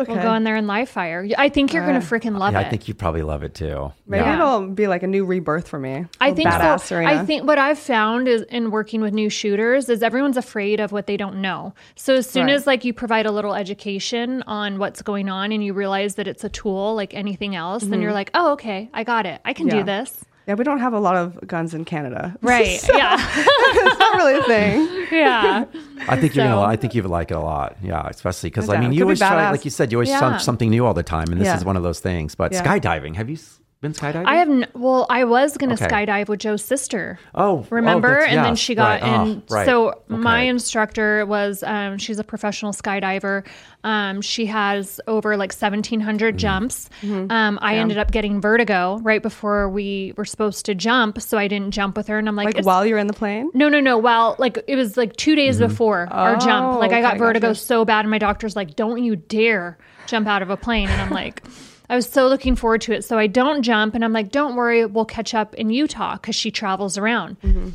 Okay. 0.00 0.12
we'll 0.14 0.22
go 0.22 0.34
in 0.34 0.44
there 0.44 0.56
and 0.56 0.66
live 0.66 0.88
fire. 0.88 1.26
I 1.38 1.48
think 1.48 1.72
you're 1.72 1.84
gonna 1.86 2.00
freaking 2.00 2.38
love 2.38 2.52
Yeah, 2.54 2.60
it. 2.60 2.66
I 2.66 2.70
think 2.70 2.88
you 2.88 2.94
probably 2.94 3.22
love 3.22 3.42
it 3.42 3.54
too. 3.54 3.92
Maybe 4.06 4.24
Yeah. 4.24 4.34
it'll 4.34 4.66
be 4.68 4.86
like 4.86 5.02
a 5.02 5.06
new 5.06 5.24
rebirth 5.24 5.68
for 5.68 5.78
me. 5.78 6.06
I 6.20 6.28
A 6.28 6.34
think 6.34 6.48
badass 6.48 6.80
so. 6.80 6.86
Serena. 6.86 7.10
I 7.12 7.24
think 7.24 7.46
what 7.46 7.58
I've 7.58 7.78
found 7.78 8.28
is 8.28 8.42
in 8.42 8.70
working 8.70 9.00
with 9.00 9.12
new 9.12 9.28
shooters 9.30 9.88
is 9.88 10.02
everyone's 10.02 10.36
afraid 10.36 10.80
of 10.80 10.92
what 10.92 11.06
they 11.06 11.16
don't 11.16 11.40
know. 11.40 11.74
So 11.96 12.14
as 12.14 12.28
soon 12.28 12.46
Right. 12.46 12.54
as 12.54 12.66
like 12.66 12.84
you 12.84 12.92
provide 12.92 13.26
a 13.26 13.30
little 13.32 13.54
education 13.54 14.42
on 14.46 14.78
what's 14.78 15.02
going 15.02 15.28
on 15.28 15.52
and 15.52 15.62
you 15.64 15.72
realize 15.72 16.14
that 16.16 16.26
it's 16.26 16.44
a 16.44 16.48
tool 16.48 16.94
like 16.94 17.14
anything 17.14 17.54
else, 17.54 17.82
then 17.84 18.00
you're 18.00 18.12
like, 18.12 18.30
oh 18.34 18.52
okay, 18.52 18.88
I 18.94 19.04
got 19.04 19.26
it. 19.26 19.40
I 19.44 19.52
can 19.52 19.66
Mm-hmm. 19.66 19.76
Yeah. 19.76 19.82
do 19.82 19.86
this. 19.86 20.24
Yeah, 20.46 20.54
we 20.54 20.64
don't 20.64 20.80
have 20.80 20.92
a 20.94 20.98
lot 20.98 21.16
of 21.16 21.46
guns 21.46 21.74
in 21.74 21.84
Canada. 21.84 22.34
Right. 22.42 22.80
yeah. 22.88 23.16
it's 23.36 23.98
not 23.98 24.14
really 24.16 24.34
a 24.38 24.42
thing. 24.44 25.06
yeah. 25.12 25.64
I 26.08 26.16
think 26.16 26.34
you're 26.34 26.46
So- 26.46 26.50
gonna. 26.56 26.62
I 26.62 26.76
think 26.76 26.94
you 26.94 27.02
would 27.02 27.10
like 27.10 27.30
it 27.30 27.34
a 27.34 27.40
lot. 27.40 27.76
Yeah, 27.82 28.06
especially 28.08 28.50
because 28.50 28.68
I 28.68 28.80
mean, 28.80 28.92
you 28.92 29.02
always 29.02 29.18
try, 29.18 29.50
like 29.50 29.64
you 29.64 29.70
said, 29.70 29.92
you 29.92 29.98
always 29.98 30.08
Yeah. 30.08 30.38
something 30.38 30.70
new 30.70 30.84
all 30.86 30.94
the 30.94 31.02
time, 31.04 31.30
and 31.30 31.40
this 31.40 31.46
Yeah. 31.46 31.56
is 31.56 31.64
one 31.64 31.76
of 31.76 31.82
those 31.84 32.00
things. 32.00 32.34
But 32.34 32.52
Yeah. 32.52 32.64
skydiving, 32.64 33.14
have 33.16 33.28
you 33.28 33.36
s- 33.36 33.59
been 33.80 33.92
skydiving? 33.94 34.26
I 34.26 34.36
have 34.36 34.48
n- 34.50 34.66
well, 34.74 35.06
I 35.08 35.24
was 35.24 35.56
gonna 35.56 35.72
Okay. 35.74 35.86
skydive 35.86 36.28
with 36.28 36.40
Joe's 36.40 36.62
sister. 36.64 37.18
Oh, 37.34 37.60
oh, 37.60 37.66
remember? 37.70 38.08
that's- 38.10 38.34
and 38.36 38.44
then 38.44 38.54
she 38.56 38.74
got 38.74 39.00
right. 39.00 39.02
Oh, 39.02 39.22
and 39.22 39.42
right. 39.48 39.64
so 39.64 40.02
my 40.08 40.42
instructor 40.42 41.24
was 41.24 41.62
um, 41.62 41.96
she's 41.96 42.18
a 42.18 42.24
professional 42.24 42.72
skydiver. 42.72 43.46
Um, 43.82 44.20
she 44.20 44.44
has 44.46 45.00
over 45.06 45.36
like 45.38 45.52
seventeen 45.54 46.00
hundred 46.00 46.34
Mm-hmm. 46.34 46.38
jumps. 46.38 46.90
Um, 47.30 47.58
I 47.62 47.76
ended 47.76 47.96
up 47.96 48.10
getting 48.10 48.38
vertigo 48.40 48.98
right 49.02 49.22
before 49.22 49.70
we 49.70 50.12
were 50.16 50.26
supposed 50.26 50.66
to 50.66 50.74
jump, 50.74 51.20
so 51.22 51.38
I 51.38 51.48
didn't 51.48 51.70
jump 51.70 51.96
with 51.96 52.06
her. 52.08 52.18
And 52.18 52.28
I'm 52.28 52.36
like, 52.36 52.54
Like 52.56 52.66
while 52.66 52.84
you're 52.84 52.98
in 52.98 53.06
the 53.06 53.14
plane. 53.14 53.50
no, 53.54 53.70
no, 53.70 53.80
no. 53.80 53.96
Well, 53.96 54.36
like 54.38 54.62
it 54.68 54.76
was 54.76 54.98
like 54.98 55.16
two 55.16 55.34
days 55.34 55.58
Mm-hmm. 55.58 55.68
before 55.68 56.08
our 56.10 56.36
jump. 56.36 56.74
Oh, 56.74 56.78
Like 56.78 56.92
I 56.92 57.00
got 57.00 57.12
okay, 57.14 57.18
vertigo 57.20 57.48
gotcha. 57.48 57.60
so 57.60 57.84
bad, 57.86 58.00
and 58.00 58.10
my 58.10 58.18
doctor's 58.18 58.54
like, 58.56 58.76
"Don't 58.76 59.02
you 59.02 59.16
dare 59.16 59.78
jump 60.06 60.28
out 60.28 60.42
of 60.42 60.50
a 60.50 60.56
plane." 60.58 60.88
And 60.90 61.00
I'm 61.00 61.10
like, 61.10 61.42
I 61.90 61.96
was 61.96 62.08
so 62.08 62.28
looking 62.28 62.54
forward 62.54 62.82
to 62.82 62.92
it. 62.92 63.04
So 63.04 63.18
I 63.18 63.26
don't 63.26 63.62
jump, 63.62 63.96
and 63.96 64.04
I'm 64.04 64.12
like, 64.12 64.30
"Don't 64.30 64.54
worry, 64.54 64.86
we'll 64.86 65.04
catch 65.04 65.34
up 65.34 65.54
in 65.56 65.70
Utah 65.70 66.14
because 66.14 66.36
she 66.36 66.52
travels 66.52 66.96
around." 66.96 67.40
Mm-hmm. 67.40 67.70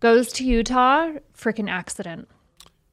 Goes 0.00 0.32
to 0.34 0.44
Utah, 0.44 1.12
freaking 1.38 1.70
accident. 1.70 2.28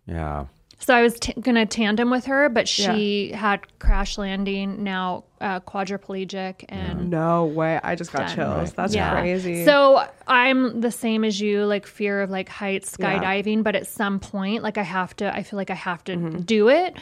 Yeah. 0.05 0.45
So 0.83 0.95
I 0.95 1.03
was 1.03 1.19
t- 1.19 1.33
gonna 1.39 1.65
tandem 1.67 2.09
with 2.09 2.25
her, 2.25 2.49
but 2.49 2.67
she 2.67 3.31
had 3.31 3.59
crash 3.79 4.17
landing. 4.17 4.83
Now 4.83 5.25
uh, 5.39 5.59
quadriplegic 5.59 6.65
and 6.69 7.09
No 7.09 7.45
way. 7.45 7.79
I 7.83 7.95
just 7.95 8.11
got 8.11 8.27
Done. 8.27 8.35
chills. 8.35 8.73
That's 8.73 8.95
crazy. 8.95 9.63
So 9.65 10.07
I'm 10.27 10.81
the 10.81 10.91
same 10.91 11.23
as 11.23 11.39
you, 11.39 11.65
like 11.65 11.85
fear 11.85 12.21
of 12.21 12.29
like 12.31 12.49
heights, 12.49 12.95
Yeah. 12.99 13.19
skydiving, 13.21 13.63
but 13.63 13.75
at 13.75 13.85
some 13.87 14.19
point, 14.19 14.63
like 14.63 14.77
I 14.79 14.83
have 14.83 15.15
to, 15.17 15.33
I 15.33 15.43
feel 15.43 15.57
like 15.57 15.69
I 15.69 15.75
have 15.75 16.03
to 16.05 16.15
Mm-hmm. 16.15 16.39
do 16.41 16.69
it. 16.69 16.95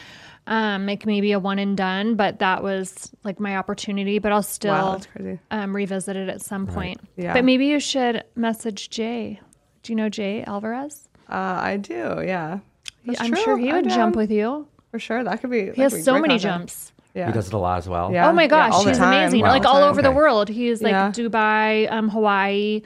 Um, 0.46 0.86
like 0.86 1.06
maybe 1.06 1.32
a 1.32 1.38
one 1.38 1.58
and 1.58 1.76
done, 1.76 2.16
but 2.16 2.38
that 2.40 2.62
was 2.62 3.10
like 3.24 3.38
my 3.40 3.56
opportunity, 3.56 4.18
but 4.18 4.32
I'll 4.32 4.42
still 4.42 4.72
wow, 4.72 5.36
um, 5.50 5.74
revisit 5.76 6.16
it 6.16 6.28
at 6.28 6.40
some 6.42 6.66
point. 6.66 6.98
Yeah. 7.16 7.34
But 7.34 7.44
maybe 7.44 7.66
you 7.66 7.78
should 7.78 8.24
message 8.34 8.90
Jay. 8.90 9.40
Do 9.82 9.92
you 9.92 9.96
know 9.96 10.08
Jay 10.08 10.42
Alvarez? 10.44 11.08
Uh, 11.28 11.34
I 11.60 11.76
do. 11.76 12.22
Yeah. 12.26 12.60
That's 13.06 13.20
I'm 13.20 13.32
true. 13.32 13.42
sure 13.42 13.58
he 13.58 13.70
I 13.70 13.74
would 13.76 13.88
do. 13.88 13.94
jump 13.94 14.16
with 14.16 14.30
you. 14.30 14.66
for 14.90 14.98
sure. 14.98 15.22
That 15.24 15.40
could 15.40 15.50
be. 15.50 15.70
He 15.72 15.82
has 15.82 16.04
so 16.04 16.18
many 16.20 16.38
jumps. 16.38 16.92
Yeah. 17.14 17.26
He 17.26 17.32
does 17.32 17.48
it 17.48 17.54
a 17.54 17.58
lot 17.58 17.78
as 17.78 17.88
well. 17.88 18.12
Yeah. 18.12 18.28
Oh 18.28 18.32
my 18.32 18.46
gosh, 18.46 18.72
all 18.72 18.84
the 18.84 18.90
he's 18.90 18.98
time. 18.98 19.12
amazing! 19.12 19.40
Wow. 19.42 19.48
Like 19.48 19.64
All 19.64 19.76
all 19.76 19.82
over 19.84 20.00
time. 20.00 20.12
the 20.12 20.16
world. 20.16 20.48
He's 20.48 20.80
like 20.82 20.92
Yeah. 20.92 21.10
Dubai, 21.10 21.90
um, 21.90 22.08
Hawaii. 22.08 22.82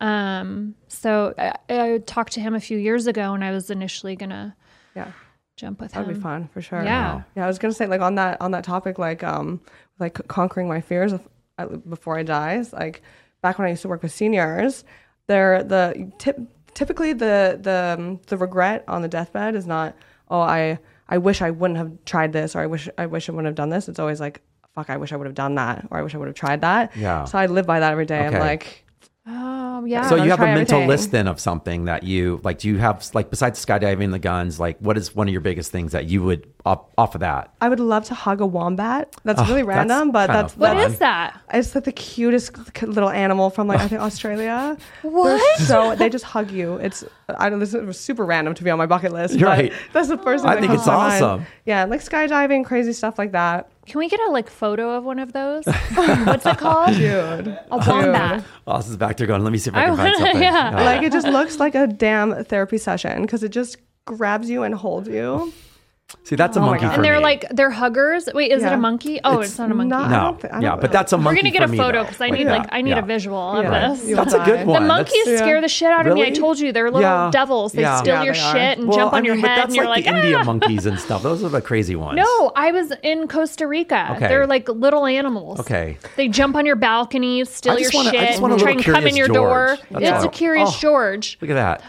Um, 0.00 0.74
so 0.88 1.34
I, 1.38 1.52
I 1.68 1.98
talked 2.06 2.32
to 2.34 2.40
him 2.40 2.54
a 2.54 2.60
few 2.60 2.78
years 2.78 3.06
ago, 3.06 3.34
and 3.34 3.42
I 3.44 3.50
was 3.50 3.70
initially 3.70 4.16
gonna 4.16 4.56
Yeah. 4.94 5.08
jump 5.56 5.80
with 5.80 5.92
him. 5.92 6.02
That'd 6.02 6.16
be 6.16 6.20
fun 6.22 6.48
for 6.48 6.60
sure. 6.62 6.82
Yeah. 6.82 7.22
Yeah. 7.36 7.44
I 7.44 7.46
was 7.46 7.58
gonna 7.58 7.74
say 7.74 7.86
like 7.86 8.00
on 8.00 8.14
that 8.16 8.40
on 8.40 8.50
that 8.52 8.64
topic, 8.64 8.98
like 8.98 9.22
um, 9.24 9.60
like 9.98 10.26
conquering 10.28 10.68
my 10.68 10.80
fears 10.80 11.12
of, 11.12 11.28
uh, 11.58 11.66
before 11.66 12.18
I 12.18 12.22
die. 12.22 12.62
Like 12.72 13.02
back 13.42 13.58
when 13.58 13.66
I 13.66 13.70
used 13.70 13.82
to 13.82 13.88
work 13.88 14.02
with 14.02 14.12
seniors, 14.12 14.84
they're 15.26 15.62
the 15.62 16.10
tip, 16.18 16.38
typically 16.76 17.12
the 17.14 17.58
the 17.60 17.96
um, 17.98 18.20
the 18.26 18.36
regret 18.36 18.84
on 18.86 19.02
the 19.02 19.08
deathbed 19.08 19.56
is 19.56 19.66
not 19.66 19.96
oh 20.30 20.40
I 20.40 20.78
I 21.08 21.18
wish 21.18 21.42
I 21.42 21.50
wouldn't 21.50 21.78
have 21.78 21.92
tried 22.04 22.32
this 22.32 22.54
or 22.54 22.60
I 22.60 22.66
wish 22.66 22.88
I 22.98 23.06
wish 23.06 23.28
I 23.28 23.32
wouldn't 23.32 23.46
have 23.46 23.56
done 23.56 23.70
this. 23.70 23.88
It's 23.88 23.98
always 23.98 24.20
like 24.20 24.42
fuck 24.74 24.90
I 24.90 24.98
wish 24.98 25.12
I 25.12 25.16
would 25.16 25.26
have 25.26 25.34
done 25.34 25.54
that 25.56 25.86
or 25.90 25.98
I 25.98 26.02
wish 26.02 26.14
I 26.14 26.18
would 26.18 26.28
have 26.28 26.36
tried 26.36 26.60
that. 26.60 26.94
Yeah. 26.94 27.24
So 27.24 27.38
I 27.38 27.46
live 27.46 27.66
by 27.66 27.80
that 27.80 27.92
every 27.92 28.06
day. 28.06 28.26
Okay. 28.26 28.36
I'm 28.36 28.40
like 28.40 28.84
Oh 29.28 29.84
yeah. 29.84 30.08
So 30.08 30.16
I'm 30.16 30.24
you 30.24 30.30
have 30.30 30.40
a 30.40 30.46
mental 30.46 30.76
everything. 30.76 30.88
list 30.88 31.10
then 31.10 31.26
of 31.26 31.40
something 31.40 31.86
that 31.86 32.04
you 32.04 32.40
like. 32.44 32.58
Do 32.58 32.68
you 32.68 32.78
have 32.78 33.04
like 33.12 33.28
besides 33.28 33.64
skydiving, 33.64 34.12
the 34.12 34.20
guns? 34.20 34.60
Like, 34.60 34.78
what 34.78 34.96
is 34.96 35.16
one 35.16 35.26
of 35.26 35.32
your 35.32 35.40
biggest 35.40 35.72
things 35.72 35.90
that 35.92 36.06
you 36.06 36.22
would 36.22 36.46
off, 36.64 36.84
off 36.96 37.16
of 37.16 37.20
that? 37.22 37.52
I 37.60 37.68
would 37.68 37.80
love 37.80 38.04
to 38.04 38.14
hug 38.14 38.40
a 38.40 38.46
wombat. 38.46 39.16
That's 39.24 39.40
really 39.48 39.62
that's 39.62 39.68
random, 39.68 40.12
but 40.12 40.28
kind 40.28 40.38
that's 40.38 40.52
of 40.54 40.60
what 40.60 40.76
fun. 40.76 40.90
is 40.92 40.98
that? 41.00 41.40
It's 41.52 41.74
like 41.74 41.82
the 41.84 41.92
cutest 41.92 42.82
little 42.82 43.10
animal 43.10 43.50
from 43.50 43.66
like 43.66 43.80
I 43.80 43.88
think 43.88 44.00
Australia. 44.10 44.76
What? 45.02 45.38
They're 45.58 45.66
So 45.66 45.96
they 45.96 46.08
just 46.08 46.24
hug 46.24 46.52
you. 46.52 46.76
It's 46.76 47.02
I 47.28 47.50
don't. 47.50 47.58
This 47.58 47.74
is 47.74 47.98
super 47.98 48.24
random 48.24 48.54
to 48.54 48.62
be 48.62 48.70
on 48.70 48.78
my 48.78 48.86
bucket 48.86 49.10
list. 49.12 49.34
You're 49.34 49.48
but 49.48 49.58
right. 49.58 49.72
That's 49.92 50.06
the 50.08 50.18
first. 50.18 50.44
Thing 50.44 50.50
I 50.52 50.54
that 50.54 50.60
think 50.60 50.68
comes 50.70 50.80
it's 50.82 50.86
to 50.86 50.92
mind. 50.92 51.24
awesome. 51.24 51.46
Yeah, 51.64 51.84
like 51.86 52.00
skydiving, 52.00 52.64
crazy 52.64 52.92
stuff 52.92 53.18
like 53.18 53.32
that. 53.32 53.70
Can 53.86 53.98
we 54.00 54.08
get 54.08 54.20
a 54.20 54.30
like 54.30 54.50
photo 54.50 54.96
of 54.96 55.04
one 55.04 55.18
of 55.18 55.32
those? 55.32 55.64
What's 55.94 56.44
it 56.46 56.58
called? 56.58 56.94
Dude, 56.94 57.48
A 57.70 57.76
wombat. 57.78 58.44
Austin's 58.66 58.96
Oh, 58.96 58.98
back 58.98 59.16
there 59.16 59.26
going, 59.26 59.42
let 59.44 59.52
me 59.52 59.58
see 59.58 59.70
if 59.70 59.76
I 59.76 59.84
I 59.84 59.86
can 59.86 59.96
find 59.96 60.12
wanna- 60.14 60.24
something. 60.24 60.42
yeah. 60.42 60.70
like 60.84 61.02
it 61.02 61.12
just 61.12 61.26
looks 61.26 61.58
like 61.58 61.74
a 61.74 61.86
damn 61.86 62.44
therapy 62.44 62.78
session 62.78 63.22
because 63.22 63.42
it 63.42 63.50
just 63.50 63.76
grabs 64.04 64.50
you 64.50 64.62
and 64.64 64.74
holds 64.74 65.08
you. 65.08 65.52
See, 66.22 66.36
that's 66.36 66.56
a 66.56 66.60
my 66.60 66.66
monkey 66.66 66.86
for 66.86 66.92
And 66.92 67.04
they're 67.04 67.16
me. 67.16 67.22
like 67.22 67.46
they're 67.50 67.70
huggers. 67.70 68.28
Wait, 68.32 68.52
is 68.52 68.62
it 68.62 68.72
a 68.72 68.76
monkey? 68.76 69.18
Oh, 69.24 69.40
it's, 69.40 69.50
It's 69.50 69.58
not 69.58 69.72
a 69.72 69.74
monkey. 69.74 69.88
not- 69.90 70.06
I 70.06 70.10
no, 70.10 70.22
don't 70.22 70.40
thi- 70.40 70.48
yeah, 70.64 70.76
but 70.76 70.92
that's 70.92 71.12
a 71.12 71.18
monkey. 71.18 71.38
We're 71.38 71.42
gonna 71.42 71.52
get 71.58 71.68
for 71.68 71.74
a 71.74 71.76
photo 71.76 72.04
because 72.04 72.20
I 72.20 72.26
Like, 72.26 72.32
need 72.38 72.44
yeah, 72.46 72.56
like 72.58 72.68
I 72.70 72.80
need 72.82 72.90
yeah. 72.90 72.98
a 72.98 73.02
visual 73.02 73.36
of 73.56 73.64
Yeah. 73.64 73.88
this. 73.88 74.06
You'll 74.06 74.16
That's 74.24 74.34
a 74.34 74.38
good 74.38 74.60
The 74.60 74.66
one. 74.66 74.82
The 74.84 74.88
That's- 74.88 74.88
monkeys 74.88 75.26
Yeah. 75.26 75.36
scare 75.38 75.60
the 75.60 75.68
shit 75.68 75.90
out 75.90 76.06
of 76.06 76.14
me. 76.14 76.24
I 76.24 76.30
told 76.30 76.60
you 76.60 76.70
they're 76.70 76.86
little 76.92 77.00
Yeah. 77.00 77.30
devils. 77.32 77.72
They 77.72 77.82
Yeah. 77.82 77.96
steal 77.96 78.14
Yeah, 78.14 78.22
your 78.22 78.34
they 78.34 78.40
are. 78.40 78.52
shit 78.54 78.78
and 78.78 78.88
Well, 78.88 78.96
jump 78.98 79.14
I 79.14 79.16
on 79.18 79.24
your 79.24 79.34
mean, 79.34 79.42
but 79.42 79.48
head, 79.50 79.56
that's 79.58 79.66
and 79.66 79.76
you're 79.76 79.84
like, 79.86 80.04
like, 80.06 80.14
the 80.14 80.20
India 80.20 80.38
"Ah." 80.40 80.44
monkeys 80.44 80.86
and 80.86 80.98
stuff. 81.00 81.22
Those 81.24 81.42
are 81.42 81.48
the 81.48 81.60
crazy 81.60 81.96
ones. 82.06 82.16
No, 82.16 82.52
I 82.54 82.70
was 82.70 82.92
in 83.02 83.26
Costa 83.26 83.66
Rica. 83.66 84.12
Okay. 84.16 84.28
They're 84.28 84.46
like 84.46 84.68
little 84.68 85.06
animals. 85.06 85.58
Okay. 85.60 85.98
They 86.16 86.28
jump 86.28 86.54
on 86.54 86.66
your 86.66 86.76
balcony, 86.76 87.44
steal 87.46 87.72
I 87.72 87.76
your 87.78 87.82
just 87.90 87.94
wanna- 87.94 88.10
I 88.10 88.12
shit, 88.12 88.28
just 88.30 88.40
want 88.42 88.52
a 88.52 88.54
and 88.54 88.62
try 88.62 88.72
and 88.72 88.84
come 88.84 89.06
in 89.08 89.16
your 89.16 89.28
door. 89.28 89.76
It's 89.90 90.24
a 90.24 90.28
curious 90.28 90.70
Oh. 90.72 90.78
George. 90.78 91.36
Look 91.40 91.50
at 91.50 91.54
that. 91.54 91.82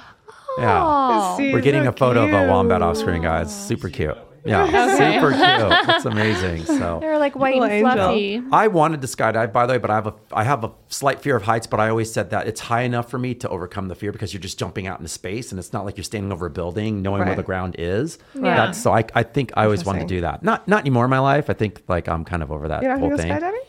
Yeah. 0.58 1.38
See, 1.38 1.54
We're 1.54 1.62
getting 1.62 1.84
so 1.84 1.90
a 1.90 1.94
photo 1.94 2.28
of 2.28 2.34
a 2.34 2.50
wombat 2.52 2.82
off 2.82 2.98
screen, 2.98 3.22
guys. 3.22 3.54
Super 3.68 3.90
cute. 3.90 4.18
Yeah. 4.46 4.66
Super 5.20 5.32
cute. 5.32 5.96
It's 5.96 6.06
amazing. 6.06 6.64
So 6.66 7.00
They're 7.02 7.20
like 7.20 7.36
white 7.36 7.56
and 7.56 7.62
Little 7.64 7.76
angel. 7.78 7.94
fluffy. 7.94 8.42
I 8.52 8.68
wanted 8.68 9.02
to 9.02 9.08
skydive, 9.08 9.52
by 9.52 9.66
the 9.66 9.74
way, 9.74 9.78
but 9.78 9.90
I 9.92 9.96
have 9.96 10.08
a 10.08 10.14
I 10.32 10.44
have 10.46 10.64
a 10.64 10.72
slight 10.88 11.20
fear 11.20 11.36
of 11.36 11.44
heights. 11.44 11.68
But 11.68 11.82
I 11.82 11.90
always 11.90 12.12
said 12.12 12.30
that 12.30 12.48
it's 12.48 12.62
high 12.62 12.84
enough 12.84 13.10
for 13.12 13.18
me 13.20 13.34
to 13.36 13.50
overcome 13.50 13.90
the 13.90 13.96
fear 13.96 14.14
because 14.14 14.34
you're 14.34 14.40
just 14.42 14.58
jumping 14.58 14.88
out 14.88 15.00
into 15.00 15.10
space, 15.10 15.52
and 15.52 15.60
it's 15.60 15.74
not 15.74 15.84
like 15.84 15.98
you're 15.98 16.04
standing 16.06 16.32
over 16.32 16.46
a 16.46 16.50
building, 16.50 17.02
knowing 17.02 17.26
where 17.26 17.36
the 17.36 17.44
ground 17.44 17.76
is. 17.78 18.20
Yeah. 18.36 18.56
That's, 18.56 18.82
so 18.82 18.94
I, 18.94 19.04
I 19.14 19.24
think 19.24 19.52
I 19.58 19.66
always 19.66 19.84
wanted 19.84 20.00
to 20.02 20.06
do 20.08 20.22
that. 20.22 20.44
Not 20.44 20.66
not 20.68 20.80
anymore 20.82 21.04
in 21.04 21.10
my 21.12 21.20
life. 21.20 21.50
I 21.50 21.54
think 21.54 21.84
like 21.90 22.08
I'm 22.08 22.24
kind 22.24 22.42
of 22.42 22.50
over 22.52 22.70
that 22.70 22.84
You're 22.84 22.98
whole 22.98 23.18
thing. 23.18 23.30
skydiving? 23.30 23.60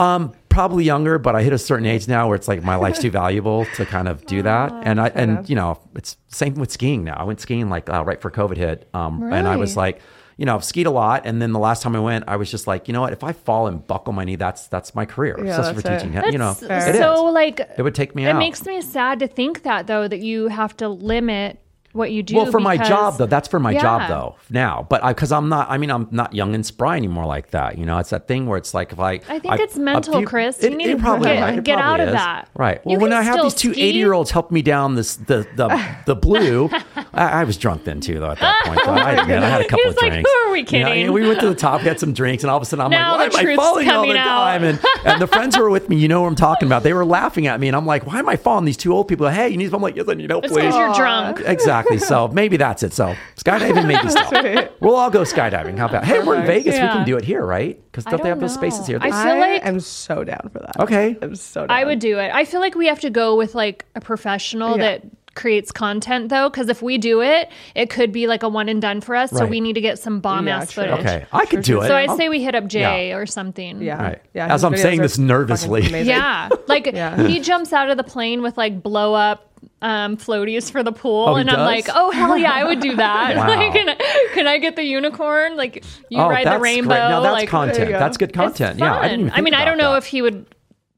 Um, 0.00 0.32
probably 0.50 0.84
younger, 0.84 1.18
but 1.18 1.34
I 1.34 1.42
hit 1.42 1.54
a 1.54 1.58
certain 1.58 1.86
age 1.86 2.06
now 2.06 2.26
where 2.28 2.36
it's 2.36 2.48
like 2.48 2.62
my 2.62 2.76
life's 2.76 2.98
too 3.00 3.10
valuable 3.22 3.64
to 3.76 3.86
kind 3.86 4.06
of 4.08 4.26
do 4.26 4.42
that. 4.42 4.70
And 4.84 5.00
I 5.00 5.08
and 5.14 5.48
you 5.48 5.56
know, 5.56 5.80
it's 5.94 6.18
same 6.28 6.54
with 6.54 6.70
skiing 6.70 7.04
now. 7.04 7.16
I 7.18 7.24
went 7.24 7.40
skiing 7.40 7.70
like 7.70 7.88
uh, 7.88 8.04
right 8.04 8.20
for 8.20 8.30
COVID 8.30 8.58
hit, 8.58 8.88
um, 8.92 9.32
and 9.32 9.48
I 9.48 9.56
was 9.56 9.76
like, 9.76 10.02
you 10.36 10.46
know, 10.46 10.54
I've 10.54 10.64
skied 10.64 10.86
a 10.86 10.90
lot. 10.90 11.22
And 11.26 11.40
then 11.40 11.52
the 11.52 11.58
last 11.58 11.82
time 11.82 11.94
I 11.94 12.00
went, 12.00 12.24
I 12.26 12.36
was 12.36 12.50
just 12.50 12.66
like, 12.66 12.88
you 12.88 12.92
know 12.92 13.00
what? 13.02 13.12
If 13.12 13.22
I 13.24 13.32
fall 13.32 13.66
and 13.66 13.86
buckle 13.86 14.12
my 14.12 14.24
knee, 14.24 14.36
that's 14.36 14.68
that's 14.68 14.94
my 14.94 15.04
career, 15.06 15.36
Yeah, 15.42 15.56
for 15.56 15.62
that's 15.62 15.78
it. 15.86 15.98
teaching. 16.12 16.32
you 16.32 16.38
know, 16.38 16.54
That's 16.54 16.86
it 16.88 16.94
is. 16.96 17.00
so 17.00 17.24
like 17.24 17.60
It 17.78 17.82
would 17.82 17.94
take 17.94 18.14
me 18.14 18.24
it 18.26 18.30
out. 18.30 18.38
makes 18.38 18.64
me 18.66 18.80
sad 18.80 19.18
to 19.20 19.26
think 19.28 19.62
that 19.62 19.86
though 19.86 20.08
that 20.08 20.20
you 20.20 20.48
have 20.48 20.76
to 20.78 20.88
limit 20.88 21.58
what 21.92 22.10
you 22.12 22.22
do. 22.22 22.36
Well, 22.36 22.50
for 22.50 22.60
my 22.60 22.76
job 22.76 23.18
though, 23.18 23.26
that's 23.26 23.48
for 23.48 23.58
my 23.60 23.74
job 23.74 24.08
though 24.08 24.36
now. 24.48 24.86
But 24.88 25.02
I 25.04 25.12
because 25.12 25.32
I'm 25.32 25.48
not, 25.48 25.70
I 25.70 25.78
mean, 25.78 25.90
I'm 25.90 26.08
not 26.10 26.34
young 26.34 26.54
and 26.54 26.64
spry 26.64 26.96
anymore 26.96 27.26
like 27.26 27.50
that. 27.50 27.78
You 27.78 27.86
know, 27.86 27.98
it's 27.98 28.10
that 28.10 28.28
thing 28.28 28.46
where 28.46 28.58
it's 28.58 28.74
like 28.74 28.92
if 28.92 29.00
I, 29.00 29.12
I 29.28 29.38
think 29.38 29.60
it's 29.60 29.76
mental, 29.76 30.24
Chris. 30.24 30.62
You 30.62 30.70
need 30.76 30.88
to 30.88 30.96
probably 30.98 31.28
get- 31.30 31.40
right. 31.40 31.64
Get 31.64 31.78
out 31.78 32.00
of 32.00 32.12
that. 32.12 32.48
Right. 32.54 32.84
Well, 32.84 32.94
You 32.94 33.00
when 33.00 33.12
I 33.12 33.22
have 33.22 33.42
these 33.42 33.54
two 33.54 33.72
ski. 33.72 33.82
80 33.82 33.98
year 33.98 34.12
olds 34.12 34.30
help 34.30 34.50
me 34.50 34.62
down 34.62 34.94
this 34.94 35.16
the 35.16 35.46
the 35.56 35.96
the 36.06 36.14
blue, 36.14 36.68
I, 37.12 37.40
I 37.40 37.44
was 37.44 37.56
drunk 37.56 37.84
then 37.84 38.00
too 38.00 38.20
though 38.20 38.30
at 38.32 38.38
that 38.40 38.62
point. 38.64 38.80
Though. 38.84 38.92
I, 38.92 39.12
admit, 39.22 39.38
I 39.42 39.48
had 39.48 39.60
a 39.62 39.68
couple 39.68 39.84
He's 39.84 39.94
of 39.96 40.02
like, 40.02 40.12
drinks. 40.12 40.30
"Who 40.30 40.36
are 40.48 40.52
we 40.52 40.58
You 40.58 40.64
know, 40.64 40.70
kidding?" 40.88 41.04
and 41.04 41.12
we 41.14 41.26
went 41.26 41.40
to 41.40 41.48
the 41.48 41.54
top, 41.66 41.80
had 41.80 41.98
some 42.00 42.12
drinks, 42.12 42.42
and 42.44 42.50
all 42.50 42.56
of 42.56 42.62
a 42.62 42.66
sudden 42.66 42.84
I'm 42.84 42.90
Now 42.90 43.16
like, 43.16 43.32
why 43.32 43.40
am 43.40 43.48
I 43.50 43.56
falling 43.56 43.88
all 43.90 44.06
the 44.06 44.14
time? 44.14 44.64
And 44.64 44.80
and 45.04 45.20
the 45.20 45.26
friends 45.26 45.56
who 45.56 45.62
were 45.62 45.70
with 45.70 45.88
me, 45.88 45.96
you 45.96 46.08
know 46.08 46.22
what 46.22 46.28
I'm 46.28 46.34
talking 46.36 46.66
about. 46.68 46.82
They 46.82 46.92
were 46.92 47.04
laughing 47.04 47.46
at 47.46 47.58
me, 47.60 47.68
and 47.68 47.76
I'm 47.76 47.86
like, 47.86 48.06
why 48.06 48.18
am 48.18 48.28
I 48.28 48.36
falling? 48.36 48.64
These 48.64 48.76
two 48.76 48.92
old 48.92 49.08
people, 49.08 49.28
hey, 49.28 49.48
you 49.48 49.56
need. 49.56 49.72
I'm 49.74 49.82
like, 49.82 49.96
yes, 49.96 50.06
I 50.08 50.14
need 50.14 50.30
help, 50.30 50.44
It's 50.44 50.52
please. 50.52 50.62
because 50.66 50.76
you're 50.76 50.94
drunk. 50.94 51.40
Exactly. 51.44 51.79
So 51.98 52.28
maybe 52.28 52.56
that's 52.56 52.82
it. 52.82 52.92
So 52.92 53.14
skydiving, 53.36 53.86
maybe 53.86 54.08
still. 54.08 54.68
We'll 54.80 54.96
all 54.96 55.10
go 55.10 55.20
skydiving. 55.22 55.76
How 55.76 55.86
about? 55.86 56.04
Hey, 56.04 56.20
we're 56.22 56.36
in 56.40 56.46
Vegas. 56.46 56.74
We 56.74 56.80
can 56.80 57.04
do 57.04 57.16
it 57.16 57.24
here, 57.24 57.44
right? 57.44 57.78
Because 57.92 58.06
I 58.06 58.10
don't 58.10 58.22
they 58.22 58.28
have 58.30 58.38
don't 58.38 58.48
those 58.48 58.54
spaces 58.54 58.86
here? 58.86 58.98
I 59.00 59.08
I 59.08 59.24
feel 59.24 59.38
like- 59.40 59.66
am 59.66 59.80
so 59.80 60.24
down 60.24 60.48
for 60.52 60.60
that. 60.60 60.80
Okay. 60.80 61.16
I'm 61.20 61.34
so 61.34 61.66
down. 61.66 61.70
I 61.76 61.84
would 61.84 61.98
do 61.98 62.18
it. 62.18 62.30
I 62.32 62.44
feel 62.44 62.60
like 62.60 62.74
we 62.74 62.86
have 62.86 63.00
to 63.00 63.10
go 63.10 63.36
with 63.36 63.54
like 63.54 63.84
a 63.94 64.00
professional 64.00 64.78
Yeah. 64.78 64.82
that 65.00 65.02
creates 65.36 65.70
content 65.70 66.28
though, 66.28 66.48
because 66.50 66.68
if 66.68 66.82
we 66.82 66.98
do 66.98 67.22
it, 67.22 67.48
it 67.74 67.88
could 67.88 68.10
be 68.10 68.26
like 68.26 68.42
a 68.42 68.48
one 68.48 68.68
and 68.68 68.82
done 68.82 69.00
for 69.00 69.14
us. 69.14 69.30
So 69.30 69.44
we 69.46 69.60
need 69.60 69.74
to 69.74 69.80
get 69.80 69.98
some 69.98 70.20
bomb 70.20 70.48
Yeah, 70.48 70.58
ass 70.58 70.72
true. 70.72 70.84
footage. 70.84 71.00
okay, 71.06 71.26
I 71.32 71.46
could 71.46 71.62
do 71.62 71.80
it. 71.82 71.86
So 71.88 71.94
I'd 71.94 72.16
say 72.16 72.28
we 72.28 72.42
hit 72.42 72.54
up 72.54 72.66
Jay 72.66 73.08
Yeah. 73.10 73.16
or 73.16 73.26
something. 73.26 73.80
Yeah. 73.80 74.02
Right. 74.02 74.22
Yeah. 74.34 74.52
As 74.52 74.64
I'm 74.64 74.76
saying 74.76 75.00
this 75.02 75.18
nervously. 75.18 75.82
Yeah. 76.02 76.48
Like 76.66 76.86
Yeah. 76.92 77.26
he 77.26 77.38
jumps 77.40 77.72
out 77.72 77.90
of 77.90 77.96
the 77.96 78.02
plane 78.04 78.42
with 78.42 78.56
like 78.58 78.82
blow 78.82 79.14
up 79.14 79.49
um, 79.82 80.16
floaties 80.16 80.70
for 80.70 80.82
the 80.82 80.92
pool. 80.92 81.26
Oh, 81.28 81.34
he 81.36 81.40
and 81.42 81.50
I'm 81.50 81.56
does? 81.56 81.66
like, 81.66 81.86
oh, 81.94 82.10
hell 82.10 82.36
yeah, 82.36 82.52
I 82.52 82.64
would 82.64 82.80
do 82.80 82.96
that. 82.96 83.36
Wow. 83.36 83.48
like, 83.48 83.72
can, 83.72 83.88
I, 83.88 84.28
can 84.34 84.46
I 84.46 84.58
get 84.58 84.76
the 84.76 84.84
unicorn? 84.84 85.56
Like, 85.56 85.84
you 86.08 86.18
oh, 86.18 86.28
ride 86.28 86.46
the 86.46 86.58
rainbow. 86.58 86.88
Great. 86.88 86.98
Now 86.98 87.20
that's 87.20 87.32
like, 87.32 87.48
content. 87.48 87.78
There 87.78 87.86
you 87.86 87.92
go. 87.92 87.98
That's 87.98 88.16
good 88.16 88.32
content. 88.32 88.78
Yeah, 88.78 88.98
I 88.98 89.08
didn't 89.08 89.20
even 89.20 89.28
fun. 89.30 89.34
think 89.36 89.44
mean, 89.44 89.54
I 89.54 89.64
don't 89.64 89.78
know 89.78 89.92
that. 89.92 89.98
if 89.98 90.06
he 90.06 90.22
would 90.22 90.46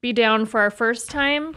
be 0.01 0.13
down 0.13 0.47
for 0.47 0.61
our 0.61 0.71
first 0.71 1.11
time 1.11 1.55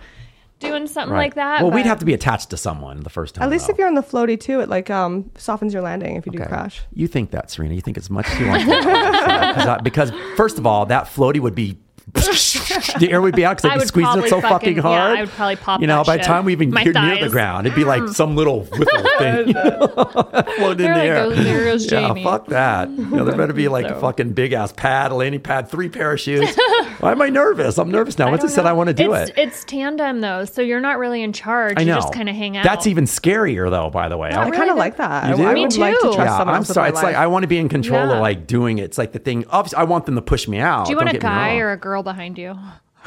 doing 0.59 0.87
something 0.87 1.13
Right. 1.13 1.25
like 1.25 1.35
that. 1.35 1.61
Well, 1.61 1.71
we'd 1.71 1.85
have 1.85 1.99
to 1.99 2.05
be 2.05 2.13
attached 2.13 2.49
to 2.51 2.57
someone 2.57 3.01
the 3.01 3.09
first 3.09 3.35
time. 3.35 3.43
At 3.43 3.49
least 3.49 3.67
though. 3.67 3.73
if 3.73 3.77
you're 3.77 3.87
on 3.87 3.95
the 3.95 4.01
floaty 4.03 4.39
too, 4.39 4.61
it 4.61 4.69
like 4.69 4.89
um 4.89 5.31
softens 5.37 5.73
your 5.73 5.81
landing 5.81 6.15
if 6.15 6.25
you 6.25 6.31
do 6.31 6.39
crash. 6.39 6.81
You 6.93 7.07
think 7.07 7.31
that, 7.31 7.51
Serena? 7.51 7.73
You 7.73 7.81
think 7.81 7.97
it's 7.97 8.09
much 8.09 8.27
too 8.27 8.45
long? 8.45 8.59
because, 8.65 9.81
because 9.83 10.11
first 10.35 10.57
of 10.57 10.65
all, 10.65 10.85
that 10.87 11.05
floaty 11.05 11.39
would 11.39 11.55
be. 11.55 11.77
the 12.15 13.07
air 13.11 13.21
would 13.21 13.35
be 13.35 13.43
out 13.45 13.57
because 13.57 13.69
I 13.71 13.75
they'd 13.77 13.83
be 13.83 13.87
squeezing 13.87 14.23
it 14.23 14.29
so 14.29 14.39
fucking- 14.41 14.49
fucking 14.49 14.75
yeah, 14.77 14.81
hard. 14.81 15.17
I 15.17 15.21
would 15.21 15.29
probably 15.31 15.55
pop 15.55 15.81
You 15.81 15.87
know, 15.87 15.97
that 15.97 16.05
by 16.05 16.17
the 16.17 16.23
time 16.23 16.45
we 16.45 16.51
even 16.53 16.69
My 16.71 16.83
get 16.83 16.93
near 16.93 17.19
the 17.19 17.29
ground, 17.29 17.65
it'd 17.67 17.75
be 17.75 17.83
like 17.83 18.07
some 18.13 18.35
little 18.35 18.63
whiffle 18.65 19.03
thing 19.17 19.53
floating 20.57 20.85
in 20.87 20.93
the 20.93 21.03
air. 21.03 21.15
go. 21.15 21.29
There 21.35 21.63
goes 21.65 21.91
Yeah, 21.91 22.07
Jamie. 22.07 22.23
fuck 22.23 22.47
that. 22.47 22.89
You 22.89 23.05
know, 23.05 23.25
there 23.25 23.35
better 23.35 23.53
be 23.53 23.67
like 23.67 23.85
a 23.85 23.99
fucking 23.99 24.33
big 24.33 24.53
ass 24.53 24.71
pad, 24.71 25.11
a 25.11 25.15
landing 25.15 25.41
pad, 25.41 25.69
three 25.69 25.89
parachutes. 25.89 26.55
Why 26.99 27.11
am 27.11 27.21
I 27.21 27.29
nervous? 27.29 27.77
I'm 27.77 27.91
nervous 27.91 28.17
now. 28.17 28.29
Once 28.29 28.41
I, 28.41 28.47
don't 28.47 28.55
said 28.55 28.65
I 28.65 28.73
want 28.73 28.87
to 28.87 28.93
do 28.93 29.13
it's, 29.13 29.31
it. 29.31 29.37
It's 29.37 29.63
tandem 29.65 30.21
though, 30.21 30.45
so 30.45 30.61
you're 30.61 30.79
not 30.81 30.99
really 30.99 31.21
in 31.21 31.33
charge. 31.33 31.73
I 31.77 31.81
you 31.81 31.87
know. 31.87 31.95
just 31.95 32.13
kind 32.13 32.29
of 32.29 32.35
hang 32.35 32.55
out. 32.57 32.63
That's 32.63 32.87
even 32.87 33.05
scarier, 33.05 33.69
though. 33.69 33.89
By 33.89 34.09
the 34.09 34.17
way, 34.17 34.29
I 34.31 34.43
I- 34.45 34.51
kind 34.51 34.69
of 34.69 34.77
like 34.77 34.97
that. 34.97 35.27
You 35.27 35.33
I, 35.33 35.37
do? 35.37 35.45
I 35.47 35.53
Me 35.53 35.61
would 35.61 35.77
like 35.77 35.95
to 35.95 35.99
too. 36.01 36.13
trust 36.13 36.19
yeah, 36.19 36.37
someone 36.37 36.55
I'm 36.55 36.63
sorry. 36.63 36.89
It's 36.89 37.01
like. 37.03 37.15
I 37.15 37.27
want 37.27 37.43
to 37.43 37.47
be 37.47 37.57
in 37.57 37.67
control 37.69 38.11
of 38.11 38.19
like 38.19 38.47
doing 38.47 38.77
it. 38.77 38.83
It's 38.83 38.97
like 38.97 39.11
the 39.11 39.19
thing. 39.19 39.45
Obviously, 39.49 39.77
I 39.77 39.83
want 39.83 40.05
them 40.05 40.15
to 40.15 40.21
push 40.21 40.47
me 40.47 40.59
out. 40.59 40.85
Do 40.85 40.91
you 40.91 40.97
want 40.97 41.09
a 41.09 41.17
guy 41.17 41.57
or 41.57 41.71
a 41.71 41.77
girl 41.77 41.94
behind 42.03 42.37
you? 42.37 42.55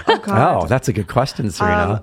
oh, 0.08 0.18
God. 0.18 0.62
Oh, 0.64 0.66
that's 0.66 0.88
a 0.88 0.92
good 0.92 1.08
question, 1.08 1.50
Serena. 1.50 1.74
Um, 1.94 2.02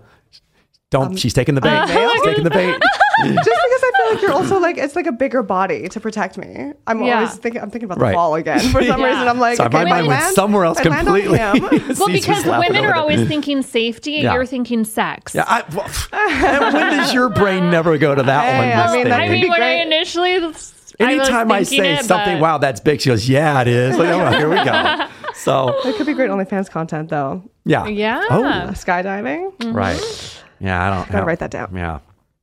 Don't. 0.92 1.18
she's 1.20 1.34
taking 1.34 1.56
the 1.56 1.62
bait. 1.62 1.70
uh, 1.70 1.88
she's 1.88 2.22
taking 2.24 2.44
the 2.44 2.50
bait. 2.50 2.76
just 3.24 3.36
because 3.36 3.44
I 3.84 3.92
feel 3.98 4.14
like 4.14 4.22
you're 4.22 4.32
also 4.34 4.60
like 4.60 4.78
it's 4.78 4.96
like 4.96 5.08
a 5.08 5.12
bigger 5.12 5.42
body 5.42 5.88
to 5.90 6.00
protect 6.00 6.38
me. 6.38 6.74
I'm 6.86 7.02
Yeah. 7.04 7.16
always 7.16 7.36
thinking 7.38 7.62
I'm 7.62 7.70
thinking 7.72 7.86
about 7.86 7.98
the 7.98 8.04
Right. 8.06 8.14
fall 8.14 8.36
again 8.36 8.60
for 8.60 8.84
some 8.84 9.00
Yeah. 9.02 9.08
reason. 9.10 9.28
I'm 9.28 9.40
like, 9.40 9.58
So 9.58 9.66
okay, 9.66 9.78
my 9.78 9.82
if 9.84 9.88
I 9.88 9.90
mind 9.96 10.08
went 10.08 10.22
land- 10.22 10.36
somewhere 10.36 10.66
else 10.66 10.78
I 10.80 10.84
completely. 10.84 11.38
Well, 11.40 12.08
because 12.10 12.46
women 12.46 12.76
are 12.76 12.82
there. 12.82 12.96
always 12.96 13.28
thinking 13.28 13.62
safety, 13.62 14.12
Yeah. 14.14 14.34
you're 14.34 14.46
thinking 14.46 14.84
sex. 14.84 15.34
Yeah, 15.34 15.46
I, 15.48 15.64
well, 15.74 15.90
and 16.14 16.74
when 16.74 16.98
does 16.98 17.14
your 17.14 17.30
brain 17.30 17.70
never 17.72 17.98
go 17.98 18.14
to 18.14 18.24
that 18.24 18.44
Hey, 18.44 18.58
one? 18.78 18.90
I 18.90 18.94
mean, 18.94 19.04
that 19.10 19.20
Thingy? 19.22 19.26
I 19.26 19.30
mean, 19.30 19.42
be 19.44 19.50
when 19.50 19.62
I 19.62 19.76
great. 19.78 19.82
initially, 19.88 20.36
I 20.36 20.40
was 20.40 20.74
Anytime 21.00 21.52
I, 21.52 21.64
thinking 21.64 21.84
say 21.84 21.94
it, 21.96 22.06
something, 22.06 22.36
but- 22.36 22.42
wow, 22.42 22.58
that's 22.58 22.80
big, 22.82 23.02
she 23.02 23.10
goes, 23.10 23.28
yeah, 23.28 23.60
it 23.62 23.68
is. 23.68 23.98
Like, 23.98 24.10
oh, 24.10 24.30
here 24.38 24.50
we 24.50 24.56
go. 24.64 25.08
So, 25.38 25.78
It 25.86 25.96
could 25.98 26.06
be 26.06 26.14
great 26.14 26.30
OnlyFans 26.30 26.70
content 26.70 27.10
though. 27.10 27.44
yeah. 27.66 27.86
Yeah. 27.88 28.24
Oh, 28.30 28.42
Skydiving. 28.74 29.56
Mm-hmm. 29.58 29.74
right. 29.74 30.44
Yeah, 30.60 30.86
I 30.86 30.90
don't. 30.90 30.98
I 30.98 31.06
Gotta 31.06 31.18
don't- 31.18 31.26
write 31.28 31.40
that 31.40 31.52
down. 31.52 31.76
Yeah. 31.76 32.00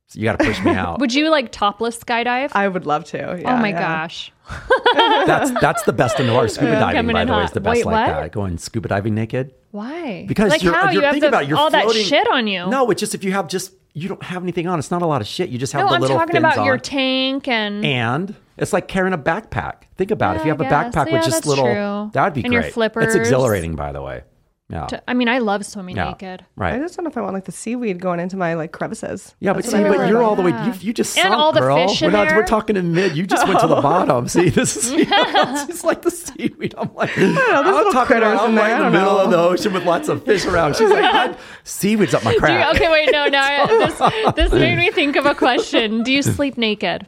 So 0.07 0.19
you 0.19 0.25
got 0.25 0.37
to 0.37 0.45
push 0.45 0.63
me 0.63 0.71
out. 0.75 0.99
Would 1.01 1.11
you 1.13 1.31
like 1.31 1.51
topless 1.51 1.97
skydive? 1.97 2.51
I 2.53 2.67
would 2.67 2.85
love 2.85 3.03
to. 3.05 3.31
oh 3.31 3.57
my 3.57 3.69
yeah. 3.69 3.79
gosh. 3.79 4.31
that's 5.25 5.49
that's 5.59 5.81
the 5.83 5.93
best 5.93 6.19
in 6.19 6.27
the 6.27 6.33
world. 6.33 6.51
Scuba 6.51 6.73
diving, 6.73 6.95
Coming 6.97 7.13
by 7.15 7.25
the 7.25 7.33
way, 7.33 7.43
is 7.43 7.51
the 7.51 7.61
best 7.61 7.77
Wait, 7.77 7.85
like 7.87 8.09
uh, 8.09 8.13
what? 8.13 8.21
that. 8.21 8.31
Going 8.31 8.59
scuba 8.59 8.89
diving 8.89 9.15
naked. 9.15 9.55
Why? 9.71 10.25
Because 10.27 10.51
like 10.51 10.61
you're, 10.61 10.71
how 10.73 10.91
you're 10.91 10.93
you 10.93 11.01
have 11.01 11.13
thinking 11.13 11.21
the, 11.31 11.35
about 11.35 11.47
you're 11.47 11.57
all 11.57 11.71
that 11.71 11.89
shit 11.91 12.27
on 12.29 12.45
you. 12.45 12.67
No, 12.67 12.91
it's 12.91 12.99
just 12.99 13.15
if 13.15 13.23
you 13.23 13.31
have 13.31 13.47
just 13.47 13.73
you 13.93 14.07
don't 14.07 14.21
have 14.21 14.43
anything 14.43 14.67
on. 14.67 14.77
It's 14.77 14.91
not 14.91 15.01
a 15.01 15.07
lot 15.07 15.21
of 15.21 15.25
shit. 15.27 15.49
You 15.49 15.57
just 15.57 15.73
have 15.73 15.85
no, 15.85 15.89
the 15.89 15.95
I'm 15.95 16.01
little 16.01 16.17
talking 16.17 16.37
about 16.37 16.59
on. 16.59 16.65
your 16.67 16.77
tank 16.77 17.47
and. 17.47 17.83
and 17.83 18.35
it's 18.57 18.73
like 18.73 18.87
carrying 18.87 19.13
a 19.13 19.17
backpack. 19.17 19.83
Think 19.97 20.11
about 20.11 20.35
it. 20.35 20.39
If 20.39 20.45
you 20.45 20.51
have 20.51 20.61
a 20.61 20.65
backpack 20.65 21.07
Yeah, 21.07 21.13
with 21.13 21.25
just 21.25 21.45
little, 21.45 21.65
true. 21.65 22.09
that 22.13 22.23
would 22.23 22.33
be 22.33 22.41
And 22.43 22.53
great. 22.53 22.75
your 22.75 22.85
It's 23.03 23.15
exhilarating, 23.15 23.75
by 23.75 23.91
the 23.91 24.01
way. 24.01 24.23
Yeah. 24.69 24.87
I 25.07 25.13
mean, 25.13 25.27
I 25.27 25.37
love 25.39 25.65
swimming 25.65 25.97
yeah. 25.97 26.05
naked. 26.11 26.45
Right. 26.55 26.73
I 26.73 26.79
just 26.79 26.95
don't 26.95 27.03
know 27.03 27.11
if 27.11 27.17
I 27.17 27.21
want 27.21 27.33
like 27.35 27.43
the 27.45 27.51
seaweed 27.51 27.99
going 27.99 28.19
into 28.19 28.37
my 28.37 28.55
like 28.55 28.71
crevices. 28.71 29.35
Yeah, 29.39 29.53
but 29.53 29.65
see, 29.65 29.73
but 29.73 29.83
worried 29.83 30.07
you're 30.07 30.17
about. 30.21 30.29
all 30.29 30.35
the 30.35 30.41
way. 30.41 30.49
You, 30.65 30.73
you 30.79 30.93
just 30.93 31.15
And 31.17 31.25
sunk, 31.27 31.35
all 31.35 31.51
the 31.51 31.59
girl. 31.59 31.87
fish 31.87 32.01
we're 32.01 32.07
in 32.07 32.13
not. 32.13 32.27
We're 32.33 32.45
talking 32.45 32.75
in 32.77 32.91
mid. 32.93 33.15
You 33.15 33.27
just 33.27 33.45
went 33.47 33.59
to 33.59 33.67
the 33.67 33.75
bottom. 33.81 34.27
See, 34.29 34.49
this 34.49 34.75
is 34.77 34.91
it's 34.95 35.65
just 35.67 35.83
like 35.83 36.01
the 36.01 36.09
seaweed. 36.09 36.73
I'm 36.77 36.91
like, 36.95 37.15
I'm 37.17 37.65
little 37.65 37.91
talking 37.91 38.15
critters 38.17 38.33
about. 38.33 38.43
I'm 38.45 38.49
in 38.51 38.55
there. 38.55 38.63
right 38.63 38.71
in 38.71 38.77
the 38.77 38.83
don't 38.83 38.91
middle 38.93 39.17
of 39.19 39.29
the 39.29 39.37
ocean 39.37 39.73
with 39.73 39.85
lots 39.85 40.07
of 40.07 40.23
fish 40.25 40.45
around. 40.45 40.75
She's 40.77 40.89
like, 40.89 41.03
"I'm- 41.03 41.35
seaweed's 41.65 42.13
up 42.15 42.23
my 42.23 42.31
Do 42.33 42.37
you, 42.37 42.63
okay, 42.75 42.89
wait, 42.91 43.09
no, 43.11 43.27
no. 43.27 43.39
I- 43.39 43.67
This, 43.67 44.35
this 44.35 44.51
made 44.53 44.77
me 44.77 44.89
think 44.91 45.17
of 45.17 45.25
a 45.27 45.35
question. 45.35 46.01
Do 46.03 46.11
you 46.11 46.23
sleep 46.23 46.57
naked? 46.57 47.05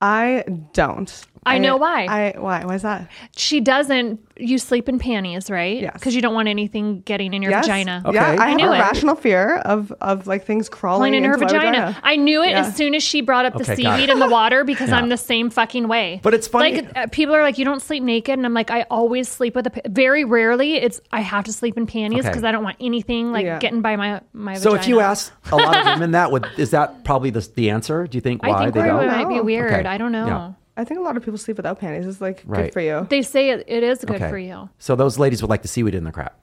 I 0.00 0.44
don't. 0.72 1.26
I 1.46 1.58
know 1.58 1.76
why. 1.76 2.06
I 2.06 2.34
why? 2.38 2.64
Why 2.64 2.74
is 2.74 2.82
that? 2.82 3.08
She 3.36 3.60
doesn't. 3.60 4.20
You 4.38 4.58
sleep 4.58 4.86
in 4.90 4.98
panties, 4.98 5.48
right? 5.50 5.80
Yes. 5.80 5.94
Because 5.94 6.14
you 6.14 6.20
don't 6.20 6.34
want 6.34 6.48
anything 6.48 7.00
getting 7.00 7.32
in 7.32 7.40
your 7.40 7.52
Yes. 7.52 7.64
vagina. 7.64 8.02
Okay. 8.04 8.16
Yeah, 8.16 8.32
I, 8.32 8.44
I 8.44 8.48
have 8.48 8.56
knew 8.58 8.68
a 8.68 8.74
it. 8.76 8.80
rational 8.80 9.14
fear 9.14 9.56
of 9.58 9.90
of 10.02 10.26
like 10.26 10.44
things 10.44 10.68
crawling 10.68 11.12
Crawling 11.12 11.14
in 11.14 11.24
her 11.24 11.34
into 11.34 11.46
my 11.46 11.52
vagina. 11.52 11.96
I 12.02 12.16
knew 12.16 12.42
it 12.42 12.50
Yeah. 12.50 12.60
as 12.66 12.76
soon 12.76 12.94
as 12.94 13.02
she 13.02 13.22
brought 13.22 13.46
up 13.46 13.54
the 13.54 13.60
Okay, 13.62 13.82
got 13.82 13.96
seaweed 13.96 14.10
it. 14.10 14.12
in 14.12 14.18
the 14.18 14.28
water 14.28 14.62
because 14.64 14.90
Yeah. 14.90 14.96
I'm 14.98 15.08
the 15.08 15.16
same 15.16 15.48
fucking 15.48 15.88
way. 15.88 16.20
But 16.22 16.34
it's 16.34 16.46
funny- 16.48 16.82
Like 16.82 16.96
uh, 16.96 17.06
people 17.12 17.34
are 17.34 17.42
like, 17.42 17.56
you 17.56 17.64
don't 17.64 17.80
sleep 17.80 18.02
naked, 18.02 18.34
and 18.36 18.44
I'm 18.44 18.52
like, 18.52 18.70
I 18.70 18.82
always 18.90 19.26
sleep 19.28 19.54
with 19.54 19.68
a. 19.68 19.70
pa- 19.70 19.80
Very 19.88 20.24
rarely, 20.24 20.74
it's 20.74 21.00
I 21.12 21.20
have 21.22 21.44
to 21.44 21.52
sleep 21.52 21.78
in 21.78 21.86
panties 21.86 22.20
Okay. 22.20 22.28
because 22.28 22.44
I 22.44 22.52
don't 22.52 22.64
want 22.64 22.76
anything 22.80 23.32
like 23.32 23.46
Yeah. 23.46 23.58
getting 23.58 23.80
by 23.80 23.96
my 23.96 24.20
my. 24.34 24.54
So 24.54 24.74
if 24.74 24.86
you 24.86 25.00
ask 25.00 25.32
a 25.50 25.56
lot 25.56 25.74
of 25.78 25.86
women 25.86 26.10
that, 26.10 26.30
would 26.30 26.46
is 26.58 26.72
that 26.72 27.04
probably 27.04 27.30
the 27.30 27.48
the 27.54 27.70
answer? 27.70 28.06
Do 28.06 28.18
you 28.18 28.22
think 28.22 28.42
why 28.42 28.50
I 28.50 28.62
think 28.64 28.74
they 28.74 28.82
don't? 28.82 29.02
it 29.02 29.06
might 29.06 29.28
be 29.28 29.40
weird. 29.40 29.72
Okay. 29.72 29.88
I 29.88 29.96
don't 29.96 30.12
know. 30.12 30.54
Yeah. 30.76 30.80
I 30.82 30.84
think 30.84 31.00
a 31.00 31.02
lot 31.02 31.16
of 31.16 31.24
people 31.24 31.38
sleep 31.38 31.56
without 31.56 31.78
panties. 31.78 32.06
It's 32.06 32.20
like 32.20 32.42
Right. 32.46 32.64
good 32.64 32.72
for 32.72 32.80
you. 32.80 33.06
They 33.08 33.22
say 33.22 33.50
it, 33.50 33.64
it 33.66 33.82
is 33.82 34.04
good 34.04 34.16
Okay. 34.16 34.28
for 34.30 34.38
you. 34.38 34.68
So 34.78 34.94
those 34.96 35.18
ladies 35.18 35.42
would 35.42 35.50
like 35.50 35.62
the 35.62 35.68
seaweed 35.68 35.94
in 35.94 36.04
their 36.04 36.12
crap. 36.12 36.38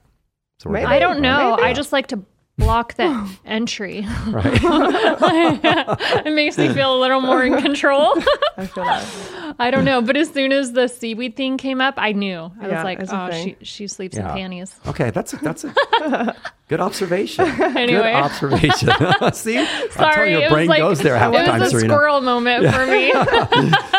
So 0.60 0.70
we're 0.70 0.86
I 0.86 0.98
don't 0.98 1.20
know. 1.20 1.56
Maybe. 1.56 1.68
I 1.68 1.72
just 1.72 1.92
like 1.92 2.06
to 2.08 2.20
block 2.56 2.94
the 2.94 3.28
entry. 3.44 4.06
Right. 4.28 4.60
it 6.26 6.32
makes 6.32 6.56
me 6.56 6.68
feel 6.72 6.96
a 6.96 7.00
little 7.00 7.20
more 7.20 7.42
in 7.44 7.60
control. 7.60 8.14
I 8.56 8.66
feel 8.66 8.84
that. 8.84 9.56
I 9.58 9.70
don't 9.70 9.84
know, 9.84 10.00
but 10.02 10.16
as 10.16 10.30
soon 10.30 10.52
as 10.52 10.72
the 10.72 10.88
seaweed 10.88 11.36
thing 11.36 11.58
came 11.58 11.80
up, 11.80 11.94
I 11.96 12.12
knew. 12.12 12.50
I 12.60 12.68
Yeah, 12.68 12.74
was 12.76 12.84
like, 12.84 13.00
oh, 13.12 13.30
she 13.32 13.56
she 13.62 13.86
sleeps 13.88 14.16
Yeah. 14.16 14.30
in 14.30 14.36
panties. 14.36 14.74
Okay, 14.86 15.10
that's 15.10 15.32
a, 15.32 15.36
that's 15.38 15.64
a 15.64 16.36
good 16.68 16.80
observation. 16.80 17.44
Anyway. 17.74 18.12
Good 18.12 18.14
observation. 18.14 18.88
See, 19.32 19.58
I'm 19.58 19.66
telling 19.66 19.90
Sorry, 19.90 20.30
you, 20.30 20.36
it 20.38 20.40
your 20.40 20.50
was 20.50 20.52
brain 20.52 20.68
like 20.68 20.78
goes 20.78 20.98
there 21.00 21.16
half 21.18 21.32
the 21.32 21.38
time, 21.38 21.56
It 21.56 21.64
was 21.64 21.74
a 21.74 21.78
Serena. 21.78 21.94
squirrel 21.94 22.20
moment 22.20 22.72
for 22.74 22.86
me. 22.86 23.12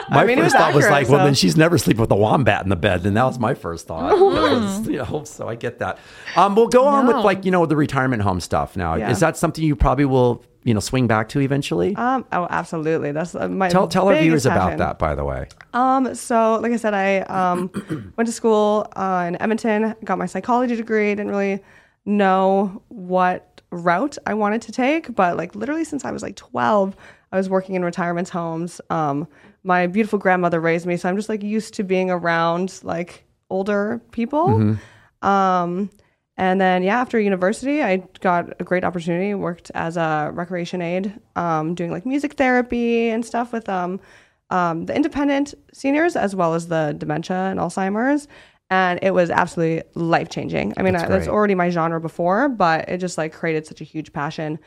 My 0.09 0.25
mean, 0.25 0.39
it 0.39 0.43
was 0.43 0.53
first 0.53 0.55
thought 0.57 0.73
was 0.73 0.85
accurate, 0.85 0.91
like, 0.91 1.09
well, 1.09 1.25
then 1.25 1.33
she's 1.33 1.57
never 1.57 1.77
sleep 1.77 1.97
with 1.97 2.11
a 2.11 2.15
wombat 2.15 2.63
in 2.63 2.69
the 2.69 2.75
bed. 2.75 3.03
Then 3.03 3.13
that 3.15 3.23
was 3.25 3.37
my 3.39 3.53
first 3.53 3.87
thought. 3.87 4.13
Mm. 4.13 4.85
you 4.85 4.97
know, 4.97 5.23
so 5.25 5.47
I 5.47 5.55
get 5.55 5.79
that. 5.79 5.99
Um, 6.35 6.55
we'll 6.55 6.67
go 6.67 6.85
on 6.85 7.07
with 7.07 7.17
like 7.17 7.45
you 7.45 7.51
know 7.51 7.65
the 7.65 7.75
retirement 7.75 8.21
home 8.21 8.39
stuff. 8.39 8.75
Now, 8.77 8.95
Yeah. 8.95 9.11
is 9.11 9.19
that 9.19 9.37
something 9.37 9.63
you 9.63 9.75
probably 9.75 10.05
will 10.05 10.43
you 10.63 10.73
know 10.73 10.79
swing 10.79 11.07
back 11.07 11.29
to 11.29 11.39
eventually? 11.41 11.95
Um. 11.95 12.25
Oh, 12.31 12.47
absolutely. 12.49 13.11
That's 13.11 13.35
uh, 13.35 13.47
my 13.49 13.69
tell 13.69 13.87
tell 13.87 14.07
our 14.07 14.13
biggest 14.13 14.23
viewers 14.23 14.45
about 14.45 14.77
that. 14.77 14.97
By 14.99 15.15
the 15.15 15.23
way, 15.23 15.47
Um, 15.73 16.15
so 16.15 16.59
like 16.61 16.71
I 16.71 16.77
said, 16.77 16.93
I 16.93 17.19
um 17.21 17.69
went 18.17 18.27
to 18.27 18.33
school 18.33 18.87
uh, 18.95 19.25
in 19.27 19.41
Edmonton, 19.41 19.95
got 20.03 20.17
my 20.17 20.25
psychology 20.27 20.75
degree. 20.75 21.09
Didn't 21.15 21.29
really 21.29 21.61
know 22.05 22.81
what 22.89 23.61
route 23.71 24.17
I 24.25 24.33
wanted 24.35 24.61
to 24.63 24.71
take, 24.71 25.13
but 25.13 25.37
like 25.37 25.55
literally 25.55 25.83
since 25.83 26.05
I 26.05 26.11
was 26.11 26.21
like 26.23 26.35
12, 26.35 26.95
I 27.31 27.37
was 27.37 27.49
working 27.49 27.75
in 27.75 27.83
retirement 27.83 28.29
homes. 28.29 28.79
Um, 28.89 29.27
my 29.63 29.87
beautiful 29.87 30.19
grandmother 30.19 30.59
raised 30.61 30.85
me, 30.85 30.95
so 30.97 31.09
I'm 31.09 31.15
just 31.17 31.29
like 31.29 31.43
used 31.43 31.73
to 31.75 31.83
being 31.83 32.09
around 32.11 32.79
like 32.83 33.25
older 33.49 34.01
people. 34.11 34.77
Um, 35.21 35.89
And 36.37 36.59
then, 36.59 36.83
yeah, 36.83 36.99
after 36.99 37.17
university, 37.17 37.81
I 37.81 38.03
got 38.19 38.59
a 38.59 38.63
great 38.65 38.83
opportunity. 38.83 39.33
Worked 39.33 39.71
as 39.73 39.95
a 39.95 40.31
recreation 40.33 40.81
aide, 40.81 41.17
um, 41.37 41.75
doing 41.75 41.91
like 41.91 42.05
music 42.05 42.33
therapy 42.33 43.09
and 43.09 43.25
stuff 43.25 43.53
with 43.53 43.69
um, 43.69 44.01
um, 44.49 44.85
the 44.85 44.93
independent 44.93 45.53
seniors 45.73 46.17
as 46.17 46.35
well 46.35 46.53
as 46.53 46.67
the 46.67 46.93
dementia 46.97 47.37
and 47.37 47.57
Alzheimer's. 47.59 48.27
And 48.69 48.99
it 49.03 49.11
was 49.11 49.29
absolutely 49.29 49.83
life 49.93 50.29
changing. 50.29 50.73
I 50.75 50.81
mean, 50.81 50.93
That's 50.93 51.05
I, 51.05 51.07
that's 51.07 51.27
already 51.27 51.53
my 51.53 51.69
genre 51.69 52.01
before, 52.01 52.49
but 52.49 52.89
it 52.89 52.97
just 52.97 53.17
like 53.17 53.31
created 53.31 53.67
such 53.67 53.79
a 53.79 53.83
huge 53.83 54.11
passion. 54.11 54.57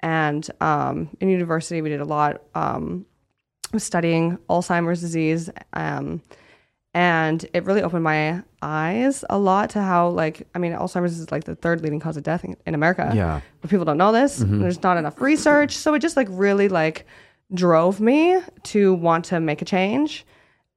And 0.00 0.48
um, 0.60 1.08
in 1.20 1.28
university, 1.28 1.80
we 1.80 1.88
did 1.88 2.00
a 2.00 2.04
lot 2.04 2.42
um, 2.54 3.06
studying 3.76 4.38
Alzheimer's 4.50 5.00
disease. 5.00 5.50
Um, 5.72 6.20
and 6.94 7.44
it 7.54 7.64
really 7.64 7.82
opened 7.82 8.04
my 8.04 8.42
eyes 8.60 9.24
a 9.30 9.38
lot 9.38 9.70
to 9.70 9.82
how, 9.82 10.08
like, 10.08 10.46
I 10.54 10.58
mean, 10.58 10.72
Alzheimer's 10.72 11.18
is 11.18 11.30
like 11.30 11.44
the 11.44 11.54
third 11.54 11.80
leading 11.80 12.00
cause 12.00 12.16
of 12.16 12.22
death 12.22 12.44
in, 12.44 12.56
in 12.66 12.74
America. 12.74 13.12
Yeah. 13.14 13.40
But 13.60 13.70
people 13.70 13.84
don't 13.84 13.98
know 13.98 14.12
this. 14.12 14.38
There's 14.38 14.82
not 14.82 14.96
enough 14.96 15.20
research. 15.20 15.76
So 15.76 15.94
it 15.94 16.00
just 16.00 16.16
like 16.16 16.28
really 16.30 16.68
like 16.68 17.06
drove 17.52 18.00
me 18.00 18.40
to 18.64 18.94
want 18.94 19.24
to 19.26 19.40
make 19.40 19.62
a 19.62 19.64
change. 19.64 20.26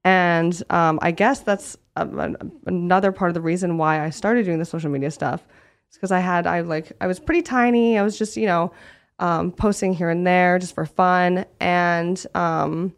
And 0.03 0.61
um, 0.69 0.99
I 1.01 1.11
guess 1.11 1.41
that's 1.41 1.77
um, 1.95 2.17
an- 2.19 2.51
another 2.65 3.11
part 3.11 3.29
of 3.29 3.33
the 3.35 3.41
reason 3.41 3.77
why 3.77 4.03
I 4.03 4.09
started 4.09 4.45
doing 4.45 4.59
the 4.59 4.65
social 4.65 4.89
media 4.89 5.11
stuff. 5.11 5.45
It's 5.89 5.97
because 5.97 6.11
I 6.11 6.19
had, 6.19 6.47
I 6.47 6.61
like, 6.61 6.91
I 7.01 7.07
was 7.07 7.19
pretty 7.19 7.41
tiny. 7.41 7.97
I 7.97 8.03
was 8.03 8.17
just, 8.17 8.37
you 8.37 8.45
know, 8.45 8.71
um, 9.19 9.51
posting 9.51 9.93
here 9.93 10.09
and 10.09 10.25
there 10.25 10.59
just 10.59 10.75
for 10.75 10.85
fun. 10.85 11.45
And 11.59 12.23
um, 12.35 12.93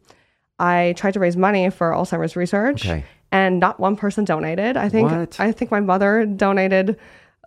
I 0.60 0.94
tried 0.98 1.14
to 1.14 1.20
raise 1.20 1.38
money 1.38 1.70
for 1.70 1.92
Alzheimer's 1.92 2.36
research. 2.36 2.86
Okay. 2.86 3.06
And 3.32 3.60
not 3.60 3.80
one 3.80 3.96
person 3.96 4.26
donated. 4.26 4.76
I 4.76 4.90
think 4.90 5.12
What? 5.12 5.40
I 5.40 5.52
think 5.52 5.70
my 5.70 5.80
mother 5.80 6.26
donated 6.26 6.98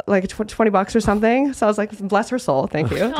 like 0.06 0.26
tw- 0.28 0.48
20 0.48 0.70
bucks 0.70 0.96
or 0.96 1.00
something. 1.00 1.52
So 1.52 1.66
I 1.66 1.68
was 1.68 1.78
like, 1.78 1.96
bless 1.98 2.28
her 2.30 2.38
soul. 2.38 2.66
Thank 2.66 2.90
you. 2.90 2.96
Shout 2.98 3.14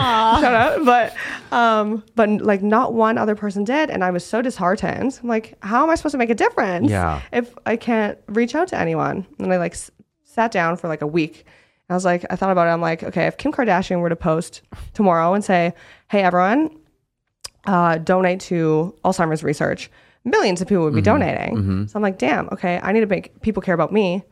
out. 0.45 0.85
But, 0.85 1.15
um, 1.57 2.03
but 2.17 2.29
like 2.41 2.63
not 2.63 2.95
one 2.95 3.19
other 3.19 3.35
person 3.35 3.63
did. 3.65 3.91
And 3.91 4.03
I 4.03 4.11
was 4.11 4.25
so 4.25 4.43
disheartened. 4.43 5.19
I'm 5.23 5.29
like, 5.29 5.57
how 5.63 5.83
am 5.85 5.91
I 5.91 5.95
supposed 5.95 6.13
to 6.13 6.19
make 6.19 6.31
a 6.31 6.35
difference 6.35 6.91
Yeah. 6.91 7.21
if 7.33 7.55
I 7.67 7.77
can't 7.77 8.19
reach 8.27 8.55
out 8.55 8.69
to 8.69 8.79
anyone? 8.79 9.27
And 9.39 9.53
I 9.53 9.59
like 9.59 9.73
s- 9.75 9.91
sat 10.25 10.51
down 10.51 10.77
for 10.77 10.89
like 10.89 11.03
a 11.03 11.07
week. 11.07 11.45
I 11.91 11.95
was 11.95 12.05
like, 12.07 12.25
I 12.31 12.37
thought 12.37 12.51
about 12.51 12.67
it. 12.69 12.71
I'm 12.71 12.81
like, 12.81 13.03
okay, 13.03 13.27
if 13.27 13.37
Kim 13.37 13.53
Kardashian 13.53 14.01
were 14.01 14.09
to 14.09 14.17
post 14.17 14.63
tomorrow 14.95 15.35
and 15.35 15.45
say, 15.45 15.75
hey, 16.11 16.23
everyone, 16.23 16.71
uh, 17.67 17.99
donate 17.99 18.41
to 18.41 18.95
Alzheimer's 19.05 19.45
research, 19.45 19.91
millions 20.25 20.61
of 20.63 20.69
people 20.69 20.85
would 20.85 20.95
be 20.95 21.03
Mm-hmm. 21.03 21.05
donating. 21.21 21.87
So 21.89 21.97
I'm 21.97 22.03
like, 22.03 22.19
damn, 22.19 22.49
okay, 22.53 22.81
I 22.83 22.93
need 22.93 23.01
to 23.01 23.07
make 23.07 23.43
people 23.43 23.61
care 23.63 23.75
about 23.75 23.93
me 23.93 24.23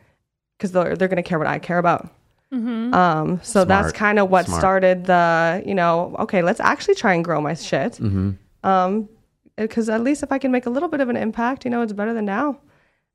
because 0.57 0.73
they're, 0.73 0.97
they're 0.97 1.09
going 1.09 1.23
to 1.23 1.29
care 1.29 1.39
what 1.39 1.47
I 1.49 1.59
care 1.59 1.79
about. 1.79 2.09
Um, 2.53 3.41
so 3.43 3.65
that's 3.65 3.93
kind 3.93 4.19
of 4.19 4.29
what 4.29 4.47
Smart. 4.47 4.61
started 4.61 5.05
the, 5.07 5.63
you 5.65 5.75
know, 5.75 6.17
okay, 6.19 6.43
let's 6.43 6.61
actually 6.61 6.97
try 6.97 7.15
and 7.15 7.25
grow 7.25 7.41
my 7.41 7.55
shit. 7.55 7.93
Mm-hmm. 7.95 8.31
Um, 8.65 9.09
because 9.57 9.89
at 9.89 10.03
least 10.03 10.23
if 10.23 10.33
I 10.33 10.39
can 10.39 10.51
make 10.51 10.67
a 10.67 10.71
little 10.71 10.89
bit 10.89 11.01
of 11.01 11.09
an 11.09 11.17
impact, 11.17 11.65
you 11.65 11.71
know, 11.71 11.83
it's 11.83 11.93
better 11.93 12.15
than 12.15 12.25
now. 12.25 12.59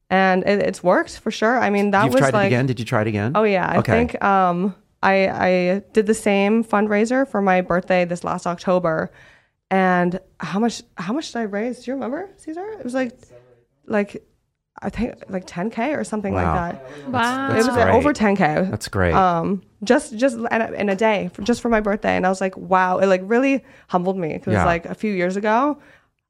And 0.10 0.44
it, 0.44 0.60
it's 0.60 0.84
worked 0.84 1.20
for 1.20 1.32
sure. 1.32 1.60
I 1.60 1.70
mean, 1.70 1.92
that 1.92 2.06
You've 2.06 2.14
was 2.14 2.22
tried 2.22 2.34
like, 2.34 2.44
it 2.46 2.48
again? 2.48 2.66
Did 2.68 2.80
you 2.80 2.86
try 2.86 3.02
it 3.02 3.08
again? 3.08 3.32
Oh 3.36 3.44
yeah, 3.44 3.68
I 3.68 3.78
Okay. 3.80 3.92
think 3.92 4.24
um, 4.24 4.76
I 5.02 5.28
I 5.28 5.84
did 5.94 6.06
the 6.06 6.14
same 6.14 6.64
fundraiser 6.64 7.28
for 7.28 7.42
my 7.42 7.62
birthday 7.62 8.06
this 8.06 8.24
last 8.24 8.46
October, 8.46 9.12
and 9.72 10.20
how 10.40 10.60
much 10.60 10.84
how 10.98 11.12
much 11.14 11.32
did 11.32 11.40
I 11.40 11.44
raise? 11.44 11.84
Do 11.84 11.90
you 11.92 11.96
remember, 11.96 12.30
Caesar? 12.38 12.66
It 12.78 12.84
was 12.84 12.94
like 12.94 13.18
like 13.88 14.24
I 14.86 14.90
think 14.90 15.16
like 15.30 15.46
10k 15.48 15.98
or 15.98 16.04
something 16.04 16.34
Wow. 16.34 16.44
like 16.46 16.56
that. 16.74 17.10
Wow. 17.10 17.48
That's 17.50 17.66
it 17.66 17.72
was 17.72 17.76
great. 17.76 17.94
over 17.94 18.14
10k. 18.14 18.70
That's 18.72 18.88
great. 18.88 19.14
Um, 19.14 19.62
just 19.84 20.16
just 20.18 20.36
in 20.38 20.46
a, 20.52 20.72
in 20.72 20.90
a 20.90 20.96
day, 20.96 21.30
for, 21.34 21.42
just 21.42 21.60
for 21.62 21.70
my 21.70 21.82
birthday, 21.82 22.16
and 22.16 22.26
I 22.26 22.30
was 22.30 22.40
like, 22.42 22.56
wow, 22.56 23.00
it 23.00 23.08
like 23.08 23.22
really 23.24 23.64
humbled 23.88 24.18
me 24.18 24.34
because 24.34 24.54
Yeah. 24.54 24.66
like 24.66 24.86
a 24.86 24.96
few 24.96 25.12
years 25.12 25.36
ago, 25.38 25.80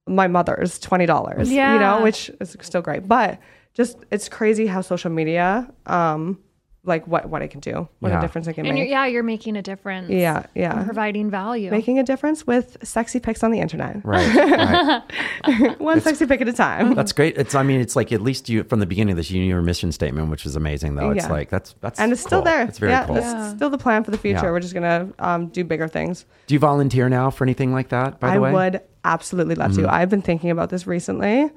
my 0.08 0.28
mother's 0.28 0.80
twenty 0.80 1.06
dollars, 1.06 1.52
yeah. 1.52 1.74
you 1.74 1.80
know, 1.80 2.02
which 2.04 2.30
is 2.40 2.56
still 2.62 2.82
great, 2.82 3.08
but 3.08 3.40
just 3.74 3.98
it's 4.12 4.30
crazy 4.30 4.68
how 4.68 4.82
social 4.82 5.12
media, 5.12 5.68
um, 5.88 6.40
like 6.86 7.08
what 7.08 7.30
what 7.30 7.42
it 7.42 7.50
can 7.50 7.60
do, 7.60 7.88
what 8.00 8.10
Yeah. 8.10 8.20
a 8.20 8.22
difference 8.22 8.48
it 8.48 8.54
can 8.54 8.66
And 8.66 8.78
you're, 8.78 8.86
make. 8.86 8.92
yeah, 8.92 9.06
you're 9.06 9.24
making 9.24 9.58
a 9.58 9.62
difference. 9.62 10.10
Yeah, 10.10 10.38
and 10.38 10.48
yeah, 10.56 10.84
providing 10.84 11.30
value. 11.30 11.72
making 11.72 12.00
a 12.00 12.04
difference 12.04 12.46
with 12.46 12.78
sexy 12.84 13.20
pics 13.20 13.44
on 13.44 13.52
the 13.52 13.60
internet, 13.60 14.04
right. 14.06 15.02
right. 15.48 15.80
one 15.80 16.02
sexy 16.02 16.26
pic 16.26 16.42
at 16.42 16.48
a 16.48 16.54
time. 16.54 16.96
That's 16.96 17.12
great. 17.12 17.38
It's 17.38 17.56
I 17.56 17.64
mean, 17.64 17.80
it's 17.82 17.96
like 17.96 18.12
at 18.12 18.22
least 18.22 18.50
you 18.50 18.64
from 18.64 18.80
the 18.80 18.86
beginning 18.86 19.12
of 19.14 19.18
this 19.18 19.32
you 19.32 19.40
knew 19.42 19.48
your 19.48 19.62
mission 19.62 19.92
statement, 19.92 20.30
which 20.30 20.46
is 20.46 20.56
amazing 20.56 20.96
though. 20.96 21.12
It's 21.12 21.26
Yeah. 21.26 21.32
like 21.32 21.50
that's 21.50 21.76
that's 21.82 22.00
and 22.00 22.12
it's 22.12 22.22
still 22.22 22.42
there. 22.42 22.64
It's 22.64 22.80
very 22.80 22.92
yeah, 22.92 23.06
cool. 23.06 23.16
that's 23.16 23.26
Yeah. 23.28 23.56
still 23.56 23.70
the 23.70 23.78
plan 23.78 24.04
for 24.04 24.12
the 24.12 24.18
future. 24.18 24.46
Yeah. 24.46 24.52
We're 24.52 24.60
just 24.60 24.74
gonna 24.74 25.10
um, 25.20 25.48
do 25.48 25.64
bigger 25.64 25.88
things. 25.88 26.26
Do 26.48 26.54
you 26.54 26.60
volunteer 26.60 27.10
now 27.10 27.30
for 27.30 27.44
anything 27.44 27.74
like 27.74 27.90
that, 27.90 28.20
by 28.20 28.30
the 28.30 28.36
I 28.36 28.40
way? 28.40 28.48
Mm-hmm. 28.50 28.56
would 28.74 28.82
absolutely 29.04 29.56
love 29.56 29.74
to. 29.76 29.92
I've 29.92 30.10
been 30.10 30.22
thinking 30.22 30.50
about 30.52 30.70
this 30.70 30.88
recently. 30.88 31.50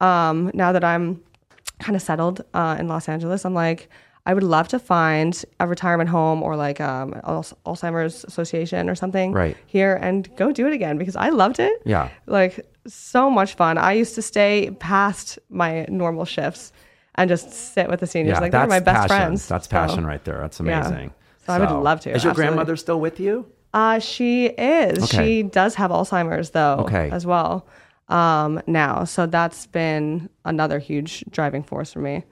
Um, 0.00 0.50
now 0.54 0.72
that 0.72 0.82
I'm 0.84 1.20
kind 1.78 1.96
of 1.96 2.02
settled 2.02 2.44
uh, 2.54 2.76
in 2.78 2.88
Los 2.88 3.08
Angeles, 3.08 3.44
I'm 3.44 3.54
like, 3.54 3.88
I 4.24 4.34
would 4.34 4.44
love 4.44 4.68
to 4.68 4.78
find 4.78 5.44
a 5.58 5.66
retirement 5.66 6.08
home 6.08 6.42
or 6.44 6.54
like 6.54 6.80
um, 6.80 7.12
Alzheimer's 7.24 8.24
Association 8.24 8.88
or 8.88 8.94
something 8.94 9.32
Right. 9.32 9.56
here 9.66 9.96
and 10.00 10.28
go 10.36 10.52
do 10.52 10.66
it 10.68 10.72
again 10.72 10.96
because 10.96 11.16
I 11.16 11.30
loved 11.30 11.58
it. 11.58 11.72
Yeah. 11.84 12.08
Like 12.26 12.64
so 12.86 13.28
much 13.28 13.54
fun. 13.54 13.78
I 13.78 13.92
used 13.94 14.14
to 14.14 14.22
stay 14.22 14.70
past 14.78 15.38
my 15.50 15.86
normal 15.88 16.24
shifts 16.24 16.72
and 17.16 17.28
just 17.28 17.50
sit 17.52 17.88
with 17.88 17.98
the 18.00 18.06
seniors. 18.06 18.36
Yeah, 18.36 18.40
like 18.40 18.52
they're 18.52 18.66
my 18.68 18.78
best 18.80 19.08
passion. 19.08 19.08
friends. 19.08 19.48
That's 19.48 19.66
So, 19.66 19.70
passion 19.72 20.06
right 20.06 20.24
there. 20.24 20.38
That's 20.40 20.60
yeah. 20.60 20.86
amazing. 20.86 21.12
So 21.44 21.52
I 21.54 21.58
would 21.58 21.70
love 21.82 22.00
to, 22.02 22.10
Is 22.10 22.22
your 22.22 22.30
absolutely. 22.30 22.42
grandmother 22.44 22.76
still 22.76 23.00
with 23.00 23.18
you? 23.18 23.46
Uh, 23.74 23.98
she 23.98 24.46
is. 24.46 25.02
Okay. 25.12 25.26
She 25.26 25.42
does 25.42 25.74
have 25.74 25.90
Alzheimer's 25.90 26.50
though, 26.50 26.76
Okay. 26.80 27.10
as 27.10 27.26
well. 27.26 27.66
Um, 28.08 28.60
now, 28.68 29.02
so 29.04 29.26
that's 29.26 29.66
been 29.66 30.28
another 30.44 30.78
huge 30.78 31.24
driving 31.30 31.64
force 31.64 31.92
for 31.92 31.98
me. 32.00 32.22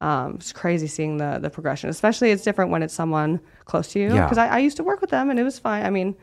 Um, 0.00 0.36
it's 0.36 0.52
crazy 0.52 0.86
seeing 0.86 1.18
the 1.18 1.38
the 1.40 1.50
progression. 1.50 1.90
Especially, 1.90 2.30
it's 2.30 2.42
different 2.42 2.70
when 2.70 2.82
it's 2.82 2.94
someone 2.94 3.40
close 3.66 3.92
to 3.92 4.00
you. 4.00 4.14
Yeah. 4.14 4.24
Because 4.24 4.38
I, 4.38 4.46
I 4.48 4.58
used 4.58 4.76
to 4.78 4.84
work 4.84 5.00
with 5.00 5.10
them 5.10 5.30
and 5.30 5.38
it 5.38 5.42
was 5.44 5.58
fine. 5.58 5.84
I 5.84 5.90
mean, 5.90 6.16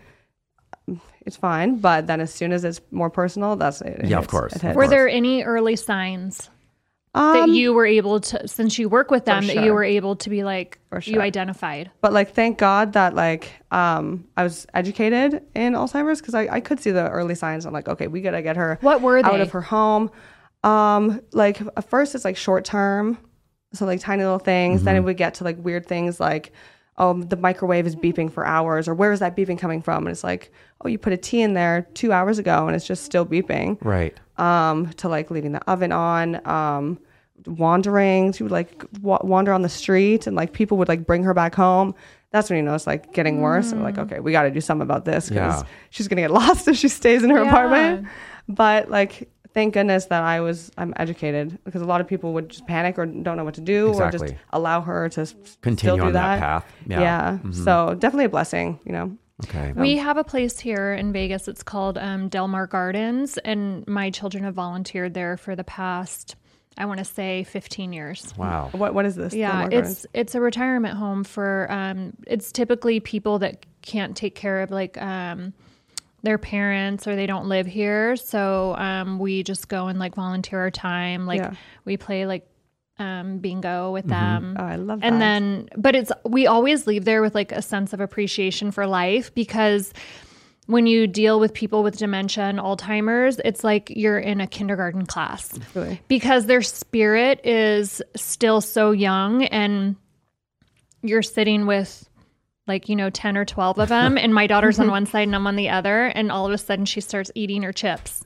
it's 1.25 1.36
fine. 1.38 1.78
But 1.78 2.07
then 2.07 2.21
as 2.21 2.34
soon 2.34 2.51
as 2.53 2.63
it's 2.63 2.82
more 2.91 3.09
personal, 3.09 3.55
that's 3.55 3.82
it. 3.82 3.99
it 3.99 4.05
Yeah, 4.07 4.17
of 4.19 4.28
course, 4.28 4.53
It 4.55 4.63
of. 4.63 4.75
Were 4.75 4.84
course. 4.84 4.89
there 4.89 5.07
any 5.07 5.43
early 5.43 5.75
signs 5.75 6.49
that 7.13 7.43
Um, 7.43 7.53
you 7.53 7.73
were 7.73 7.86
able 7.86 8.19
to, 8.19 8.47
since 8.47 8.78
you 8.78 8.89
work 8.89 9.09
with 9.11 9.25
them, 9.25 9.47
that 9.47 9.63
you 9.63 9.73
were 9.73 9.84
able 9.84 10.15
to 10.17 10.30
be 10.30 10.43
like, 10.43 10.80
For 10.89 10.99
you 10.99 11.19
identified? 11.21 11.89
but 12.01 12.13
like 12.13 12.32
thank 12.34 12.57
god 12.59 12.93
that 12.93 13.13
like 13.15 13.51
um 13.71 14.25
i 14.38 14.43
was 14.43 14.65
educated 14.73 15.41
in 15.55 15.73
alzheimer's 15.73 16.21
because 16.21 16.34
I, 16.36 16.47
I 16.47 16.59
could 16.61 16.80
see 16.80 16.91
the 16.91 17.09
early 17.09 17.34
signs 17.36 17.65
i'm 17.65 17.73
like 17.73 17.88
okay 17.89 18.07
we 18.07 18.21
gotta 18.21 18.41
get 18.41 18.55
her 18.55 18.78
What 18.82 19.01
were 19.01 19.17
out 19.25 19.41
of 19.41 19.51
her 19.51 19.61
home 19.61 20.11
um 20.63 21.21
like 21.34 21.59
at 21.75 21.89
first 21.89 22.13
it's 22.15 22.23
like 22.25 22.38
short 22.38 22.65
term 22.65 23.17
so 23.78 23.86
like 23.86 23.99
tiny 23.99 24.23
little 24.23 24.39
things 24.39 24.84
then 24.84 24.95
it 24.95 25.01
would 25.01 25.17
get 25.17 25.34
to 25.36 25.43
like 25.43 25.57
weird 25.63 25.86
things 25.86 26.19
like 26.19 26.51
oh 26.97 27.13
the 27.13 27.36
microwave 27.38 27.86
is 27.86 27.95
beeping 27.95 28.32
for 28.32 28.45
hours 28.45 28.88
or 28.88 28.93
where 28.95 29.11
is 29.11 29.19
that 29.19 29.36
beeping 29.38 29.57
coming 29.59 29.82
from 29.82 30.05
and 30.07 30.11
it's 30.11 30.23
like 30.23 30.51
oh 30.82 30.88
you 30.88 30.97
put 30.97 31.13
a 31.13 31.17
tea 31.17 31.41
in 31.41 31.53
there 31.53 31.88
two 31.93 32.11
hours 32.11 32.39
ago 32.39 32.65
and 32.67 32.75
it's 32.75 32.88
just 32.88 33.03
still 33.03 33.25
beeping 33.25 33.78
Right. 33.84 34.17
um, 34.38 34.88
to 34.97 35.07
like 35.07 35.30
leaving 35.32 35.51
the 35.51 35.61
oven 35.69 35.91
on, 35.91 36.41
um, 36.47 36.99
wandering. 37.45 38.32
She 38.34 38.43
would 38.43 38.51
like 38.51 38.84
wa- 39.01 39.21
wander 39.23 39.53
on 39.53 39.61
the 39.61 39.69
street, 39.69 40.28
and 40.28 40.36
like 40.36 40.53
people 40.53 40.78
would 40.78 40.88
like 40.88 41.05
bring 41.05 41.23
her 41.23 41.34
back 41.34 41.55
home. 41.55 41.93
That's 42.32 42.49
when 42.49 42.57
you 42.57 42.63
know 42.63 42.75
it's 42.75 42.88
like 42.88 43.13
getting 43.13 43.41
worse. 43.41 43.71
And 43.71 43.84
like, 43.84 43.97
okay, 43.97 44.19
we 44.19 44.32
got 44.32 44.43
to 44.43 44.51
do 44.51 44.59
something 44.61 44.82
about 44.84 45.05
this 45.05 45.30
because 45.30 45.61
Yeah. 45.61 45.67
she's 45.91 46.07
gonna 46.07 46.21
get 46.21 46.32
lost 46.41 46.67
if 46.67 46.78
she 46.78 46.89
stays 46.89 47.23
in 47.23 47.30
her 47.30 47.43
Yeah. 47.43 47.49
apartment. 47.49 48.07
But 48.49 48.89
like, 48.89 49.30
thank 49.57 49.73
goodness 49.73 50.05
that 50.05 50.21
I 50.21 50.39
was 50.39 50.71
I'm 50.77 50.93
educated 50.97 51.57
because 51.63 51.81
a 51.81 51.85
lot 51.85 51.99
of 51.99 52.07
people 52.07 52.33
would 52.33 52.49
just 52.49 52.67
panic 52.67 52.99
or 52.99 53.07
don't 53.07 53.37
know 53.37 53.43
what 53.43 53.55
to 53.55 53.61
do 53.61 53.91
or 53.91 54.11
just 54.11 54.35
allow 54.51 54.81
her 54.81 55.09
to 55.09 55.25
Continue 55.63 55.77
still 55.77 55.95
do 55.97 56.03
on 56.03 56.13
that 56.13 56.39
path. 56.39 56.65
Yeah. 56.85 57.39
Mm-hmm. 57.39 57.51
So 57.53 57.95
definitely 57.95 58.25
a 58.25 58.29
blessing, 58.29 58.79
you 58.85 58.91
know. 58.91 59.17
Okay. 59.45 59.73
We 59.73 59.97
have 59.97 60.17
a 60.17 60.23
place 60.23 60.59
here 60.59 60.93
in 60.93 61.11
Vegas. 61.11 61.47
It's 61.47 61.63
called 61.63 61.97
um, 61.97 62.29
Delmar 62.29 62.67
Gardens, 62.67 63.39
and 63.39 63.87
my 63.87 64.11
children 64.11 64.43
have 64.43 64.53
volunteered 64.53 65.15
there 65.15 65.37
for 65.37 65.55
the 65.55 65.63
past, 65.63 66.35
I 66.77 66.85
want 66.85 66.99
to 66.99 67.05
say, 67.05 67.43
15 67.43 67.93
years. 67.93 68.33
Wow. 68.37 68.69
What 68.73 68.93
what 68.93 69.05
is 69.05 69.15
this? 69.15 69.33
Yeah, 69.33 69.63
it's 69.65 69.71
Gardens? 69.71 70.05
it's 70.13 70.35
a 70.35 70.41
retirement 70.41 70.97
home 70.97 71.23
for. 71.23 71.65
Um, 71.71 72.13
it's 72.27 72.51
typically 72.51 72.99
people 72.99 73.39
that 73.39 73.65
can't 73.81 74.15
take 74.15 74.35
care 74.35 74.61
of 74.61 74.69
like 74.69 75.01
um, 75.01 75.53
their 76.24 76.38
parents 76.38 77.07
or 77.07 77.15
they 77.15 77.26
don't 77.28 77.47
live 77.47 77.68
here. 77.68 78.15
So 78.15 78.76
um, 78.78 79.20
we 79.20 79.43
just 79.43 79.68
go 79.68 79.88
and 79.88 79.99
like 79.99 80.15
volunteer 80.15 80.59
our 80.59 80.72
time. 80.72 81.26
Like 81.26 81.39
Yeah. 81.41 81.53
we 81.86 81.97
play 81.97 82.26
like 82.26 82.47
um, 82.99 83.38
bingo 83.38 83.91
with 83.91 84.07
them. 84.07 84.55
Oh, 84.57 84.63
I 84.63 84.76
love 84.78 84.99
And 85.03 85.22
then, 85.22 85.70
but 85.78 85.95
it's 85.95 86.11
we 86.26 86.47
always 86.47 86.88
leave 86.88 87.05
there 87.05 87.22
with 87.22 87.36
like 87.36 87.51
a 87.51 87.61
sense 87.61 87.93
of 87.93 87.99
appreciation 87.99 88.72
for 88.72 88.88
life 88.88 89.34
because 89.36 89.93
when 90.65 90.88
you 90.88 91.05
deal 91.07 91.39
with 91.39 91.53
people 91.53 91.84
with 91.84 91.97
dementia 91.97 92.43
and 92.45 92.57
Alzheimer's, 92.59 93.39
it's 93.45 93.63
like 93.63 93.91
you're 93.95 94.18
in 94.20 94.41
a 94.41 94.47
kindergarten 94.47 95.05
class 95.05 95.57
Really. 95.76 96.01
because 96.07 96.47
their 96.47 96.61
spirit 96.63 97.39
is 97.45 98.01
still 98.15 98.59
so 98.59 98.91
young 98.91 99.45
and 99.45 99.95
you're 101.03 101.22
sitting 101.22 101.68
with 101.68 102.09
like 102.68 102.89
you 102.89 102.95
know 102.95 103.09
10 103.09 103.38
or 103.38 103.45
12 103.45 103.80
of 103.80 103.89
them 103.89 104.18
and 104.22 104.34
my 104.34 104.47
daughter's 104.47 104.80
on 104.80 104.89
one 104.89 105.05
side 105.05 105.28
and 105.28 105.36
i'm 105.36 105.47
on 105.47 105.55
the 105.55 105.70
other 105.70 106.05
and 106.07 106.32
all 106.32 106.45
of 106.45 106.51
a 106.53 106.57
sudden 106.57 106.86
she 106.86 107.01
starts 107.01 107.32
eating 107.36 107.63
her 107.63 107.72
chips. 107.74 108.24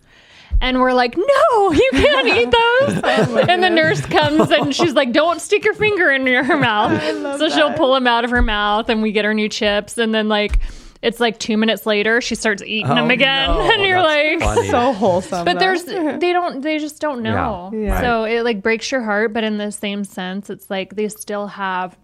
And 0.60 0.80
we're 0.82 0.94
like 0.94 1.16
no 1.18 1.72
you 1.72 1.90
can't 1.94 2.28
eat 2.28 2.52
those. 3.02 3.48
And 3.48 3.64
the 3.64 3.70
nurse 3.70 4.02
comes 4.02 4.52
and 4.52 4.76
she's 4.76 4.94
like 4.94 5.12
don't 5.14 5.40
stick 5.42 5.64
your 5.64 5.74
finger 5.74 6.12
in 6.12 6.28
your 6.28 6.44
mouth. 6.58 7.02
So 7.40 7.50
she'll 7.50 7.74
pull 7.74 7.94
them 7.94 8.06
out 8.06 8.26
of 8.26 8.32
her 8.32 8.42
mouth 8.42 8.90
and 8.90 9.02
we 9.02 9.12
get 9.12 9.26
her 9.26 9.34
new 9.34 9.48
chips. 9.50 9.98
And 9.98 10.14
then 10.14 10.28
like 10.30 10.60
it's 11.02 11.20
like 11.20 11.40
two 11.40 11.58
minutes 11.58 11.86
later 11.88 12.22
she 12.22 12.36
starts 12.36 12.62
eating 12.62 12.92
Oh, 12.92 12.96
them 12.96 13.10
again. 13.10 13.50
no, 13.50 13.62
and 13.72 13.82
you're 13.82 14.04
that's 14.04 14.42
like 14.44 14.56
funny. 14.56 14.70
So 14.70 14.94
wholesome. 14.94 15.46
but 15.46 15.54
though. 15.54 15.60
there's 15.60 15.84
they 15.86 16.32
don't 16.34 16.62
they 16.62 16.78
just 16.78 17.00
don't 17.02 17.24
know. 17.24 17.72
Yeah, 17.74 17.80
Yeah. 17.80 18.02
so 18.02 18.24
it 18.26 18.44
like 18.44 18.62
breaks 18.62 18.92
your 18.92 19.02
heart 19.02 19.34
but 19.34 19.44
in 19.44 19.58
the 19.58 19.72
same 19.72 20.04
sense 20.04 20.50
it's 20.52 20.70
like 20.70 20.96
they 20.96 21.08
still 21.08 21.48
have 21.48 21.98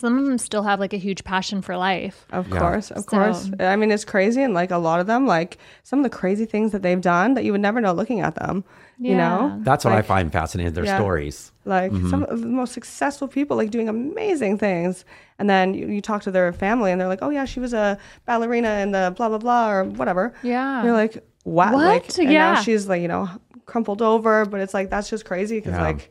some 0.00 0.18
of 0.18 0.24
them 0.24 0.38
still 0.38 0.62
have 0.62 0.80
like 0.80 0.92
a 0.92 0.96
huge 0.96 1.22
passion 1.24 1.60
for 1.62 1.76
life 1.76 2.26
Of 2.32 2.48
Yeah. 2.48 2.58
course, 2.58 2.90
of 2.90 3.04
So- 3.04 3.10
course. 3.10 3.50
I 3.60 3.76
mean, 3.76 3.90
it's 3.92 4.04
crazy, 4.04 4.42
and 4.42 4.54
like 4.54 4.70
a 4.70 4.78
lot 4.78 4.98
of 5.00 5.06
them, 5.06 5.26
like 5.26 5.58
some 5.82 5.98
of 5.98 6.02
the 6.02 6.10
crazy 6.10 6.46
things 6.46 6.72
that 6.72 6.82
they've 6.82 7.00
done 7.00 7.34
that 7.34 7.44
you 7.44 7.52
would 7.52 7.60
never 7.60 7.80
know 7.80 7.92
looking 7.92 8.20
at 8.20 8.34
them. 8.36 8.64
You 8.98 9.14
know, 9.16 9.52
Yeah. 9.54 9.58
That's 9.62 9.84
what 9.84 9.94
I 9.94 10.02
find 10.02 10.30
fascinating. 10.32 10.72
Their 10.74 10.84
Yeah. 10.84 10.96
stories. 10.98 11.52
like 11.66 11.92
Mm-hmm. 11.92 12.08
some 12.10 12.22
of 12.24 12.40
the 12.40 12.46
most 12.46 12.72
successful 12.72 13.28
people, 13.28 13.56
like 13.56 13.70
doing 13.70 13.88
amazing 13.88 14.56
things, 14.58 15.04
and 15.38 15.48
then 15.48 15.74
you, 15.74 15.86
you 15.88 16.00
talk 16.00 16.22
to 16.22 16.30
their 16.30 16.52
family, 16.54 16.90
and 16.90 16.98
they're 17.00 17.06
like, 17.06 17.20
"Oh 17.22 17.28
yeah, 17.30 17.44
she 17.44 17.60
was 17.60 17.72
a 17.74 17.98
ballerina 18.26 18.70
in 18.82 18.90
the 18.92 19.12
blah 19.16 19.28
blah 19.28 19.38
blah 19.38 19.70
or 19.70 19.84
whatever." 19.84 20.32
Yeah. 20.42 20.82
you're 20.82 20.94
like, 20.94 21.22
"What?" 21.44 21.72
What? 21.74 21.84
Like, 21.84 22.18
and 22.18 22.32
Yeah. 22.32 22.54
now 22.54 22.60
she's 22.62 22.88
like, 22.88 23.02
you 23.02 23.08
know, 23.08 23.28
crumpled 23.66 24.00
over, 24.02 24.44
but 24.46 24.60
it's 24.60 24.72
like 24.74 24.88
that's 24.90 25.08
just 25.10 25.24
crazy 25.26 25.58
because 25.58 25.74
Yeah. 25.74 25.82
like, 25.82 26.10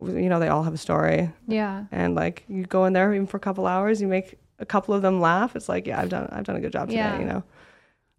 you 0.00 0.28
know, 0.28 0.38
they 0.38 0.48
all 0.48 0.62
have 0.62 0.74
a 0.74 0.78
story, 0.78 1.30
yeah 1.46 1.84
and 1.90 2.14
like 2.14 2.44
you 2.48 2.64
go 2.64 2.84
in 2.84 2.92
there 2.92 3.12
even 3.14 3.26
for 3.26 3.36
a 3.36 3.40
couple 3.40 3.66
hours, 3.66 4.00
you 4.00 4.06
make 4.08 4.38
a 4.60 4.66
couple 4.66 4.94
of 4.94 5.02
them 5.02 5.20
laugh. 5.20 5.56
It's 5.56 5.68
like, 5.68 5.86
yeah, 5.86 6.00
I've 6.00 6.08
done 6.08 6.28
I've 6.32 6.44
done 6.44 6.56
a 6.56 6.60
good 6.60 6.72
job 6.72 6.88
today, 6.88 6.98
Yeah. 7.00 7.18
you 7.18 7.24
know. 7.24 7.42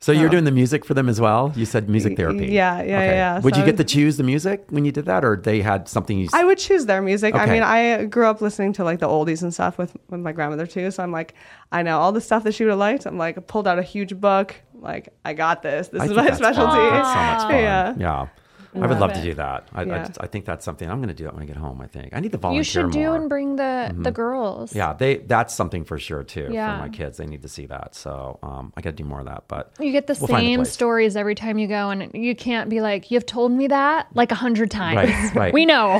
So 0.02 0.14
you're 0.14 0.30
doing 0.30 0.46
the 0.46 0.52
music 0.52 0.86
for 0.86 0.94
them 0.94 1.10
as 1.10 1.20
well. 1.20 1.52
You 1.58 1.66
said 1.66 1.90
music 1.90 2.16
therapy. 2.16 2.48
yeah, 2.48 2.82
yeah, 2.82 3.02
yeah. 3.04 3.40
Would 3.42 3.54
So 3.54 3.60
you 3.60 3.64
I 3.64 3.70
get 3.72 3.76
to 3.78 3.84
choose 3.84 4.16
the 4.16 4.24
music 4.24 4.64
when 4.70 4.86
you 4.86 4.94
did 4.94 5.04
that, 5.08 5.26
or 5.26 5.36
they 5.36 5.60
had 5.62 5.90
something 5.90 6.18
you? 6.18 6.28
s- 6.28 6.34
I 6.34 6.46
would 6.46 6.58
choose 6.58 6.86
their 6.86 7.02
music. 7.02 7.36
okay. 7.36 7.44
I 7.44 7.48
mean, 7.48 7.64
I 7.64 8.06
grew 8.06 8.26
up 8.26 8.40
listening 8.40 8.72
to 8.74 8.86
like 8.86 9.00
the 9.00 9.10
oldies 9.10 9.42
and 9.44 9.54
stuff 9.54 9.78
with, 9.78 9.98
with 10.10 10.22
my 10.22 10.32
grandmother 10.32 10.66
too. 10.66 10.90
So 10.92 11.04
I'm 11.04 11.12
like, 11.12 11.34
I 11.74 11.84
know 11.84 12.00
all 12.00 12.14
the 12.14 12.22
stuff 12.22 12.46
that 12.46 12.54
she 12.54 12.64
would 12.64 12.70
have 12.70 12.80
liked. 12.80 13.06
I'm 13.08 13.18
like, 13.18 13.46
pulled 13.48 13.68
out 13.68 13.78
a 13.78 13.84
huge 13.84 14.16
book. 14.22 14.56
Like, 14.74 15.10
I 15.26 15.34
got 15.34 15.64
this. 15.64 15.90
This 15.90 16.02
I 16.02 16.06
is 16.06 16.12
my 16.12 16.24
that's 16.24 16.40
fun. 16.40 16.54
specialty. 16.54 16.90
That's 16.96 17.10
so 17.14 17.16
much 17.20 17.42
fun. 17.42 17.52
Yeah. 17.62 17.96
Yeah. 17.98 18.28
I 18.76 18.80
would 18.82 18.89
Love 18.91 18.99
love 18.99 19.13
to 19.13 19.22
do 19.24 19.34
that. 19.34 19.67
I, 19.74 19.82
I, 19.82 19.86
just- 19.86 20.17
I 20.22 20.28
think 20.28 20.45
that's 20.45 20.63
something 20.63 20.88
I'm 20.89 20.97
going 20.99 21.07
to 21.09 21.13
do 21.15 21.24
that 21.24 21.34
when 21.34 21.41
I 21.41 21.47
get 21.47 21.57
home. 21.57 21.82
I 21.82 21.88
think 21.88 22.13
I 22.15 22.20
need 22.20 22.32
to 22.34 22.38
volunteer 22.38 22.59
you 22.59 22.63
should 22.63 22.91
do 22.91 22.99
more. 23.07 23.15
and 23.15 23.28
bring 23.28 23.55
the 23.55 23.93
the 23.97 24.11
girls 24.11 24.76
yeah, 24.76 24.93
they 24.93 25.17
that's 25.17 25.55
something 25.55 25.84
for 25.84 25.97
sure 25.97 26.24
too 26.24 26.49
Yeah. 26.51 26.76
for 26.76 26.82
my 26.88 26.89
kids. 26.89 27.17
They 27.17 27.26
need 27.26 27.41
to 27.41 27.47
see 27.49 27.65
that. 27.65 27.95
So 27.95 28.38
um, 28.43 28.72
I 28.78 28.82
got 28.82 28.91
to 28.91 28.95
do 28.95 29.05
more 29.05 29.22
of 29.22 29.26
that. 29.26 29.45
But 29.47 29.72
you 29.80 29.91
get 29.91 30.05
the 30.07 30.13
We'll 30.20 30.28
same 30.28 30.59
place. 30.59 30.72
stories 30.72 31.15
every 31.15 31.34
time 31.36 31.57
you 31.57 31.67
go 31.67 31.89
and 31.89 32.11
you 32.13 32.36
can't 32.36 32.70
be 32.70 32.80
like 32.82 33.09
you've 33.09 33.26
told 33.26 33.51
me 33.51 33.67
that 33.67 34.07
like 34.13 34.32
a 34.32 34.36
hundred 34.36 34.70
times 34.70 35.09
Right, 35.09 35.36
right. 35.36 35.53
we 35.59 35.65
know 35.65 35.99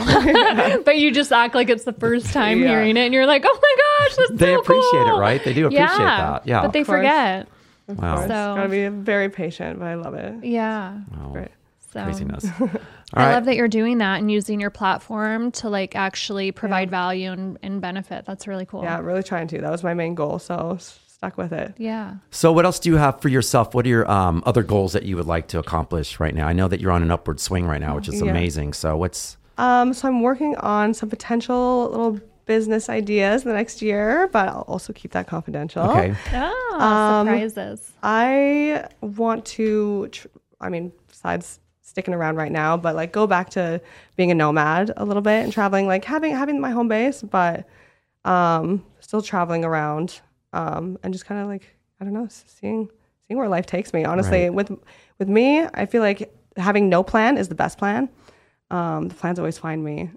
but 0.86 0.97
you 0.97 1.11
just 1.11 1.32
act 1.32 1.55
like 1.55 1.70
it's 1.70 1.86
the 1.86 1.93
first 1.93 2.34
time 2.34 2.59
Yeah. 2.61 2.67
hearing 2.70 2.97
it 2.97 3.01
and 3.01 3.13
you're 3.15 3.26
like 3.26 3.43
oh 3.47 3.59
my 3.61 3.76
gosh 4.07 4.15
that's 4.17 4.32
They 4.39 4.53
so 4.53 4.59
appreciate 4.59 5.07
it, 5.07 5.17
right? 5.20 5.43
They 5.43 5.53
do 5.53 5.65
appreciate 5.67 5.88
that. 5.97 6.45
Yeah. 6.45 6.61
but 6.61 6.74
they 6.74 6.82
Of 6.82 6.88
forget 6.88 7.47
wow. 7.88 8.13
It's 8.20 8.22
So- 8.24 8.28
gotta 8.28 8.70
be 8.70 8.88
very 8.89 9.30
patient, 9.30 9.80
but 9.80 9.88
I 9.88 9.95
love 9.95 10.13
it. 10.13 10.43
yeah 10.43 10.99
Wow. 11.17 11.30
Great. 11.32 11.47
So 11.92 12.04
Craziness. 12.04 12.46
All 12.60 12.70
I 13.14 13.26
right. 13.26 13.34
love 13.34 13.46
that 13.46 13.56
you're 13.56 13.68
doing 13.68 13.98
that 14.00 14.20
and 14.20 14.32
using 14.32 14.60
your 14.60 14.70
platform 14.70 15.52
to 15.54 15.70
like 15.70 15.96
actually 15.96 16.52
provide 16.52 16.90
value 16.90 17.32
and, 17.32 17.58
and 17.64 17.82
benefit. 17.82 18.26
That's 18.26 18.48
really 18.48 18.66
cool. 18.66 18.84
Yeah, 18.84 19.00
really 19.00 19.24
trying 19.24 19.48
to. 19.50 19.62
That 19.62 19.72
was 19.72 19.84
my 19.84 19.94
main 19.96 20.14
goal. 20.16 20.38
So 20.40 20.78
stuck 20.80 21.38
with 21.38 21.52
it. 21.52 21.74
Yeah. 21.78 22.16
So, 22.32 22.52
what 22.54 22.66
else 22.66 22.80
do 22.80 22.90
you 22.90 22.98
have 22.98 23.20
for 23.22 23.28
yourself? 23.30 23.74
What 23.74 23.86
are 23.86 23.90
your 23.90 24.10
um, 24.10 24.42
other 24.46 24.64
goals 24.64 24.94
that 24.94 25.04
you 25.04 25.16
would 25.18 25.26
like 25.26 25.48
to 25.50 25.60
accomplish 25.60 26.20
right 26.20 26.34
now? 26.36 26.48
I 26.48 26.54
know 26.54 26.68
that 26.68 26.80
you're 26.80 26.92
on 26.92 27.02
an 27.04 27.12
upward 27.12 27.40
swing 27.40 27.66
right 27.66 27.82
now, 27.82 27.96
which 27.96 28.08
is 28.08 28.22
Yeah. 28.22 28.30
amazing. 28.32 28.74
So, 28.74 28.96
what's 28.96 29.38
Um, 29.58 29.94
so 29.94 30.08
I'm 30.08 30.22
working 30.22 30.56
on 30.58 30.94
some 30.94 31.10
potential 31.10 31.90
little 31.90 32.20
business 32.46 32.90
ideas 32.90 33.44
the 33.44 33.54
next 33.54 33.82
year, 33.82 34.28
but 34.32 34.48
I'll 34.50 34.62
also 34.68 34.94
keep 34.94 35.12
that 35.12 35.28
confidential. 35.28 35.84
okay? 35.90 36.16
Oh, 36.34 36.78
Um, 36.80 37.28
surprises. 37.28 37.92
I 38.02 38.86
want 39.02 39.46
to, 39.46 40.08
tr- 40.12 40.28
I 40.62 40.70
mean, 40.70 40.92
besides 41.10 41.60
sticking 41.90 42.14
around 42.14 42.36
right 42.38 42.52
now, 42.52 42.78
but 42.78 42.96
like 42.96 43.12
go 43.12 43.26
back 43.28 43.50
to 43.52 43.82
being 44.16 44.32
a 44.32 44.36
nomad 44.36 44.92
a 44.96 45.04
little 45.06 45.22
bit 45.22 45.44
and 45.44 45.52
traveling, 45.52 45.88
like 45.88 46.06
having 46.06 46.34
having 46.36 46.60
my 46.62 46.70
home 46.70 46.88
base, 46.88 47.22
but 47.22 47.68
um, 48.26 48.84
still 49.00 49.22
traveling 49.22 49.66
around 49.66 50.22
um, 50.54 50.98
and 51.04 51.14
just 51.14 51.26
kind 51.26 51.42
of 51.42 51.48
like 51.48 51.76
I 52.00 52.06
don't 52.06 52.14
know, 52.14 52.28
seeing 52.30 52.90
seeing 53.28 53.38
where 53.38 53.50
life 53.50 53.66
takes 53.66 53.94
me. 53.94 54.06
Honestly, 54.06 54.44
Right. 54.44 54.54
with 54.54 54.72
with 55.18 55.28
me, 55.28 55.66
I 55.74 55.86
feel 55.86 56.02
like 56.02 56.34
having 56.58 56.90
no 56.90 57.04
plan 57.04 57.38
is 57.38 57.48
the 57.50 57.56
best 57.56 57.78
plan. 57.78 58.10
Um, 58.72 59.08
the 59.08 59.16
plans 59.16 59.40
always 59.40 59.58
find 59.58 59.84
me, 59.84 60.12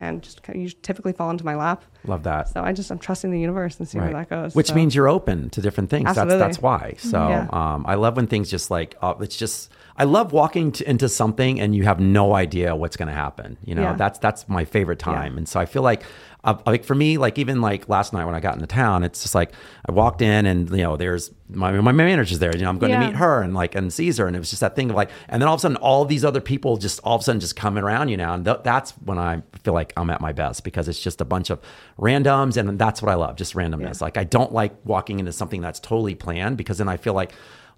and 0.00 0.22
just 0.22 0.42
kind 0.42 0.56
of, 0.58 0.62
you 0.62 0.68
typically 0.82 1.12
fall 1.12 1.30
into 1.30 1.44
my 1.44 1.54
lap. 1.56 1.82
Love 2.04 2.22
that. 2.24 2.48
So 2.50 2.62
I 2.62 2.72
just 2.72 2.90
I'm 2.90 2.98
trusting 2.98 3.30
the 3.30 3.40
universe 3.40 3.78
and 3.78 3.88
see 3.88 3.98
Right. 3.98 4.12
where 4.12 4.22
that 4.22 4.28
goes. 4.30 4.54
Which 4.54 4.68
So- 4.68 4.74
means 4.74 4.94
you're 4.94 5.08
open 5.08 5.48
to 5.50 5.60
different 5.62 5.90
things. 5.90 6.08
Absolutely. 6.08 6.38
That's 6.38 6.56
that's 6.58 6.62
why. 6.62 6.94
So 6.98 7.28
Yeah. 7.28 7.48
um, 7.52 7.84
I 7.88 7.94
love 7.94 8.16
when 8.16 8.26
things 8.26 8.50
just 8.50 8.70
like 8.70 8.94
uh, 9.00 9.14
it's 9.20 9.36
just 9.36 9.72
I 9.96 10.04
love 10.04 10.32
walking 10.32 10.72
to, 10.72 10.90
into 10.90 11.08
something 11.08 11.60
and 11.60 11.74
you 11.74 11.84
have 11.84 12.00
no 12.00 12.34
idea 12.34 12.74
what's 12.74 12.96
going 12.96 13.08
to 13.08 13.14
happen. 13.14 13.56
You 13.64 13.74
know, 13.76 13.82
Yeah. 13.82 13.92
that's 13.94 14.18
that's 14.18 14.48
my 14.48 14.64
favorite 14.64 14.98
time. 14.98 15.38
And 15.38 15.48
so 15.48 15.60
I 15.60 15.66
feel 15.66 15.82
like 15.82 16.02
uh, 16.42 16.58
like 16.66 16.84
for 16.84 16.94
me, 16.94 17.16
like 17.16 17.38
even 17.38 17.62
like 17.62 17.88
last 17.88 18.12
night 18.12 18.26
when 18.26 18.34
I 18.34 18.40
got 18.40 18.54
into 18.54 18.66
town, 18.66 19.02
it's 19.02 19.22
just 19.22 19.34
like 19.34 19.52
I 19.88 19.92
walked 19.92 20.20
in 20.20 20.44
and 20.44 20.68
you 20.70 20.78
know 20.78 20.96
there's 20.96 21.30
my 21.48 21.70
my 21.80 21.92
manager's 21.92 22.38
there. 22.40 22.54
You 22.54 22.62
know, 22.64 22.68
I'm 22.68 22.78
going 22.78 22.92
Yeah. 22.92 23.00
to 23.00 23.06
meet 23.06 23.16
her 23.16 23.40
and 23.40 23.54
like 23.54 23.74
and 23.74 23.90
Caesar, 23.92 24.26
and 24.26 24.36
it 24.36 24.40
was 24.40 24.50
just 24.50 24.60
that 24.60 24.76
thing 24.76 24.90
of 24.90 24.96
like, 24.96 25.10
and 25.28 25.40
then 25.40 25.48
all 25.48 25.54
of 25.54 25.60
a 25.60 25.62
sudden 25.62 25.76
all 25.78 26.04
these 26.04 26.22
other 26.24 26.42
people 26.42 26.76
just 26.76 27.00
all 27.04 27.14
of 27.14 27.20
a 27.22 27.24
sudden 27.24 27.40
just 27.40 27.56
coming 27.56 27.82
around 27.82 28.08
you 28.10 28.16
now, 28.18 28.34
and 28.34 28.44
th- 28.44 28.58
that's 28.62 28.90
when 29.04 29.16
I 29.18 29.42
feel 29.62 29.72
like 29.74 29.92
I'm 29.96 30.10
at 30.10 30.20
my 30.20 30.32
best 30.32 30.64
because 30.64 30.86
it's 30.86 31.00
just 31.00 31.20
a 31.22 31.24
bunch 31.24 31.48
of 31.48 31.60
randoms, 31.98 32.56
and 32.56 32.78
that's 32.78 33.00
what 33.00 33.10
I 33.10 33.14
love, 33.14 33.36
just 33.36 33.54
randomness. 33.54 34.00
Like 34.00 34.16
I 34.16 34.24
don't 34.24 34.52
like 34.52 34.74
walking 34.84 35.20
into 35.20 35.32
something 35.32 35.60
that's 35.60 35.80
totally 35.80 36.14
planned 36.14 36.56
because 36.56 36.78
then 36.78 36.88
I 36.88 36.96
feel 36.98 37.14
like 37.14 37.32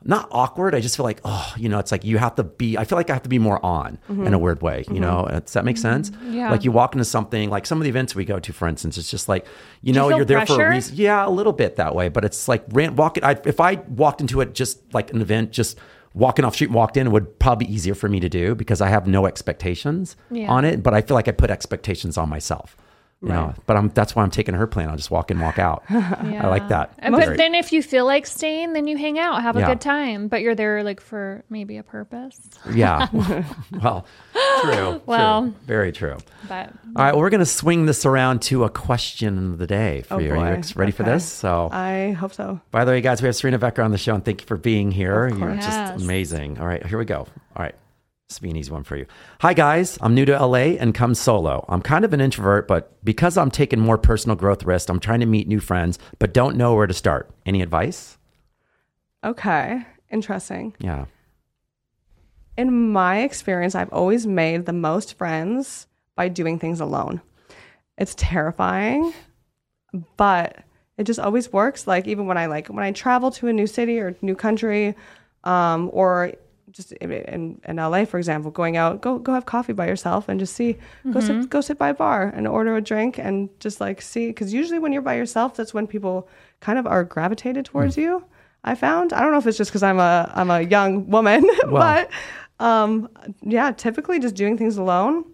not 0.08 0.28
awkward. 0.30 0.74
I 0.74 0.80
just 0.80 0.96
feel 0.96 1.04
like, 1.04 1.20
oh, 1.24 1.52
you 1.56 1.68
know, 1.68 1.78
it's 1.78 1.90
like 1.90 2.04
you 2.04 2.18
have 2.18 2.34
to 2.36 2.44
be, 2.44 2.78
I 2.78 2.84
feel 2.84 2.96
like 2.96 3.10
I 3.10 3.12
have 3.12 3.22
to 3.24 3.28
be 3.28 3.38
more 3.38 3.64
on 3.64 3.98
in 4.08 4.32
a 4.34 4.38
weird 4.38 4.62
way, 4.62 4.84
you 4.88 4.94
mm-hmm. 4.94 5.02
know? 5.02 5.28
Does 5.40 5.52
that 5.54 5.64
make 5.64 5.76
mm-hmm. 5.76 6.04
sense? 6.04 6.12
Yeah. 6.28 6.50
Like 6.50 6.64
you 6.64 6.72
walk 6.72 6.94
into 6.94 7.04
something, 7.04 7.50
like 7.50 7.66
some 7.66 7.78
of 7.78 7.84
the 7.84 7.90
events 7.90 8.14
we 8.14 8.24
go 8.24 8.38
to, 8.38 8.52
for 8.52 8.68
instance, 8.68 8.98
it's 8.98 9.10
just 9.10 9.28
like, 9.28 9.46
you 9.82 9.92
Do 9.92 10.00
you 10.00 10.08
know, 10.08 10.16
you're 10.16 10.24
there 10.24 10.46
for 10.46 10.64
a 10.64 10.70
reason. 10.70 10.96
Yeah, 10.96 11.26
a 11.26 11.30
little 11.30 11.52
bit 11.52 11.76
that 11.76 11.94
way, 11.94 12.08
but 12.08 12.24
it's 12.24 12.48
like 12.48 12.64
ran, 12.70 12.96
walking. 12.96 13.24
I, 13.24 13.38
if 13.44 13.60
I 13.60 13.76
walked 13.88 14.20
into 14.20 14.40
it 14.40 14.54
just 14.54 14.94
like 14.94 15.12
an 15.12 15.20
event, 15.20 15.52
just 15.52 15.78
walking 16.14 16.44
off 16.44 16.54
street 16.54 16.68
and 16.68 16.74
walked 16.74 16.96
in, 16.96 17.06
it 17.06 17.10
would 17.10 17.38
probably 17.38 17.66
be 17.66 17.74
easier 17.74 17.94
for 17.94 18.08
me 18.08 18.20
to 18.20 18.28
do 18.28 18.54
because 18.54 18.80
I 18.80 18.88
have 18.88 19.06
no 19.06 19.26
expectations 19.26 20.16
Yeah. 20.30 20.50
on 20.50 20.64
it. 20.64 20.82
But 20.82 20.94
I 20.94 21.02
feel 21.02 21.14
like 21.14 21.28
I 21.28 21.32
put 21.32 21.50
expectations 21.50 22.16
on 22.16 22.28
myself. 22.28 22.76
You 23.22 23.28
know, 23.30 23.54
but 23.64 23.76
I'm 23.76 23.88
that's 23.88 24.14
why 24.14 24.22
I'm 24.22 24.30
taking 24.30 24.54
her 24.54 24.66
plan. 24.66 24.88
I'll 24.90 24.96
just 24.96 25.10
walk 25.10 25.30
in, 25.30 25.40
walk 25.40 25.58
out. 25.58 25.84
I 25.90 26.46
like 26.46 26.68
that. 26.68 26.92
But 27.02 27.12
Very- 27.24 27.36
then 27.38 27.54
if 27.54 27.72
you 27.72 27.82
feel 27.82 28.04
like 28.04 28.26
staying, 28.26 28.74
then 28.74 28.86
you 28.86 28.96
hang 28.98 29.18
out, 29.18 29.42
have 29.42 29.56
a 29.56 29.60
Yeah. 29.60 29.68
good 29.68 29.80
time. 29.80 30.28
But 30.28 30.42
you're 30.42 30.54
there 30.54 30.82
like 30.84 31.00
for 31.00 31.42
maybe 31.48 31.78
a 31.78 31.82
purpose. 31.82 32.38
Yeah. 32.72 33.08
well, 33.82 34.06
true. 34.60 35.00
Well. 35.06 35.42
true. 35.44 35.54
very 35.64 35.92
true. 35.92 36.18
But 36.46 36.68
All 36.94 37.04
right, 37.04 37.12
well, 37.14 37.22
we're 37.22 37.30
going 37.30 37.40
to 37.40 37.46
swing 37.46 37.86
this 37.86 38.04
around 38.04 38.42
to 38.42 38.64
a 38.64 38.70
question 38.70 39.52
of 39.52 39.58
the 39.58 39.66
day 39.66 40.02
for 40.02 40.14
Oh, 40.14 40.18
you. 40.18 40.32
Are 40.32 40.36
you 40.36 40.40
boy. 40.42 40.46
ex- 40.58 40.76
ready 40.76 40.92
for 40.92 41.02
this? 41.02 41.24
So, 41.24 41.70
I 41.72 42.12
hope 42.12 42.34
so. 42.34 42.60
by 42.70 42.84
the 42.84 42.92
way, 42.92 43.00
guys, 43.00 43.22
we 43.22 43.26
have 43.26 43.34
Serena 43.34 43.58
Becker 43.58 43.82
on 43.82 43.90
the 43.92 43.98
show, 43.98 44.14
and 44.14 44.24
thank 44.24 44.42
you 44.42 44.46
for 44.46 44.58
being 44.58 44.90
here. 44.92 45.26
You're 45.28 45.38
course. 45.38 45.64
just 45.64 46.04
amazing. 46.04 46.60
All 46.60 46.66
right, 46.66 46.84
here 46.86 46.98
we 46.98 47.06
go. 47.06 47.20
All 47.20 47.62
right. 47.62 47.74
This 48.28 48.40
will 48.40 48.46
be 48.46 48.50
an 48.50 48.56
easy 48.56 48.72
one 48.72 48.82
for 48.82 48.96
you. 48.96 49.06
Hi, 49.40 49.54
guys. 49.54 49.98
I'm 50.00 50.14
new 50.14 50.24
to 50.24 50.44
LA 50.44 50.74
and 50.80 50.92
come 50.92 51.14
solo. 51.14 51.64
I'm 51.68 51.80
kind 51.80 52.04
of 52.04 52.12
an 52.12 52.20
introvert, 52.20 52.66
but 52.66 52.92
because 53.04 53.36
I'm 53.36 53.52
taking 53.52 53.78
more 53.78 53.98
personal 53.98 54.34
growth 54.34 54.64
risks, 54.64 54.90
I'm 54.90 54.98
trying 54.98 55.20
to 55.20 55.26
meet 55.26 55.46
new 55.46 55.60
friends, 55.60 55.98
but 56.18 56.34
don't 56.34 56.56
know 56.56 56.74
where 56.74 56.88
to 56.88 56.94
start. 56.94 57.30
Any 57.44 57.62
advice? 57.62 58.18
Okay, 59.22 59.86
interesting. 60.10 60.74
Yeah. 60.80 61.04
In 62.56 62.90
my 62.90 63.20
experience, 63.20 63.76
I've 63.76 63.92
always 63.92 64.26
made 64.26 64.66
the 64.66 64.72
most 64.72 65.14
friends 65.14 65.86
by 66.16 66.28
doing 66.28 66.58
things 66.58 66.80
alone. 66.80 67.20
It's 67.96 68.14
terrifying, 68.16 69.12
but 70.16 70.64
it 70.98 71.04
just 71.04 71.20
always 71.20 71.52
works. 71.52 71.86
Like 71.86 72.08
even 72.08 72.26
when 72.26 72.38
I 72.38 72.46
like 72.46 72.68
when 72.68 72.82
I 72.82 72.90
travel 72.90 73.30
to 73.32 73.46
a 73.46 73.52
new 73.52 73.68
city 73.68 74.00
or 74.00 74.16
new 74.20 74.34
country, 74.34 74.96
um, 75.44 75.90
or 75.92 76.32
just 76.76 76.92
in, 76.92 77.60
in, 77.64 77.76
LA, 77.76 78.04
for 78.04 78.18
example, 78.18 78.50
going 78.50 78.76
out, 78.76 79.00
go 79.00 79.18
go 79.18 79.32
have 79.32 79.46
coffee 79.46 79.72
by 79.72 79.86
yourself 79.86 80.28
and 80.28 80.38
just 80.38 80.54
see, 80.54 80.76
go 81.10 81.20
sit 81.20 81.48
go 81.48 81.60
sit 81.60 81.78
by 81.78 81.88
a 81.88 81.94
bar 81.94 82.32
and 82.34 82.46
order 82.46 82.76
a 82.76 82.80
drink 82.82 83.18
and 83.18 83.48
just 83.60 83.80
like 83.80 84.02
see. 84.02 84.28
Because 84.28 84.52
usually 84.52 84.78
when 84.78 84.92
you're 84.92 85.02
by 85.02 85.14
yourself, 85.14 85.56
that's 85.56 85.72
when 85.72 85.86
people 85.86 86.28
kind 86.60 86.78
of 86.78 86.86
are 86.86 87.02
gravitated 87.02 87.64
towards 87.64 87.96
you. 87.96 88.24
I 88.62 88.74
found. 88.74 89.12
I 89.12 89.20
don't 89.20 89.32
know 89.32 89.38
if 89.38 89.46
it's 89.46 89.56
just 89.56 89.70
because 89.70 89.82
I'm 89.82 89.98
a 89.98 90.30
I'm 90.34 90.50
a 90.50 90.60
young 90.60 91.08
woman, 91.08 91.48
but 91.70 92.10
um, 92.58 93.08
yeah, 93.42 93.70
typically 93.70 94.18
just 94.18 94.34
doing 94.34 94.58
things 94.58 94.76
alone. 94.76 95.24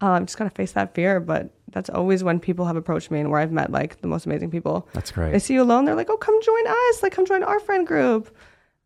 I'm 0.00 0.26
just 0.26 0.36
gotta 0.36 0.50
face 0.50 0.72
that 0.72 0.94
fear, 0.94 1.20
but 1.20 1.50
that's 1.68 1.88
always 1.88 2.24
when 2.24 2.40
people 2.40 2.66
have 2.66 2.76
approached 2.76 3.10
me 3.10 3.20
and 3.20 3.30
where 3.30 3.40
I've 3.40 3.52
met 3.52 3.70
like 3.70 4.00
the 4.00 4.08
most 4.08 4.26
amazing 4.26 4.50
people. 4.50 4.88
That's 4.92 5.12
great. 5.12 5.32
They 5.32 5.38
see 5.38 5.54
you 5.54 5.62
alone, 5.62 5.84
they're 5.84 5.94
like, 5.94 6.10
"Oh, 6.10 6.16
come 6.16 6.38
join 6.42 6.66
us! 6.66 7.02
Like, 7.02 7.12
come 7.12 7.24
join 7.24 7.42
our 7.42 7.60
friend 7.60 7.86
group." 7.86 8.36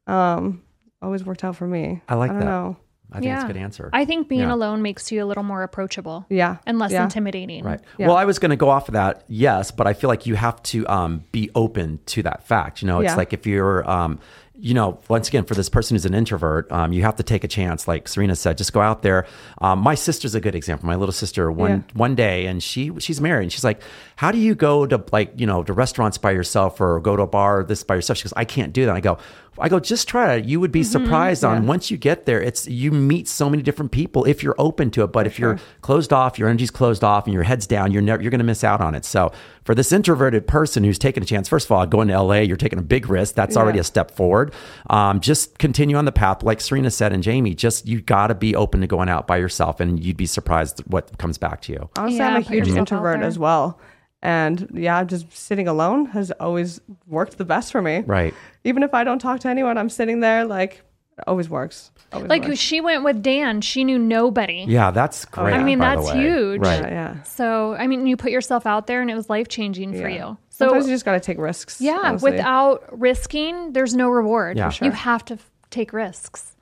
Um, 0.07 0.63
always 1.03 1.25
worked 1.25 1.45
out 1.45 1.57
for 1.57 1.67
me. 1.67 2.03
I 2.09 2.15
like 2.15 2.31
I 2.31 2.35
don't 2.35 2.41
that. 2.41 2.47
know. 2.47 2.77
I 3.13 3.21
think 3.21 3.31
that's 3.33 3.45
a 3.45 3.47
good 3.47 3.57
answer. 3.57 3.89
I 3.93 4.05
think 4.05 4.29
being 4.29 4.41
Yeah. 4.41 4.53
alone 4.55 4.83
makes 4.83 5.13
you 5.13 5.23
a 5.23 5.27
little 5.27 5.45
more 5.45 5.63
approachable. 5.63 6.27
Yeah, 6.29 6.57
And 6.67 6.81
less 6.81 6.91
yeah. 6.91 7.05
intimidating. 7.05 7.63
Right. 7.63 7.81
Yeah. 7.99 8.09
Well, 8.09 8.17
I 8.17 8.25
was 8.25 8.41
going 8.41 8.51
to 8.51 8.57
go 8.57 8.69
off 8.69 8.89
of 8.89 8.95
that, 8.95 9.23
yes, 9.29 9.71
but 9.71 9.87
I 9.87 9.93
feel 9.93 10.09
like 10.09 10.27
you 10.27 10.35
have 10.35 10.61
to 10.65 10.85
um, 10.89 11.25
be 11.31 11.49
open 11.55 12.01
to 12.07 12.23
that 12.25 12.49
fact. 12.49 12.83
You 12.83 12.89
know, 12.89 12.99
it's 13.01 13.13
Yeah. 13.13 13.17
like 13.17 13.33
if 13.33 13.47
you're, 13.47 13.89
um, 13.89 14.19
you 14.59 14.75
know, 14.75 14.99
once 15.09 15.29
again, 15.29 15.45
for 15.45 15.55
this 15.55 15.69
person 15.69 15.95
who's 15.95 16.07
an 16.07 16.15
introvert, 16.15 16.73
um, 16.73 16.93
you 16.93 17.03
have 17.03 17.15
to 17.17 17.23
take 17.23 17.45
a 17.45 17.49
chance. 17.49 17.87
Like 17.87 18.09
Serena 18.09 18.35
said, 18.35 18.59
just 18.59 18.73
go 18.73 18.81
out 18.81 19.03
there. 19.03 19.27
Um, 19.59 19.79
my 19.81 19.95
sister's 19.95 20.35
a 20.35 20.41
good 20.41 20.57
example. 20.57 20.87
My 20.89 20.97
little 20.97 21.13
sister, 21.13 21.53
one 21.53 21.71
Yeah. 21.71 21.81
one 21.95 22.15
day, 22.17 22.47
and 22.47 22.61
she 22.63 22.91
she's 22.99 23.21
married, 23.21 23.43
and 23.45 23.53
she's 23.53 23.65
like, 23.65 23.83
"How 24.17 24.33
do 24.33 24.39
you 24.39 24.55
go 24.55 24.87
to 24.87 25.05
like 25.13 25.33
you 25.37 25.47
know 25.47 25.63
to 25.63 25.75
restaurants 25.75 26.17
by 26.17 26.31
yourself 26.31 26.81
or 26.81 26.99
go 27.01 27.15
to 27.17 27.23
a 27.23 27.27
bar 27.27 27.65
this 27.65 27.85
by 27.85 27.97
yourself?" 27.97 28.17
She 28.17 28.25
goes, 28.25 28.33
"I 28.35 28.47
can't 28.47 28.73
do 28.73 28.87
that." 28.87 28.97
I 28.97 29.01
go. 29.01 29.19
I 29.59 29.69
go, 29.69 29.81
just 29.81 30.09
try 30.09 30.35
it. 30.35 30.45
You 30.45 30.61
would 30.61 30.73
be 30.73 30.83
surprised 30.83 31.45
on 31.45 31.67
once 31.67 31.91
you 31.91 31.97
get 31.97 32.27
there. 32.27 32.41
It's 32.41 32.67
you 32.67 32.93
meet 32.93 33.27
so 33.29 33.49
many 33.49 33.63
different 33.63 33.91
people 33.93 34.25
if 34.25 34.43
you're 34.43 34.55
open 34.59 34.91
to 34.93 35.05
it. 35.05 35.13
But 35.13 35.27
if 35.27 35.39
you're 35.39 35.59
closed 35.81 36.13
off, 36.13 36.39
your 36.39 36.49
energy's 36.49 36.71
closed 36.71 37.03
off, 37.03 37.25
and 37.27 37.35
your 37.35 37.43
head's 37.43 37.67
down, 37.67 37.93
you're 37.93 38.03
never 38.03 38.23
you're 38.23 38.31
going 38.31 38.39
to 38.39 38.45
miss 38.45 38.65
out 38.65 38.81
on 38.81 38.95
it. 38.95 39.05
So 39.05 39.33
for 39.65 39.75
this 39.75 39.93
introverted 39.93 40.47
person 40.47 40.85
who's 40.85 40.99
taking 40.99 41.23
a 41.23 41.27
chance, 41.27 41.49
first 41.49 41.67
of 41.67 41.73
all, 41.73 41.85
going 41.87 42.09
to 42.09 42.21
LA, 42.21 42.37
you're 42.41 42.57
taking 42.57 42.79
a 42.79 42.83
big 42.83 43.09
risk. 43.09 43.35
That's 43.35 43.57
already 43.57 43.79
a 43.79 43.85
step 43.85 44.11
forward. 44.11 44.53
Um, 44.91 45.21
just 45.21 45.59
continue 45.59 45.97
on 45.97 46.05
the 46.05 46.13
path, 46.13 46.43
like 46.43 46.61
Serena 46.61 46.91
said, 46.91 47.13
and 47.13 47.23
Jamie. 47.23 47.55
Just 47.55 47.87
you 47.87 48.01
got 48.01 48.29
to 48.29 48.35
be 48.35 48.55
open 48.55 48.81
to 48.83 48.87
going 48.87 49.09
out 49.09 49.27
by 49.27 49.39
yourself, 49.39 49.81
and 49.81 50.03
you'd 50.03 50.17
be 50.17 50.27
surprised 50.27 50.81
what 50.87 51.17
comes 51.19 51.39
back 51.39 51.63
to 51.63 51.73
you. 51.73 51.91
Honestly, 51.97 52.19
Yeah, 52.19 52.29
I'm 52.29 52.37
a 52.37 52.41
huge 52.41 52.69
introvert 52.69 53.23
as 53.23 53.39
well. 53.39 53.81
And 54.23 54.71
yeah, 54.75 55.05
just 55.05 55.31
sitting 55.31 55.69
alone 55.69 56.07
has 56.07 56.31
always 56.33 56.81
worked 57.07 57.39
the 57.39 57.45
best 57.45 57.71
for 57.71 57.83
me. 57.83 58.03
Right. 58.07 58.35
Even 58.67 58.83
if 58.83 58.93
I 58.95 59.05
don't 59.05 59.19
talk 59.19 59.41
to 59.41 59.49
anyone, 59.49 59.79
I'm 59.79 59.89
sitting 59.89 60.21
there 60.21 60.45
like 60.45 60.83
it 61.19 61.25
always 61.27 61.49
works. 61.49 61.91
Always 62.13 62.29
Like 62.29 62.45
works. 62.45 62.59
she 62.59 62.81
went 62.81 63.05
with 63.05 63.23
Dan, 63.23 63.61
she 63.61 63.85
knew 63.85 63.99
nobody. 63.99 64.65
Yeah, 64.69 64.91
that's 64.91 65.25
oh, 65.25 65.43
great. 65.45 65.55
I 65.55 65.63
mean, 65.63 65.79
by 65.79 65.97
that's 65.97 66.11
huge. 66.13 66.61
Right. 66.61 66.81
yeah, 66.83 66.89
yeah. 67.15 67.23
So, 67.23 67.75
I 67.75 67.87
mean, 67.87 68.07
you 68.07 68.17
put 68.17 68.31
yourself 68.31 68.67
out 68.67 68.87
there 68.87 69.01
and 69.01 69.11
it 69.11 69.15
was 69.15 69.31
life 69.31 69.49
changing 69.49 69.93
for 69.93 70.09
Yeah. 70.09 70.31
you. 70.31 70.39
So, 70.51 70.67
Sometimes 70.67 70.89
you 70.89 70.95
just 70.95 71.05
got 71.05 71.13
to 71.13 71.21
take 71.21 71.39
risks. 71.39 71.81
yeah, 71.81 72.01
honestly. 72.05 72.33
without 72.33 72.99
risking, 72.99 73.73
there's 73.73 73.95
no 73.95 74.09
reward. 74.09 74.57
Yeah. 74.57 74.71
Sure. 74.71 74.87
You 74.87 74.93
have 74.93 75.25
to 75.27 75.35
f- 75.35 75.51
take 75.71 75.93
risks. 75.93 76.56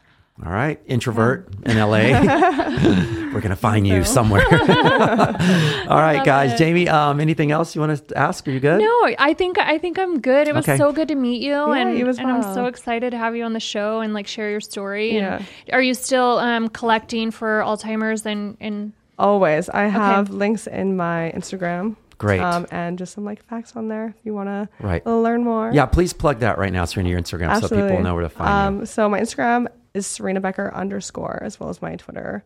All 0.45 0.51
right, 0.51 0.81
introvert 0.87 1.49
in 1.65 1.77
LA. 1.79 2.11
We're 3.33 3.41
gonna 3.41 3.55
find 3.55 3.87
you 3.87 4.03
somewhere. 4.03 4.43
All 4.51 6.01
right, 6.01 6.23
guys. 6.25 6.59
Jamie, 6.59 6.89
um, 6.89 7.21
anything 7.21 7.53
else 7.53 7.77
you 7.77 7.81
want 7.81 8.09
to 8.09 8.19
ask? 8.19 8.47
Are 8.49 8.51
you 8.51 8.59
good? 8.59 8.81
No, 8.81 9.15
I 9.19 9.33
think 9.35 9.59
I 9.59 9.79
think 9.79 9.97
I'm 9.97 10.21
good. 10.21 10.49
It 10.49 10.55
was 10.55 10.69
Okay. 10.69 10.77
so 10.77 10.91
good 10.91 11.07
to 11.09 11.15
meet 11.15 11.41
you, 11.41 11.55
and, 11.55 11.97
you 11.97 12.09
as 12.09 12.19
and 12.19 12.29
I'm 12.29 12.43
so 12.55 12.67
excited 12.67 13.11
to 13.11 13.17
have 13.17 13.37
you 13.37 13.45
on 13.45 13.53
the 13.53 13.61
show 13.61 14.01
and 14.01 14.13
like 14.13 14.27
share 14.27 14.51
your 14.51 14.61
story. 14.61 15.15
Yeah. 15.15 15.37
And 15.37 15.47
are 15.73 15.83
you 15.83 15.95
still 15.95 16.39
um, 16.39 16.69
collecting 16.69 17.31
for 17.31 17.61
Alzheimer's 17.65 18.27
and 18.27 18.57
and 18.61 18.93
Always. 19.17 19.69
I 19.69 19.85
have 19.85 20.31
links 20.31 20.67
in 20.67 20.97
my 20.97 21.33
Instagram. 21.37 21.95
Great. 22.19 22.41
Um, 22.41 22.67
and 22.71 22.97
just 22.99 23.13
some 23.15 23.25
like 23.25 23.45
facts 23.45 23.75
on 23.77 23.89
there 23.89 24.15
if 24.19 24.25
you 24.25 24.33
want 24.35 24.49
to 24.49 24.69
Right. 24.81 25.05
learn 25.07 25.45
more. 25.45 25.71
Yeah, 25.73 25.87
please 25.87 26.13
plug 26.13 26.41
that 26.41 26.59
right 26.59 26.73
now, 26.73 26.85
Serena, 26.85 27.11
your 27.11 27.21
Instagram, 27.21 27.61
so 27.61 27.69
people 27.69 28.01
know 28.03 28.15
where 28.15 28.23
to 28.23 28.29
find 28.29 28.75
you. 28.77 28.81
um, 28.81 28.87
So 28.87 29.09
my 29.09 29.21
Instagram 29.21 29.67
is 29.95 30.07
Serena 30.07 30.41
Becker 30.41 30.73
underscore 30.75 31.41
as 31.43 31.59
well 31.61 31.69
as 31.71 31.81
my 31.83 31.97
Twitter. 31.97 32.45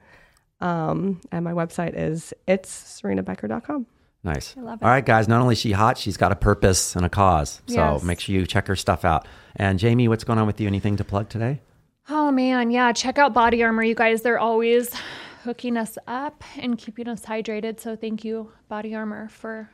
Um, 0.60 1.20
and 1.30 1.44
my 1.44 1.52
website 1.52 1.92
is 1.96 2.34
it's 2.46 3.00
serenabecker.com. 3.00 3.86
Nice. 4.24 4.54
I 4.58 4.60
love 4.62 4.82
it. 4.82 4.84
All 4.84 4.90
right, 4.90 5.06
guys. 5.06 5.28
Not 5.28 5.40
only 5.40 5.52
is 5.52 5.58
she 5.60 5.70
hot, 5.72 5.96
she's 5.96 6.16
got 6.16 6.32
a 6.32 6.36
purpose 6.36 6.96
and 6.96 7.06
a 7.06 7.08
cause. 7.08 7.62
So 7.66 7.74
Yes. 7.74 8.02
make 8.02 8.18
sure 8.20 8.34
you 8.34 8.46
check 8.46 8.66
her 8.66 8.74
stuff 8.74 9.04
out. 9.04 9.26
And 9.54 9.78
Jamie, 9.78 10.08
what's 10.08 10.24
going 10.24 10.38
on 10.38 10.46
with 10.46 10.60
you? 10.60 10.66
Anything 10.66 10.96
to 10.96 11.04
plug 11.04 11.28
today? 11.28 11.60
oh 12.10 12.30
man, 12.30 12.70
yeah, 12.70 12.90
check 12.90 13.18
out 13.18 13.34
Body 13.34 13.62
Armor, 13.62 13.82
you 13.82 13.94
guys. 13.94 14.22
They're 14.22 14.38
always 14.38 14.90
hooking 15.48 15.78
us 15.78 15.96
up 16.06 16.44
and 16.58 16.76
keeping 16.76 17.08
us 17.08 17.22
hydrated. 17.24 17.80
So 17.80 17.96
thank 17.96 18.22
you, 18.22 18.52
Body 18.68 18.94
Armor, 18.94 19.30
for 19.30 19.70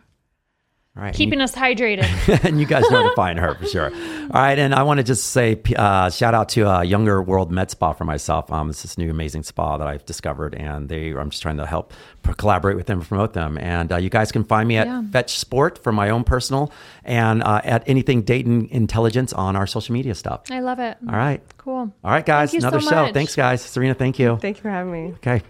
All 0.96 1.02
right. 1.02 1.12
keeping 1.12 1.40
us 1.40 1.52
hydrated. 1.52 2.44
and 2.44 2.60
you 2.60 2.66
guys 2.66 2.88
know 2.88 3.02
to 3.08 3.14
find 3.16 3.36
her 3.40 3.56
for 3.56 3.66
sure. 3.66 3.86
All 3.90 4.28
right, 4.40 4.56
and 4.56 4.72
I 4.72 4.84
want 4.84 4.98
to 4.98 5.04
just 5.04 5.30
say 5.32 5.60
uh, 5.74 6.08
shout 6.08 6.34
out 6.34 6.50
to 6.50 6.70
uh, 6.70 6.82
Younger 6.82 7.20
World 7.20 7.50
Med 7.50 7.68
Spa 7.70 7.92
for 7.94 8.04
myself. 8.04 8.52
Um, 8.52 8.70
it's 8.70 8.82
this 8.82 8.96
new 8.96 9.10
amazing 9.10 9.42
spa 9.42 9.76
that 9.78 9.88
I've 9.88 10.04
discovered, 10.06 10.54
and 10.54 10.88
they 10.88 11.10
I'm 11.10 11.30
just 11.30 11.42
trying 11.42 11.56
to 11.56 11.66
help 11.66 11.92
p- 12.22 12.32
collaborate 12.34 12.76
with 12.76 12.86
them, 12.86 13.00
promote 13.00 13.32
them. 13.32 13.58
And 13.58 13.90
uh, 13.90 13.96
you 13.96 14.08
guys 14.08 14.30
can 14.30 14.44
find 14.44 14.68
me 14.68 14.76
at 14.76 14.86
Yeah. 14.86 15.02
Fetch 15.10 15.36
Sport 15.36 15.82
for 15.82 15.90
my 15.90 16.10
own 16.10 16.22
personal, 16.22 16.70
and 17.04 17.42
uh, 17.42 17.60
at 17.64 17.82
anything 17.88 18.22
Dayton 18.22 18.68
Intelligence 18.70 19.32
on 19.32 19.56
our 19.56 19.66
social 19.66 19.94
media 19.94 20.14
stuff. 20.14 20.42
I 20.50 20.60
love 20.60 20.78
it. 20.78 20.96
All 21.08 21.16
right, 21.16 21.42
Cool. 21.58 21.92
all 22.04 22.10
right, 22.12 22.24
guys. 22.24 22.52
Thank 22.52 22.62
you 22.62 22.68
Another 22.68 22.80
so 22.80 22.90
show. 22.90 23.02
much. 23.06 23.14
Thanks, 23.14 23.34
guys. 23.34 23.62
Serena, 23.62 23.94
thank 23.94 24.20
you. 24.20 24.36
Thank 24.40 24.58
you 24.58 24.62
for 24.62 24.70
having 24.70 24.92
me. 24.92 25.12
Okay. 25.16 25.42